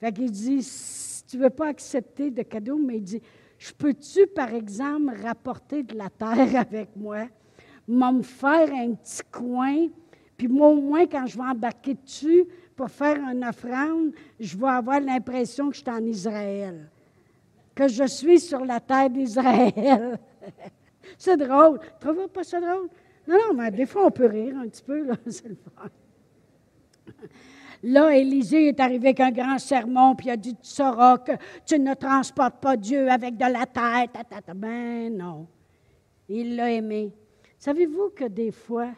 Fait 0.00 0.12
qu'il 0.12 0.30
dit, 0.30 0.62
si 0.62 1.24
tu 1.24 1.36
ne 1.36 1.42
veux 1.42 1.50
pas 1.50 1.68
accepter 1.68 2.30
de 2.30 2.42
cadeau, 2.42 2.78
mais 2.78 2.96
il 2.96 3.02
dit, 3.02 3.22
je 3.58 3.72
peux-tu, 3.72 4.26
par 4.26 4.52
exemple, 4.52 5.14
rapporter 5.22 5.82
de 5.82 5.96
la 5.96 6.10
terre 6.10 6.56
avec 6.60 6.96
moi, 6.96 7.28
me 7.86 8.22
faire 8.22 8.72
un 8.72 8.94
petit 8.94 9.22
coin, 9.30 9.88
puis 10.36 10.48
moi, 10.48 10.68
au 10.68 10.80
moins, 10.80 11.06
quand 11.06 11.26
je 11.26 11.36
vais 11.36 11.44
embarquer 11.44 11.94
dessus 11.94 12.44
pour 12.76 12.90
faire 12.90 13.18
une 13.30 13.44
offrande, 13.44 14.12
je 14.38 14.56
vais 14.56 14.68
avoir 14.68 15.00
l'impression 15.00 15.70
que 15.70 15.76
je 15.76 15.80
suis 15.80 15.90
en 15.90 16.04
Israël, 16.04 16.90
que 17.74 17.88
je 17.88 18.04
suis 18.04 18.40
sur 18.40 18.64
la 18.64 18.80
terre 18.80 19.10
d'Israël. 19.10 20.18
c'est 21.18 21.36
drôle. 21.36 21.80
Tu 21.80 22.06
trouves 22.06 22.28
pas 22.28 22.44
ça 22.44 22.60
drôle? 22.60 22.88
Non, 23.26 23.36
non, 23.36 23.54
mais 23.54 23.70
des 23.70 23.86
fois, 23.86 24.06
on 24.06 24.10
peut 24.10 24.26
rire 24.26 24.56
un 24.58 24.68
petit 24.68 24.82
peu, 24.82 25.04
là. 25.04 25.14
Là, 27.86 28.16
Élisée 28.16 28.68
est 28.68 28.80
arrivé 28.80 29.08
avec 29.08 29.20
un 29.20 29.30
grand 29.30 29.58
sermon, 29.58 30.14
puis 30.14 30.28
il 30.28 30.30
a 30.30 30.38
dit 30.38 30.54
Tu 30.54 30.70
sauras 30.70 31.18
que 31.18 31.32
tu 31.66 31.78
ne 31.78 31.92
transportes 31.92 32.56
pas 32.58 32.78
Dieu 32.78 33.10
avec 33.10 33.36
de 33.36 33.44
la 33.44 33.66
tête. 33.66 34.16
Ben 34.56 35.14
non. 35.14 35.46
Il 36.26 36.56
l'a 36.56 36.70
aimé. 36.70 37.12
Savez-vous 37.58 38.08
que 38.16 38.24
des 38.24 38.52
fois, 38.52 38.88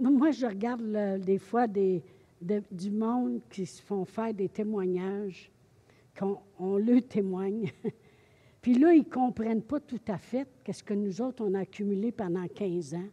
moi, 0.00 0.32
je 0.32 0.46
regarde 0.46 1.20
des 1.20 1.38
fois 1.38 1.68
des, 1.68 2.02
du 2.40 2.90
monde 2.90 3.40
qui 3.50 3.66
se 3.66 3.82
font 3.82 4.04
faire 4.04 4.32
des 4.32 4.48
témoignages, 4.48 5.50
qu'on 6.18 6.38
on 6.58 6.76
le 6.76 7.02
témoigne. 7.02 7.70
Puis 8.62 8.74
là, 8.74 8.92
ils 8.92 9.04
ne 9.04 9.10
comprennent 9.10 9.62
pas 9.62 9.80
tout 9.80 10.00
à 10.08 10.18
fait 10.18 10.46
qu'est-ce 10.64 10.82
que 10.82 10.94
nous 10.94 11.20
autres, 11.20 11.44
on 11.44 11.54
a 11.54 11.60
accumulé 11.60 12.12
pendant 12.12 12.46
15 12.46 12.94
ans. 12.94 13.08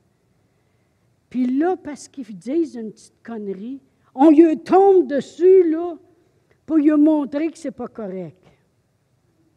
Puis 1.29 1.57
là, 1.57 1.75
parce 1.77 2.07
qu'ils 2.07 2.37
disent 2.37 2.75
une 2.75 2.91
petite 2.91 3.21
connerie, 3.23 3.81
on 4.15 4.29
lui 4.29 4.57
tombe 4.59 5.07
dessus, 5.07 5.69
là, 5.69 5.97
pour 6.65 6.77
lui 6.77 6.91
montrer 6.91 7.49
que 7.49 7.57
ce 7.57 7.67
n'est 7.67 7.73
pas 7.73 7.87
correct. 7.87 8.45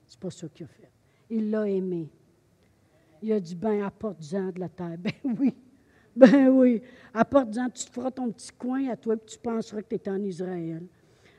C'est 0.07 0.19
pas 0.19 0.31
ça 0.31 0.49
qu'il 0.49 0.65
a 0.65 0.69
fait. 0.69 0.91
Il 1.31 1.51
l'a 1.51 1.69
aimé. 1.69 2.09
Il 3.23 3.33
a 3.33 3.41
dit, 3.41 3.55
ben, 3.55 3.83
apporte-en 3.83 4.51
de 4.51 4.61
la 4.61 4.69
terre. 4.69 4.97
Ben 4.99 5.13
oui, 5.39 5.55
ben 6.17 6.49
oui, 6.49 6.83
apporte-en, 7.15 7.71
tu 7.71 7.85
te 7.85 7.91
feras 7.91 8.11
ton 8.11 8.31
petit 8.31 8.51
coin 8.53 8.89
à 8.89 8.97
toi, 8.97 9.17
puis 9.17 9.35
tu 9.35 9.39
penseras 9.39 9.83
que 9.83 9.95
tu 9.95 9.97
es 9.97 10.09
en 10.09 10.23
Israël. 10.23 10.83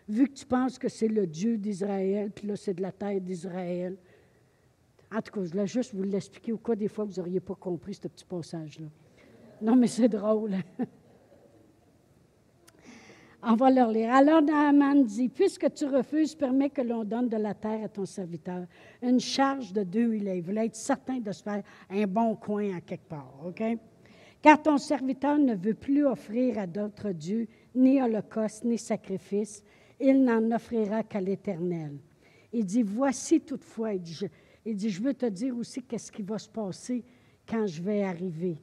Vu 0.07 0.27
que 0.27 0.33
tu 0.33 0.45
penses 0.45 0.79
que 0.79 0.89
c'est 0.89 1.07
le 1.07 1.27
Dieu 1.27 1.57
d'Israël, 1.57 2.31
puis 2.31 2.47
là, 2.47 2.55
c'est 2.55 2.73
de 2.73 2.81
la 2.81 2.91
terre 2.91 3.19
d'Israël. 3.21 3.97
En 5.13 5.21
tout 5.21 5.31
cas, 5.31 5.43
je 5.43 5.51
voulais 5.51 5.67
juste 5.67 5.93
vous 5.93 6.03
l'expliquer 6.03 6.53
au 6.53 6.57
cas 6.57 6.75
des 6.75 6.87
fois 6.87 7.03
vous 7.03 7.13
n'auriez 7.13 7.41
pas 7.41 7.55
compris 7.55 7.93
ce 7.93 8.07
petit 8.07 8.25
passage-là. 8.25 8.87
Non, 9.61 9.75
mais 9.75 9.87
c'est 9.87 10.07
drôle. 10.07 10.55
On 13.43 13.55
va 13.55 13.71
leur 13.71 13.91
lire. 13.91 14.13
Alors 14.13 14.41
Naaman 14.41 15.03
dit, 15.03 15.27
puisque 15.27 15.73
tu 15.73 15.85
refuses, 15.85 16.35
permets 16.35 16.69
que 16.69 16.81
l'on 16.81 17.03
donne 17.03 17.27
de 17.27 17.37
la 17.37 17.55
terre 17.55 17.85
à 17.85 17.89
ton 17.89 18.05
serviteur, 18.05 18.65
une 19.01 19.19
charge 19.19 19.73
de 19.73 19.83
deux 19.83 20.05
mille. 20.05 20.27
Il 20.27 20.43
voulait 20.43 20.67
être 20.67 20.75
certain 20.75 21.19
de 21.19 21.31
se 21.31 21.41
faire 21.41 21.63
un 21.89 22.05
bon 22.05 22.35
coin 22.35 22.75
à 22.75 22.81
quelque 22.81 23.07
part, 23.07 23.33
OK? 23.43 23.63
Car 24.41 24.61
ton 24.61 24.77
serviteur 24.77 25.37
ne 25.37 25.55
veut 25.55 25.75
plus 25.75 26.05
offrir 26.05 26.57
à 26.57 26.65
d'autres 26.65 27.11
dieux 27.11 27.47
ni 27.75 28.01
holocauste, 28.01 28.63
ni 28.63 28.77
sacrifice. 28.77 29.63
Il 29.99 30.23
n'en 30.23 30.51
offrira 30.51 31.03
qu'à 31.03 31.21
l'Éternel. 31.21 31.97
Il 32.51 32.65
dit, 32.65 32.81
voici 32.81 33.39
toutefois, 33.39 33.93
il 33.93 34.01
dit, 34.01 34.13
je, 34.13 34.25
il 34.65 34.89
je 34.89 35.01
veux 35.01 35.13
te 35.13 35.27
dire 35.27 35.55
aussi 35.55 35.83
qu'est-ce 35.83 36.11
qui 36.11 36.23
va 36.23 36.39
se 36.39 36.49
passer 36.49 37.03
quand 37.47 37.67
je 37.67 37.81
vais 37.81 38.03
arriver. 38.03 38.57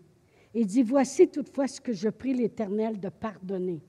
Il 0.52 0.66
dit, 0.66 0.82
voici 0.82 1.28
toutefois 1.28 1.68
ce 1.68 1.80
que 1.80 1.92
je 1.92 2.08
prie 2.08 2.34
l'Éternel 2.34 2.98
de 2.98 3.08
pardonner 3.08 3.80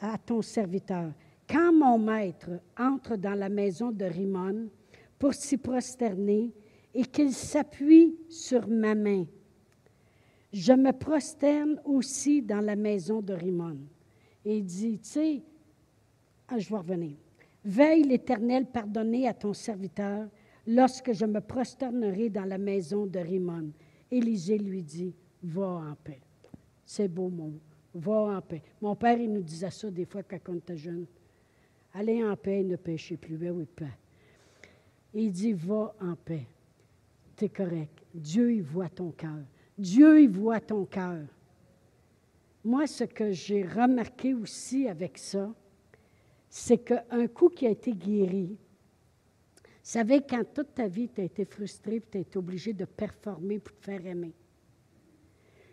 à, 0.00 0.18
ton 0.18 0.40
serviteur. 0.40 1.12
Quand 1.48 1.72
mon 1.72 1.98
maître 1.98 2.50
entre 2.78 3.16
dans 3.16 3.34
la 3.34 3.48
maison 3.48 3.90
de 3.90 4.04
Rimon 4.04 4.68
pour 5.18 5.34
s'y 5.34 5.58
prosterner 5.58 6.52
et 6.94 7.04
qu'il 7.04 7.32
s'appuie 7.32 8.16
sur 8.28 8.66
ma 8.68 8.94
main, 8.94 9.26
je 10.54 10.72
me 10.72 10.92
prosterne 10.92 11.80
aussi 11.84 12.40
dans 12.40 12.60
la 12.60 12.76
maison 12.76 13.20
de 13.20 13.34
Rimon. 13.34 13.76
Et 14.44 14.58
il 14.58 14.64
dit, 14.64 15.00
tu 15.00 15.08
sais, 15.08 15.42
ah, 16.46 16.58
je 16.58 16.68
vais 16.68 16.76
revenir. 16.76 17.16
Veille 17.64 18.04
l'Éternel 18.04 18.66
pardonner 18.66 19.26
à 19.26 19.34
ton 19.34 19.52
serviteur 19.52 20.28
lorsque 20.64 21.12
je 21.12 21.26
me 21.26 21.40
prosternerai 21.40 22.30
dans 22.30 22.44
la 22.44 22.58
maison 22.58 23.04
de 23.04 23.18
Rimon. 23.18 23.72
Élisée 24.12 24.58
lui 24.58 24.84
dit, 24.84 25.12
va 25.42 25.66
en 25.66 25.96
paix. 26.04 26.20
C'est 26.86 27.08
beau, 27.08 27.28
mon 27.28 27.54
Va 27.92 28.36
en 28.36 28.40
paix. 28.40 28.62
Mon 28.80 28.94
père, 28.94 29.18
il 29.18 29.32
nous 29.32 29.42
disait 29.42 29.70
ça 29.70 29.90
des 29.90 30.04
fois 30.04 30.22
quand 30.22 30.38
on 30.48 30.54
était 30.54 30.76
jeune. 30.76 31.06
Allez 31.94 32.24
en 32.24 32.36
paix, 32.36 32.62
ne 32.62 32.76
péchez 32.76 33.16
plus. 33.16 33.36
Ben 33.36 33.50
oui, 33.50 33.66
paix. 33.66 33.86
Il 35.14 35.32
dit, 35.32 35.52
va 35.52 35.94
en 36.00 36.14
paix. 36.14 36.46
Tu 37.36 37.46
es 37.46 37.48
correct. 37.48 38.04
Dieu, 38.12 38.52
il 38.52 38.62
voit 38.62 38.88
ton 38.88 39.10
cœur. 39.10 39.42
Dieu, 39.76 40.22
il 40.22 40.30
voit 40.30 40.60
ton 40.60 40.84
cœur. 40.84 41.24
Moi, 42.64 42.86
ce 42.86 43.04
que 43.04 43.32
j'ai 43.32 43.62
remarqué 43.62 44.34
aussi 44.34 44.88
avec 44.88 45.18
ça, 45.18 45.52
c'est 46.48 46.78
qu'un 46.78 47.26
coup 47.26 47.48
qui 47.48 47.66
a 47.66 47.70
été 47.70 47.92
guéri, 47.92 48.56
vous 49.56 49.90
savez, 49.90 50.22
quand 50.22 50.42
toute 50.54 50.74
ta 50.74 50.88
vie, 50.88 51.10
tu 51.14 51.20
as 51.20 51.24
été 51.24 51.44
frustré, 51.44 52.02
tu 52.10 52.16
as 52.16 52.20
été 52.22 52.38
obligé 52.38 52.72
de 52.72 52.86
performer 52.86 53.58
pour 53.58 53.76
te 53.76 53.84
faire 53.84 54.06
aimer. 54.06 54.32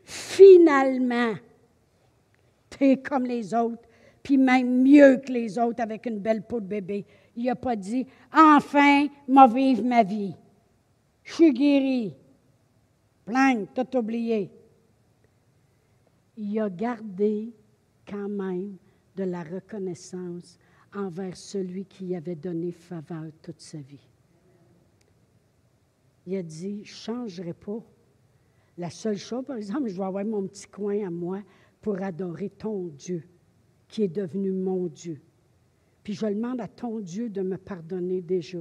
Finalement, 0.03 1.35
comme 3.03 3.25
les 3.25 3.53
autres, 3.53 3.87
puis 4.23 4.37
même 4.37 4.83
mieux 4.83 5.17
que 5.17 5.31
les 5.31 5.57
autres 5.57 5.81
avec 5.81 6.05
une 6.05 6.19
belle 6.19 6.43
peau 6.43 6.59
de 6.59 6.65
bébé. 6.65 7.05
Il 7.35 7.45
n'a 7.45 7.55
pas 7.55 7.75
dit 7.75 8.05
Enfin, 8.33 9.07
m'a 9.27 9.47
vivre 9.47 9.83
ma 9.83 10.03
vie. 10.03 10.35
Je 11.23 11.33
suis 11.33 11.53
guéri. 11.53 12.15
Plein, 13.25 13.65
tout 13.65 13.97
oublié. 13.97 14.51
Il 16.37 16.59
a 16.59 16.69
gardé 16.69 17.53
quand 18.07 18.29
même 18.29 18.77
de 19.15 19.23
la 19.23 19.43
reconnaissance 19.43 20.57
envers 20.93 21.37
celui 21.37 21.85
qui 21.85 22.15
avait 22.15 22.35
donné 22.35 22.71
faveur 22.71 23.31
toute 23.41 23.61
sa 23.61 23.79
vie. 23.79 24.07
Il 26.25 26.35
a 26.35 26.43
dit, 26.43 26.83
je 26.83 26.91
ne 26.91 26.95
changerai 26.95 27.53
pas. 27.53 27.83
La 28.77 28.89
seule 28.89 29.17
chose, 29.17 29.45
par 29.45 29.57
exemple, 29.57 29.89
je 29.89 29.97
vais 29.97 30.03
avoir 30.03 30.25
mon 30.25 30.47
petit 30.47 30.67
coin 30.67 31.05
à 31.05 31.09
moi 31.09 31.41
pour 31.81 32.01
adorer 32.01 32.49
ton 32.49 32.87
Dieu, 32.87 33.23
qui 33.87 34.03
est 34.03 34.07
devenu 34.07 34.51
mon 34.51 34.87
Dieu. 34.87 35.21
Puis 36.03 36.13
je 36.13 36.25
demande 36.25 36.61
à 36.61 36.67
ton 36.67 36.99
Dieu 36.99 37.29
de 37.29 37.41
me 37.41 37.57
pardonner 37.57 38.21
déjà, 38.21 38.59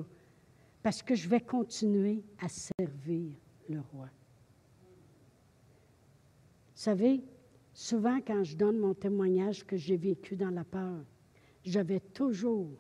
parce 0.83 1.03
que 1.03 1.15
je 1.15 1.29
vais 1.29 1.41
continuer 1.41 2.23
à 2.39 2.49
servir 2.49 3.33
le 3.69 3.81
roi. 3.93 4.09
Vous 6.81 6.85
savez, 6.85 7.21
souvent 7.75 8.21
quand 8.27 8.43
je 8.43 8.57
donne 8.57 8.79
mon 8.79 8.95
témoignage 8.95 9.67
que 9.67 9.77
j'ai 9.77 9.99
vécu 9.99 10.35
dans 10.35 10.49
la 10.49 10.65
peur, 10.65 11.05
je 11.63 11.79
vais 11.79 12.01
toujours, 12.01 12.71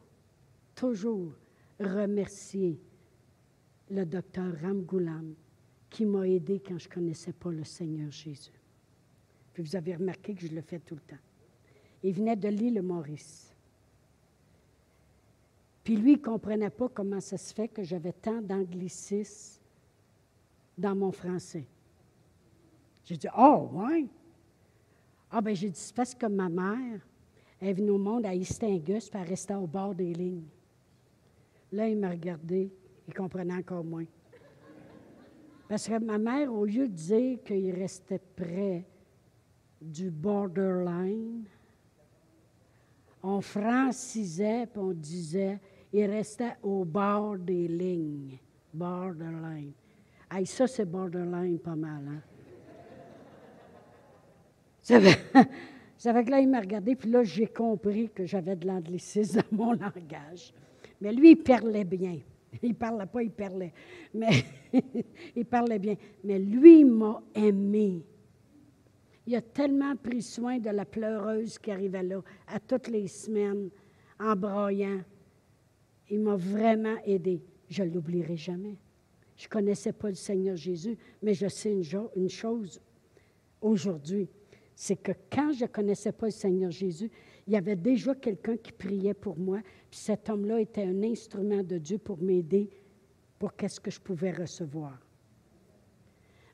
toujours 0.74 1.34
remercier 1.78 2.80
le 3.90 4.06
docteur 4.06 4.58
Ram 4.62 4.80
Goulam 4.84 5.34
qui 5.90 6.06
m'a 6.06 6.26
aidé 6.26 6.62
quand 6.66 6.78
je 6.78 6.88
ne 6.88 6.94
connaissais 6.94 7.34
pas 7.34 7.50
le 7.50 7.62
Seigneur 7.62 8.10
Jésus. 8.10 8.58
Puis 9.52 9.62
vous 9.64 9.76
avez 9.76 9.94
remarqué 9.94 10.34
que 10.34 10.46
je 10.46 10.54
le 10.54 10.62
fais 10.62 10.78
tout 10.78 10.94
le 10.94 11.02
temps. 11.02 11.22
Il 12.02 12.14
venait 12.14 12.36
de 12.36 12.48
l'île 12.48 12.80
Maurice. 12.80 13.54
Puis 15.84 15.96
lui, 15.96 16.12
il 16.12 16.20
ne 16.20 16.24
comprenait 16.24 16.70
pas 16.70 16.88
comment 16.88 17.20
ça 17.20 17.36
se 17.36 17.52
fait 17.52 17.68
que 17.68 17.82
j'avais 17.82 18.14
tant 18.14 18.40
d'anglicisme 18.40 19.60
dans 20.78 20.96
mon 20.96 21.12
français. 21.12 21.66
J'ai 23.10 23.16
dit, 23.16 23.28
oh, 23.36 23.68
ouais. 23.72 24.06
Ah, 25.32 25.40
ben 25.40 25.52
j'ai 25.52 25.68
dit, 25.68 25.80
c'est 25.80 25.96
parce 25.96 26.14
que 26.14 26.26
ma 26.26 26.48
mère 26.48 27.00
est 27.60 27.72
venue 27.72 27.90
au 27.90 27.98
monde 27.98 28.24
à 28.24 28.32
Istingus, 28.32 29.10
puis 29.10 29.20
elle 29.20 29.28
restait 29.28 29.56
au 29.56 29.66
bord 29.66 29.96
des 29.96 30.14
lignes. 30.14 30.46
Là, 31.72 31.88
il 31.88 31.98
m'a 31.98 32.10
regardé, 32.10 32.72
il 33.08 33.12
comprenait 33.12 33.54
encore 33.54 33.82
moins. 33.82 34.04
Parce 35.68 35.88
que 35.88 35.98
ma 35.98 36.18
mère, 36.18 36.54
au 36.54 36.64
lieu 36.64 36.86
de 36.86 36.94
dire 36.94 37.42
qu'il 37.42 37.74
restait 37.74 38.20
près 38.36 38.86
du 39.82 40.08
borderline. 40.08 41.46
On 43.24 43.40
francisait, 43.40 44.66
puis 44.66 44.80
on 44.80 44.92
disait, 44.92 45.58
il 45.92 46.04
restait 46.04 46.56
au 46.62 46.84
bord 46.84 47.36
des 47.38 47.66
lignes, 47.66 48.38
borderline. 48.72 49.72
Aïe, 50.30 50.46
ça, 50.46 50.68
c'est 50.68 50.84
borderline 50.84 51.58
pas 51.58 51.74
mal. 51.74 52.06
Hein? 52.08 52.29
Ça 55.96 56.14
fait, 56.14 56.24
que 56.24 56.30
là, 56.30 56.40
il 56.40 56.48
m'a 56.48 56.60
regardé, 56.60 56.96
puis 56.96 57.10
là, 57.10 57.22
j'ai 57.22 57.46
compris 57.46 58.08
que 58.08 58.24
j'avais 58.24 58.56
de 58.56 58.66
l'anglicisme 58.66 59.42
dans 59.50 59.56
mon 59.56 59.72
langage. 59.72 60.52
Mais 61.00 61.12
lui, 61.12 61.32
il 61.32 61.36
parlait 61.36 61.84
bien. 61.84 62.18
Il 62.62 62.70
ne 62.70 62.74
parlait 62.74 63.06
pas, 63.06 63.22
il 63.22 63.30
parlait. 63.30 63.72
Mais 64.12 64.30
il 65.36 65.44
parlait 65.44 65.78
bien. 65.78 65.94
Mais 66.24 66.36
lui 66.36 66.84
m'a 66.84 67.22
aimé. 67.32 68.04
Il 69.24 69.36
a 69.36 69.40
tellement 69.40 69.94
pris 69.94 70.20
soin 70.20 70.58
de 70.58 70.70
la 70.70 70.84
pleureuse 70.84 71.60
qui 71.60 71.70
arrivait 71.70 72.02
là, 72.02 72.20
à 72.48 72.58
toutes 72.58 72.88
les 72.88 73.06
semaines, 73.06 73.70
en 74.18 74.34
broyant. 74.34 75.00
Il 76.10 76.20
m'a 76.20 76.34
vraiment 76.34 76.96
aidé. 77.04 77.40
Je 77.68 77.84
ne 77.84 77.90
l'oublierai 77.90 78.36
jamais. 78.36 78.76
Je 79.36 79.46
ne 79.46 79.50
connaissais 79.50 79.92
pas 79.92 80.08
le 80.08 80.16
Seigneur 80.16 80.56
Jésus, 80.56 80.98
mais 81.22 81.34
je 81.34 81.46
sais 81.46 81.72
une, 81.72 81.84
une 82.16 82.28
chose 82.28 82.80
aujourd'hui, 83.60 84.28
c'est 84.82 84.96
que 84.96 85.12
quand 85.30 85.52
je 85.52 85.64
ne 85.64 85.68
connaissais 85.68 86.10
pas 86.10 86.24
le 86.24 86.32
Seigneur 86.32 86.70
Jésus, 86.70 87.10
il 87.46 87.52
y 87.52 87.56
avait 87.56 87.76
déjà 87.76 88.14
quelqu'un 88.14 88.56
qui 88.56 88.72
priait 88.72 89.12
pour 89.12 89.38
moi, 89.38 89.60
puis 89.90 90.00
cet 90.00 90.30
homme-là 90.30 90.58
était 90.58 90.84
un 90.84 91.02
instrument 91.02 91.62
de 91.62 91.76
Dieu 91.76 91.98
pour 91.98 92.16
m'aider 92.22 92.70
pour 93.38 93.54
qu'est-ce 93.54 93.78
que 93.78 93.90
je 93.90 94.00
pouvais 94.00 94.30
recevoir. 94.30 94.98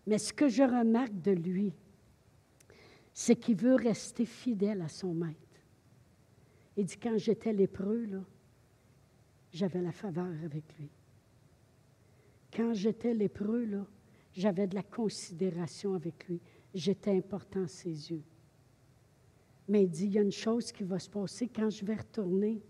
Mais 0.09 0.19
ce 0.19 0.33
que 0.33 0.49
je 0.49 0.65
remarque 0.65 1.23
de 1.23 1.31
lui, 1.31 1.73
c'est 3.15 3.37
qu'il 3.37 3.59
veut 3.59 3.77
rester 3.77 4.25
fidèle 4.25 4.83
à 4.83 4.89
son 4.89 5.15
maître. 5.15 5.61
Il 6.77 6.85
dit, 6.85 6.97
quand 6.97 7.19
j'étais 7.19 7.53
lépreux, 7.53 8.07
là, 8.07 8.25
j'avais 9.53 9.83
la 9.83 9.93
faveur 9.93 10.35
avec 10.45 10.65
lui. 10.81 10.91
Quand 12.53 12.75
j'étais 12.75 13.15
lépreux, 13.15 13.67
là, 13.67 13.87
j'avais 14.33 14.67
de 14.67 14.75
la 14.75 14.83
considération 14.83 15.95
avec 15.95 16.27
lui. 16.27 16.41
J'étais 16.77 17.17
important 17.17 17.63
à 17.63 17.69
ses 17.69 18.11
yeux. 18.11 18.23
Mais 19.67 19.85
il 19.85 19.89
dit, 19.89 20.05
il 20.05 20.13
y 20.13 20.19
a 20.19 20.21
une 20.21 20.31
chose 20.31 20.71
qui 20.71 20.85
va 20.85 20.99
se 20.99 21.09
passer 21.09 21.49
quand 21.49 21.71
je 21.71 21.83
vais 21.87 21.95
retourner. 21.95 22.61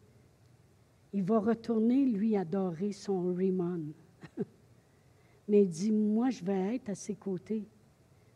Il 1.12 1.24
va 1.24 1.40
retourner, 1.40 2.04
lui, 2.04 2.36
adorer 2.36 2.92
son 2.92 3.34
Rimon. 3.34 3.92
Mais 5.48 5.64
il 5.64 5.68
dit, 5.68 5.90
moi, 5.90 6.30
je 6.30 6.44
vais 6.44 6.76
être 6.76 6.90
à 6.90 6.94
ses 6.94 7.16
côtés. 7.16 7.66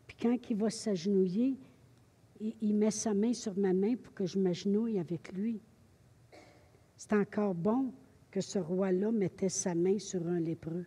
Puis 0.07 0.17
quand 0.21 0.37
il 0.49 0.57
va 0.57 0.69
s'agenouiller, 0.69 1.57
il, 2.59 2.75
met 2.75 2.91
sa 2.91 3.13
main 3.13 3.31
sur 3.31 3.57
ma 3.57 3.71
main 3.71 3.95
pour 3.95 4.13
que 4.13 4.25
je 4.25 4.37
m'agenouille 4.37 4.99
avec 4.99 5.31
lui. 5.31 5.61
C'est 6.97 7.13
encore 7.13 7.55
bon 7.55 7.93
que 8.29 8.41
ce 8.41 8.59
roi-là 8.59 9.09
mettait 9.09 9.47
sa 9.47 9.73
main 9.73 9.99
sur 9.99 10.27
un 10.27 10.41
lépreux. 10.41 10.85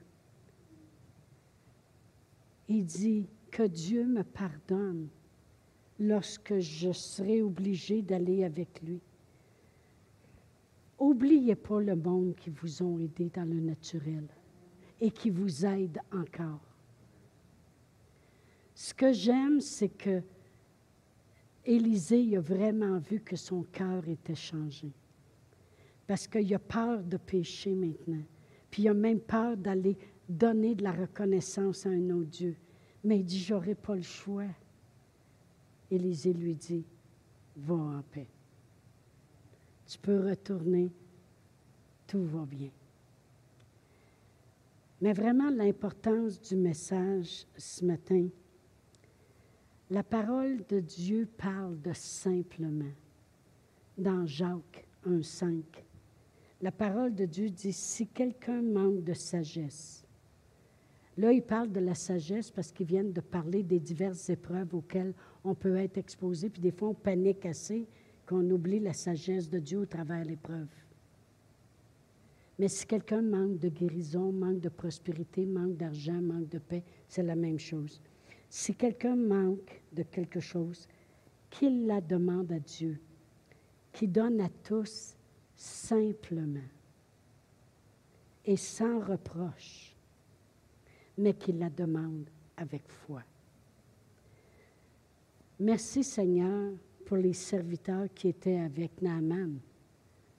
Il 2.69 2.85
dit 2.85 3.27
que 3.55 3.63
Dieu 3.63 4.05
me 4.05 4.25
pardonne 4.25 5.09
lorsque 6.01 6.59
je 6.59 6.91
serai 6.91 7.41
obligé 7.41 8.03
d'aller 8.03 8.43
avec 8.43 8.83
lui. 8.83 9.01
Oubliez 10.99 11.55
pas 11.55 11.81
le 11.81 11.95
monde 11.95 12.35
qui 12.35 12.51
vous 12.51 12.83
ont 12.83 12.99
aidé 12.99 13.31
dans 13.33 13.49
le 13.49 13.61
naturel 13.61 14.27
et 15.01 15.13
qui 15.13 15.31
vous 15.31 15.65
aide 15.65 16.01
encore. 16.13 16.67
Ce 18.75 18.93
que 18.93 19.13
j'aime, 19.13 19.61
c'est 19.61 19.97
que 19.97 20.21
Élisée 21.65 22.37
a 22.37 22.41
vraiment 22.41 22.99
vu 22.99 23.21
que 23.21 23.37
son 23.37 23.63
cœur 23.63 24.09
était 24.09 24.35
changé. 24.35 24.91
Parce 26.09 26.27
qu'il 26.27 26.53
a 26.53 26.59
peur 26.59 27.05
de 27.05 27.19
pécher 27.19 27.77
maintenant. 27.77 28.25
Puis 28.69 28.83
il 28.83 28.89
a 28.89 28.95
même 28.95 29.21
peur 29.21 29.57
d'aller 29.57 29.97
donner 30.29 30.75
de 30.75 30.83
la 30.83 30.93
reconnaissance 30.93 31.87
à 31.87 31.91
un 31.91 32.11
autre 32.11 32.31
Dieu. 32.31 32.57
Mais 33.05 33.19
il 33.19 33.25
dit, 33.25 33.39
j'aurai 33.39 33.75
pas 33.75 33.95
le 33.95 34.03
choix. 34.03 34.47
Élisée 35.91 36.33
lui 36.33 36.55
dit, 36.55 36.85
va 37.57 37.75
en 37.75 38.03
paix. 38.11 38.27
Tu 39.87 39.99
peux 39.99 40.27
retourner, 40.27 40.91
tout 42.07 42.25
va 42.25 42.47
bien. 42.47 42.71
Mais 45.01 45.13
vraiment, 45.13 45.51
l'importance 45.51 46.41
du 46.41 46.57
message 46.57 47.47
ce 47.57 47.85
matin, 47.85 48.27
la 49.91 50.03
parole 50.03 50.65
de 50.67 50.81
Dieu 50.81 51.29
parle 51.37 51.81
de 51.83 51.93
simplement. 51.93 52.93
Dans 53.99 54.27
Jacques 54.27 54.87
1,5, 55.07 55.63
la 56.63 56.73
parole 56.73 57.15
de 57.15 57.27
Dieu 57.27 57.51
dit 57.51 57.73
si 57.73 58.07
quelqu'un 58.07 58.63
manque 58.63 59.05
de 59.05 59.13
sagesse, 59.13 60.04
là 61.17 61.33
il 61.33 61.43
parle 61.43 61.71
de 61.71 61.81
la 61.81 61.95
sagesse 61.95 62.51
parce 62.51 62.73
qu'ils 62.73 62.87
viennent 62.87 63.13
de 63.13 63.21
parler 63.21 63.63
des 63.63 63.81
diverses 63.81 64.29
épreuves 64.31 64.75
auxquelles 64.75 65.15
on 65.45 65.55
peut 65.55 65.77
être 65.77 65.99
exposé, 65.99 66.51
puis 66.51 66.61
des 66.61 66.73
fois 66.73 66.89
on 66.89 66.95
panique 66.95 67.47
assez 67.47 67.87
qu'on 68.27 68.49
oublie 68.51 68.81
la 68.81 68.93
sagesse 68.93 69.49
de 69.49 69.59
Dieu 69.59 69.81
au 69.81 69.87
travers 69.87 70.25
l'épreuve. 70.25 70.69
Mais 72.59 72.69
si 72.69 72.87
quelqu'un 72.87 73.23
manque 73.23 73.59
de 73.59 73.69
guérison, 73.69 74.33
manque 74.33 74.61
de 74.61 74.69
prospérité, 74.69 75.45
manque 75.45 75.77
d'argent, 75.77 76.21
manque 76.21 76.49
de 76.49 76.59
paix, 76.59 76.85
c'est 77.09 77.23
la 77.23 77.35
même 77.35 77.59
chose. 77.59 78.01
Si 78.49 78.75
quelqu'un 78.75 79.17
manque 79.17 79.83
de 79.93 80.05
quelque 80.05 80.41
chose, 80.41 80.87
qu'il 81.51 81.87
la 81.87 82.01
demande 82.01 82.53
à 82.53 82.61
Dieu, 82.61 83.01
qui 83.93 84.07
donne 84.07 84.41
à 84.41 84.49
tous 84.63 85.17
simplement 85.57 86.61
et 88.45 88.57
sans 88.57 89.01
reproche, 89.01 89.94
mais 91.17 91.35
qu'il 91.35 91.59
la 91.59 91.71
demande 91.71 92.29
avec 92.57 92.83
foi. 92.89 93.23
Merci 95.61 96.03
Seigneur 96.03 96.73
pour 97.05 97.17
les 97.17 97.33
serviteurs 97.33 98.09
qui 98.15 98.29
étaient 98.29 98.59
avec 98.59 99.01
Naaman, 99.01 99.59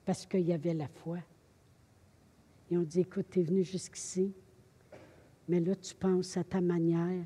parce 0.04 0.26
qu'il 0.26 0.46
y 0.46 0.52
avait 0.52 0.74
la 0.74 0.88
foi. 0.88 1.18
Ils 2.70 2.78
ont 2.78 2.82
dit, 2.82 3.00
écoute, 3.00 3.26
tu 3.30 3.40
es 3.40 3.42
venu 3.42 3.62
jusqu'ici, 3.62 4.32
mais 5.48 5.60
là 5.60 5.74
tu 5.76 5.94
penses 5.94 6.36
à 6.36 6.44
ta 6.44 6.60
manière, 6.60 7.24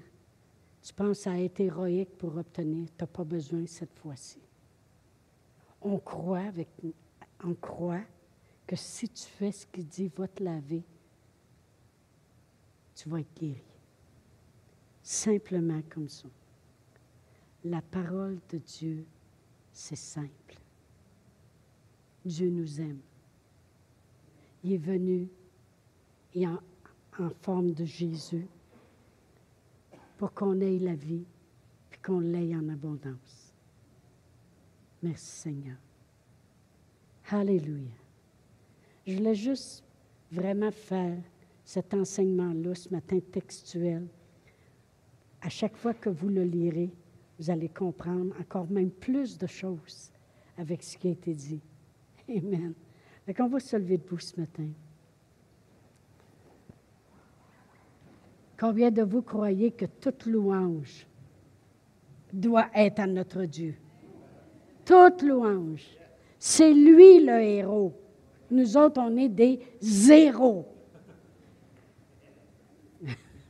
tu 0.83 0.93
penses 0.95 1.27
à 1.27 1.39
être 1.39 1.61
héroïque 1.61 2.17
pour 2.17 2.37
obtenir, 2.37 2.87
tu 2.97 3.03
n'as 3.03 3.07
pas 3.07 3.25
besoin 3.25 3.67
cette 3.67 3.99
fois-ci. 3.99 4.39
On 5.83 5.99
croit, 5.99 6.41
avec, 6.41 6.69
on 7.43 7.55
croit 7.55 8.05
que 8.67 8.77
si 8.77 9.09
tu 9.09 9.25
fais 9.25 9.51
ce 9.51 9.67
qu'il 9.67 9.87
dit, 9.87 10.11
va 10.15 10.29
te 10.29 10.43
laver, 10.43 10.85
tu 13.01 13.09
vas 13.09 13.21
être 13.21 13.35
guéri. 13.35 13.63
Simplement 15.03 15.81
comme 15.89 16.09
ça. 16.09 16.29
La 17.65 17.81
parole 17.81 18.39
de 18.51 18.59
Dieu, 18.59 19.07
c'est 19.73 19.97
simple. 19.97 20.59
Dieu 22.25 22.51
nous 22.51 22.79
aime. 22.81 23.01
Il 24.63 24.75
est 24.75 24.79
venu 24.79 25.29
et 26.35 26.47
en 26.47 26.59
forme 27.41 27.73
de 27.73 27.87
Jésus 27.87 28.47
pour 30.19 30.35
qu'on 30.35 30.61
ait 30.61 30.79
la 30.79 30.95
vie, 30.95 31.25
puis 31.89 32.01
qu'on 32.01 32.21
l'ait 32.21 32.55
en 32.55 32.69
abondance. 32.69 33.55
Merci 35.03 35.27
Seigneur. 35.27 35.79
Alléluia. 37.31 37.95
Je 39.07 39.17
voulais 39.17 39.35
juste 39.35 39.83
vraiment 40.31 40.71
faire 40.71 41.17
cet 41.71 41.95
enseignement-là 41.95 42.75
ce 42.75 42.89
matin 42.89 43.21
textuel. 43.31 44.05
À 45.41 45.49
chaque 45.49 45.77
fois 45.77 45.95
que 45.95 46.11
vous 46.11 46.29
le 46.29 46.43
lirez, 46.43 46.91
vous 47.39 47.49
allez 47.49 47.69
comprendre 47.69 48.35
encore 48.41 48.69
même 48.69 48.91
plus 48.91 49.39
de 49.39 49.47
choses 49.47 50.11
avec 50.59 50.83
ce 50.83 50.99
qui 50.99 51.07
a 51.07 51.11
été 51.13 51.33
dit. 51.33 51.61
Amen. 52.29 52.75
Donc 53.25 53.37
on 53.39 53.47
va 53.47 53.61
se 53.61 53.77
lever 53.77 53.99
debout 53.99 54.19
ce 54.19 54.41
matin. 54.41 54.67
Combien 58.59 58.91
de 58.91 59.03
vous 59.03 59.23
croyez 59.23 59.71
que 59.71 59.87
toute 59.87 60.27
louange 60.27 61.07
doit 62.33 62.69
être 62.75 62.99
à 62.99 63.07
notre 63.07 63.45
Dieu? 63.45 63.77
Toute 64.85 65.23
louange. 65.23 65.87
C'est 66.37 66.75
lui 66.75 67.25
le 67.25 67.41
héros. 67.41 67.95
Nous 68.51 68.77
autres, 68.77 69.01
on 69.01 69.17
est 69.17 69.29
des 69.29 69.61
zéros. 69.81 70.67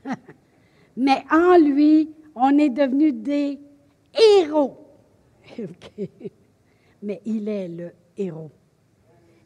Mais 0.96 1.24
en 1.30 1.56
lui, 1.58 2.10
on 2.34 2.56
est 2.58 2.70
devenus 2.70 3.14
des 3.14 3.58
héros. 4.40 4.78
Mais 7.02 7.20
il 7.24 7.48
est 7.48 7.68
le 7.68 7.92
héros. 8.16 8.50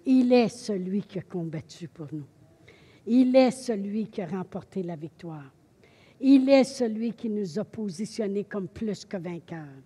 Il 0.06 0.32
est 0.32 0.48
celui 0.48 1.02
qui 1.02 1.18
a 1.18 1.22
combattu 1.22 1.88
pour 1.88 2.08
nous. 2.12 2.26
Il 3.06 3.34
est 3.36 3.50
celui 3.50 4.06
qui 4.08 4.22
a 4.22 4.26
remporté 4.26 4.82
la 4.82 4.96
victoire. 4.96 5.52
Il 6.20 6.48
est 6.48 6.64
celui 6.64 7.12
qui 7.12 7.28
nous 7.28 7.58
a 7.58 7.64
positionnés 7.64 8.44
comme 8.44 8.68
plus 8.68 9.04
que 9.04 9.16
vainqueurs. 9.16 9.82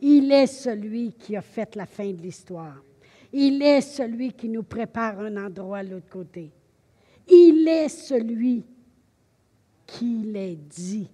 Il 0.00 0.30
est 0.32 0.46
celui 0.46 1.12
qui 1.12 1.36
a 1.36 1.42
fait 1.42 1.74
la 1.76 1.86
fin 1.86 2.10
de 2.12 2.22
l'histoire. 2.22 2.82
Il 3.32 3.62
est 3.62 3.80
celui 3.80 4.32
qui 4.32 4.48
nous 4.48 4.62
prépare 4.62 5.20
un 5.20 5.36
endroit 5.36 5.78
à 5.78 5.82
l'autre 5.82 6.08
côté. 6.08 6.50
Il 7.28 7.66
est 7.68 7.88
celui 7.88 8.64
qu'il 9.88 10.36
est 10.36 10.56
dit. 10.56 11.10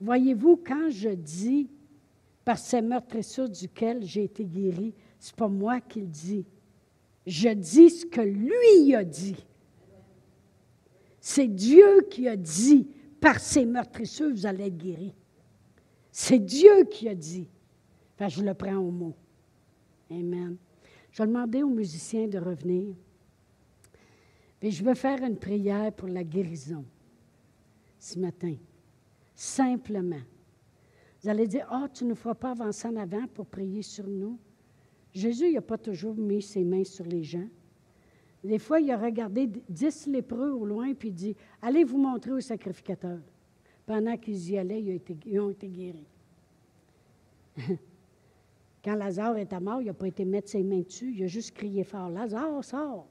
Voyez-vous, 0.00 0.56
quand 0.64 0.88
je 0.90 1.10
dis 1.10 1.68
par 2.44 2.56
ces 2.56 2.80
meurtrissures 2.80 3.48
duquel 3.48 4.04
j'ai 4.04 4.24
été 4.24 4.44
guéri, 4.44 4.94
ce 5.18 5.32
n'est 5.32 5.36
pas 5.36 5.48
moi 5.48 5.80
qui 5.80 6.00
le 6.00 6.06
dis. 6.06 6.46
Je 7.26 7.50
dis 7.50 7.90
ce 7.90 8.06
que 8.06 8.20
lui 8.20 8.94
a 8.94 9.04
dit. 9.04 9.44
C'est 11.20 11.48
Dieu 11.48 12.06
qui 12.08 12.28
a 12.28 12.36
dit, 12.36 12.88
par 13.20 13.40
ces 13.40 13.66
meurtrissures, 13.66 14.30
vous 14.30 14.46
allez 14.46 14.66
être 14.66 14.78
guéris. 14.78 15.14
C'est 16.12 16.38
Dieu 16.38 16.84
qui 16.84 17.08
a 17.08 17.14
dit. 17.14 17.48
Je 18.20 18.42
le 18.42 18.54
prends 18.54 18.76
au 18.76 18.90
mot. 18.90 19.14
Amen. 20.10 20.56
Je 21.10 21.22
vais 21.22 21.26
demander 21.26 21.62
aux 21.62 21.68
musiciens 21.68 22.28
de 22.28 22.38
revenir. 22.38 22.94
Et 24.62 24.70
je 24.70 24.82
veux 24.82 24.94
faire 24.94 25.22
une 25.22 25.36
prière 25.36 25.92
pour 25.92 26.08
la 26.08 26.24
guérison 26.24 26.84
ce 27.98 28.18
matin. 28.18 28.54
Simplement. 29.34 30.20
Vous 31.20 31.28
allez 31.28 31.46
dire, 31.46 31.68
oh, 31.72 31.86
tu 31.92 32.04
ne 32.04 32.14
feras 32.14 32.34
pas 32.34 32.50
avancer 32.52 32.88
en 32.88 32.96
avant 32.96 33.26
pour 33.28 33.46
prier 33.46 33.82
sur 33.82 34.06
nous. 34.06 34.38
Jésus 35.12 35.52
n'a 35.52 35.60
pas 35.60 35.78
toujours 35.78 36.14
mis 36.14 36.42
ses 36.42 36.64
mains 36.64 36.84
sur 36.84 37.04
les 37.04 37.22
gens. 37.22 37.48
Des 38.44 38.58
fois, 38.58 38.80
il 38.80 38.90
a 38.90 38.96
regardé 38.96 39.48
dix 39.68 40.06
lépreux 40.06 40.50
au 40.52 40.64
loin 40.64 40.94
puis 40.94 41.08
il 41.08 41.14
dit 41.14 41.36
Allez 41.60 41.82
vous 41.82 41.98
montrer 41.98 42.32
au 42.32 42.40
sacrificateur. 42.40 43.18
Pendant 43.84 44.16
qu'ils 44.16 44.50
y 44.50 44.58
allaient, 44.58 44.80
ils 44.82 45.40
ont 45.40 45.50
été, 45.50 45.68
guéris. 45.68 46.06
Quand 48.84 48.94
Lazare 48.94 49.38
était 49.38 49.58
mort, 49.58 49.80
il 49.80 49.86
n'a 49.86 49.94
pas 49.94 50.06
été 50.06 50.24
mettre 50.24 50.50
ses 50.50 50.62
mains 50.62 50.82
dessus, 50.82 51.12
il 51.16 51.24
a 51.24 51.26
juste 51.26 51.52
crié 51.52 51.82
fort 51.82 52.10
Lazare, 52.10 52.62
sort 52.62 53.08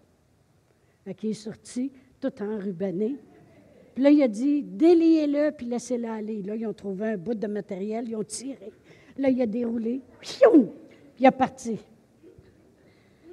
qui 1.14 1.30
est 1.30 1.34
sorti, 1.34 1.92
tout 2.20 2.34
enrubanné. 2.42 3.16
Puis 3.98 4.04
là, 4.04 4.12
il 4.12 4.22
a 4.22 4.28
dit 4.28 4.62
Déliez-le, 4.62 5.50
puis 5.50 5.66
laissez-le 5.66 6.08
aller. 6.08 6.44
Là, 6.44 6.56
ils 6.56 6.68
ont 6.68 6.74
trouvé 6.74 7.14
un 7.14 7.18
bout 7.18 7.34
de 7.34 7.48
matériel, 7.48 8.08
ils 8.08 8.16
ont 8.16 8.24
tiré. 8.24 8.72
Là, 9.18 9.28
il 9.28 9.42
a 9.42 9.48
déroulé, 9.48 10.04
puis 10.20 10.38
il 11.20 11.26
a 11.26 11.32
parti. 11.32 11.80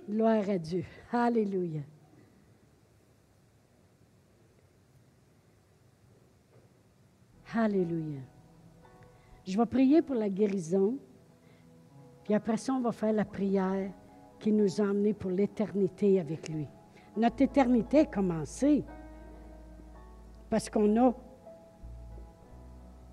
Gloire 0.08 0.48
à 0.48 0.56
Dieu. 0.56 0.82
Alléluia. 1.12 1.82
Alléluia. 7.54 8.20
Je 9.46 9.58
vais 9.58 9.66
prier 9.66 10.00
pour 10.00 10.14
la 10.14 10.30
guérison. 10.30 10.96
Puis 12.24 12.32
après 12.32 12.56
ça, 12.56 12.72
on 12.72 12.80
va 12.80 12.92
faire 12.92 13.12
la 13.12 13.26
prière 13.26 13.92
qui 14.40 14.50
nous 14.50 14.80
a 14.80 14.84
emmenés 14.84 15.12
pour 15.12 15.30
l'éternité 15.30 16.20
avec 16.20 16.48
lui. 16.48 16.66
Notre 17.18 17.42
éternité 17.42 17.98
a 17.98 18.06
commencé 18.06 18.82
parce 20.55 20.70
qu'on 20.70 20.96
a 21.05 21.12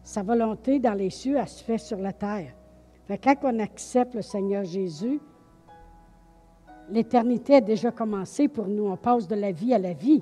sa 0.04 0.22
volonté 0.22 0.78
dans 0.78 0.94
les 0.94 1.10
cieux, 1.10 1.38
elle 1.40 1.48
se 1.48 1.64
fait 1.64 1.80
sur 1.80 1.98
la 1.98 2.14
terre. 2.14 2.54
Quand 3.10 3.36
on 3.42 3.58
accepte 3.58 4.14
le 4.14 4.22
Seigneur 4.22 4.64
Jésus, 4.64 5.20
l'éternité 6.88 7.56
a 7.56 7.62
déjà 7.62 7.90
commencé 7.90 8.48
pour 8.48 8.68
nous. 8.68 8.86
On 8.86 8.96
passe 8.96 9.28
de 9.28 9.34
la 9.34 9.52
vie 9.52 9.74
à 9.74 9.80
la 9.80 9.94
vie. 9.94 10.22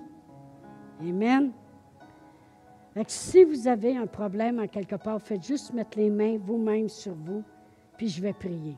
Amen. 1.02 1.52
si 3.06 3.44
vous 3.44 3.68
avez 3.68 3.98
un 3.98 4.08
problème 4.08 4.62
en 4.62 4.68
quelque 4.68 4.96
part, 4.96 5.22
faites 5.22 5.44
juste 5.44 5.74
mettre 5.74 5.98
les 5.98 6.10
mains 6.10 6.38
vous-même 6.38 6.88
sur 6.88 7.16
vous, 7.16 7.44
puis 7.98 8.08
je 8.08 8.22
vais 8.22 8.32
prier. 8.32 8.78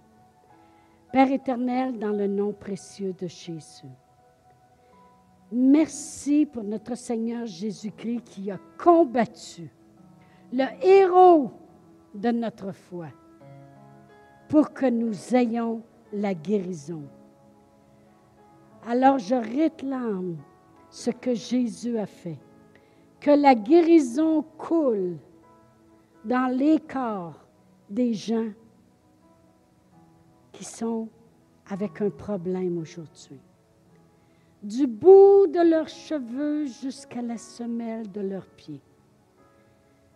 Père 1.13 1.31
éternel, 1.31 1.99
dans 1.99 2.09
le 2.09 2.25
nom 2.25 2.53
précieux 2.53 3.13
de 3.13 3.27
Jésus, 3.27 3.85
merci 5.51 6.45
pour 6.45 6.63
notre 6.63 6.95
Seigneur 6.95 7.45
Jésus-Christ 7.45 8.23
qui 8.23 8.51
a 8.51 8.59
combattu, 8.77 9.69
le 10.53 10.65
héros 10.81 11.51
de 12.13 12.31
notre 12.31 12.71
foi, 12.71 13.07
pour 14.47 14.73
que 14.73 14.85
nous 14.85 15.35
ayons 15.35 15.81
la 16.13 16.33
guérison. 16.33 17.03
Alors 18.87 19.19
je 19.19 19.35
réclame 19.35 20.37
ce 20.89 21.11
que 21.11 21.33
Jésus 21.33 21.97
a 21.97 22.05
fait, 22.05 22.39
que 23.19 23.31
la 23.31 23.55
guérison 23.55 24.43
coule 24.57 25.17
dans 26.25 26.51
les 26.53 26.79
corps 26.79 27.39
des 27.89 28.13
gens 28.13 28.49
qui 30.51 30.63
sont 30.63 31.07
avec 31.69 32.01
un 32.01 32.09
problème 32.09 32.77
aujourd'hui. 32.77 33.39
Du 34.63 34.85
bout 34.85 35.47
de 35.47 35.67
leurs 35.67 35.87
cheveux 35.87 36.67
jusqu'à 36.67 37.23
la 37.23 37.37
semelle 37.37 38.11
de 38.11 38.21
leurs 38.21 38.45
pieds. 38.45 38.81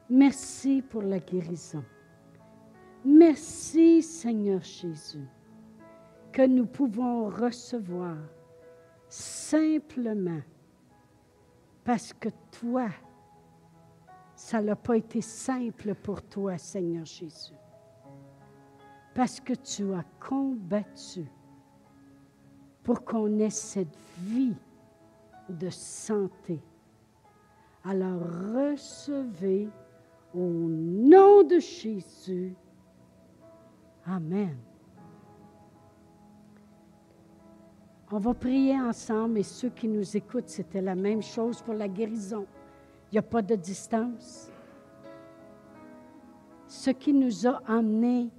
Merci 0.08 0.84
pour 0.88 1.02
la 1.02 1.18
guérison. 1.18 1.84
Merci 3.04 4.04
Seigneur 4.04 4.62
Jésus 4.62 5.26
que 6.32 6.46
nous 6.46 6.68
pouvons 6.68 7.30
recevoir 7.30 8.18
simplement 9.08 10.41
parce 11.84 12.14
que 12.14 12.30
toi, 12.60 12.89
ça 14.36 14.62
n'a 14.62 14.76
pas 14.76 14.98
été 14.98 15.22
simple 15.22 15.96
pour 15.96 16.22
toi, 16.22 16.58
Seigneur 16.58 17.06
Jésus. 17.06 17.56
Parce 19.16 19.39
que 19.39 19.54
tu 19.54 19.91
as 19.93 20.04
combattu 20.20 21.26
pour 22.86 23.03
qu'on 23.03 23.39
ait 23.39 23.49
cette 23.49 23.97
vie 24.19 24.53
de 25.49 25.69
santé. 25.71 26.61
Alors 27.83 28.19
recevez 28.19 29.67
au 30.33 30.39
nom 30.39 31.41
de 31.41 31.59
Jésus. 31.59 32.55
Amen. 34.05 34.55
On 38.11 38.19
va 38.19 38.36
prier 38.36 38.79
ensemble 38.79 39.39
et 39.39 39.43
ceux 39.43 39.69
qui 39.69 39.88
nous 39.88 40.15
écoutent, 40.15 40.49
c'était 40.49 40.81
la 40.81 40.93
même 40.93 41.23
chose 41.23 41.63
pour 41.63 41.73
la 41.73 41.88
guérison. 41.88 42.45
Il 43.11 43.15
n'y 43.15 43.19
a 43.19 43.23
pas 43.23 43.41
de 43.41 43.55
distance. 43.55 44.51
Ce 46.67 46.91
qui 46.91 47.13
nous 47.13 47.47
a 47.47 47.63
emmenés 47.67 48.29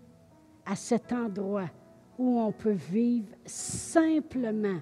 à 0.64 0.76
cet 0.76 1.12
endroit 1.12 1.68
où 2.18 2.40
on 2.40 2.52
peut 2.52 2.76
vivre 2.90 3.34
simplement 3.44 4.80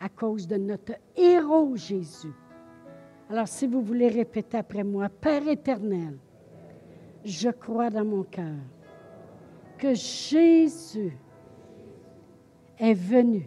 à 0.00 0.08
cause 0.08 0.46
de 0.46 0.56
notre 0.56 0.94
héros 1.16 1.76
Jésus. 1.76 2.32
Alors 3.30 3.48
si 3.48 3.66
vous 3.66 3.80
voulez 3.80 4.08
répéter 4.08 4.58
après 4.58 4.84
moi, 4.84 5.08
Père 5.08 5.48
éternel, 5.48 6.18
je 7.24 7.48
crois 7.48 7.90
dans 7.90 8.04
mon 8.04 8.22
cœur 8.22 8.58
que 9.78 9.94
Jésus 9.94 11.16
est 12.78 12.94
venu 12.94 13.46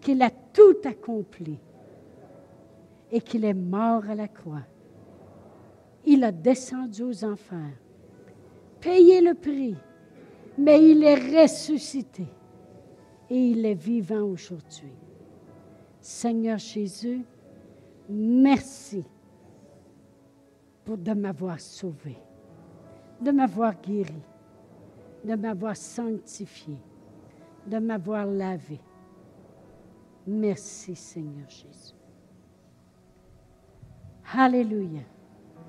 qu'il 0.00 0.20
a 0.22 0.30
tout 0.30 0.76
accompli 0.84 1.58
et 3.10 3.20
qu'il 3.20 3.44
est 3.44 3.54
mort 3.54 4.08
à 4.08 4.14
la 4.14 4.28
croix. 4.28 4.66
Il 6.04 6.22
a 6.24 6.32
descendu 6.32 7.02
aux 7.02 7.24
enfers, 7.24 7.78
payé 8.80 9.20
le 9.22 9.34
prix, 9.34 9.76
mais 10.58 10.90
il 10.90 11.02
est 11.02 11.42
ressuscité 11.42 12.26
et 13.30 13.50
il 13.50 13.64
est 13.66 13.74
vivant 13.74 14.22
aujourd'hui. 14.22 14.92
Seigneur 16.00 16.58
Jésus, 16.58 17.24
merci 18.08 19.04
pour 20.84 20.98
de 20.98 21.12
m'avoir 21.12 21.58
sauvé, 21.58 22.16
de 23.20 23.30
m'avoir 23.30 23.80
guéri, 23.80 24.22
de 25.24 25.34
m'avoir 25.34 25.76
sanctifié, 25.76 26.76
de 27.66 27.78
m'avoir 27.78 28.26
lavé 28.26 28.78
Merci 30.26 30.96
Seigneur 30.96 31.48
Jésus. 31.48 31.94
Alléluia. 34.32 35.02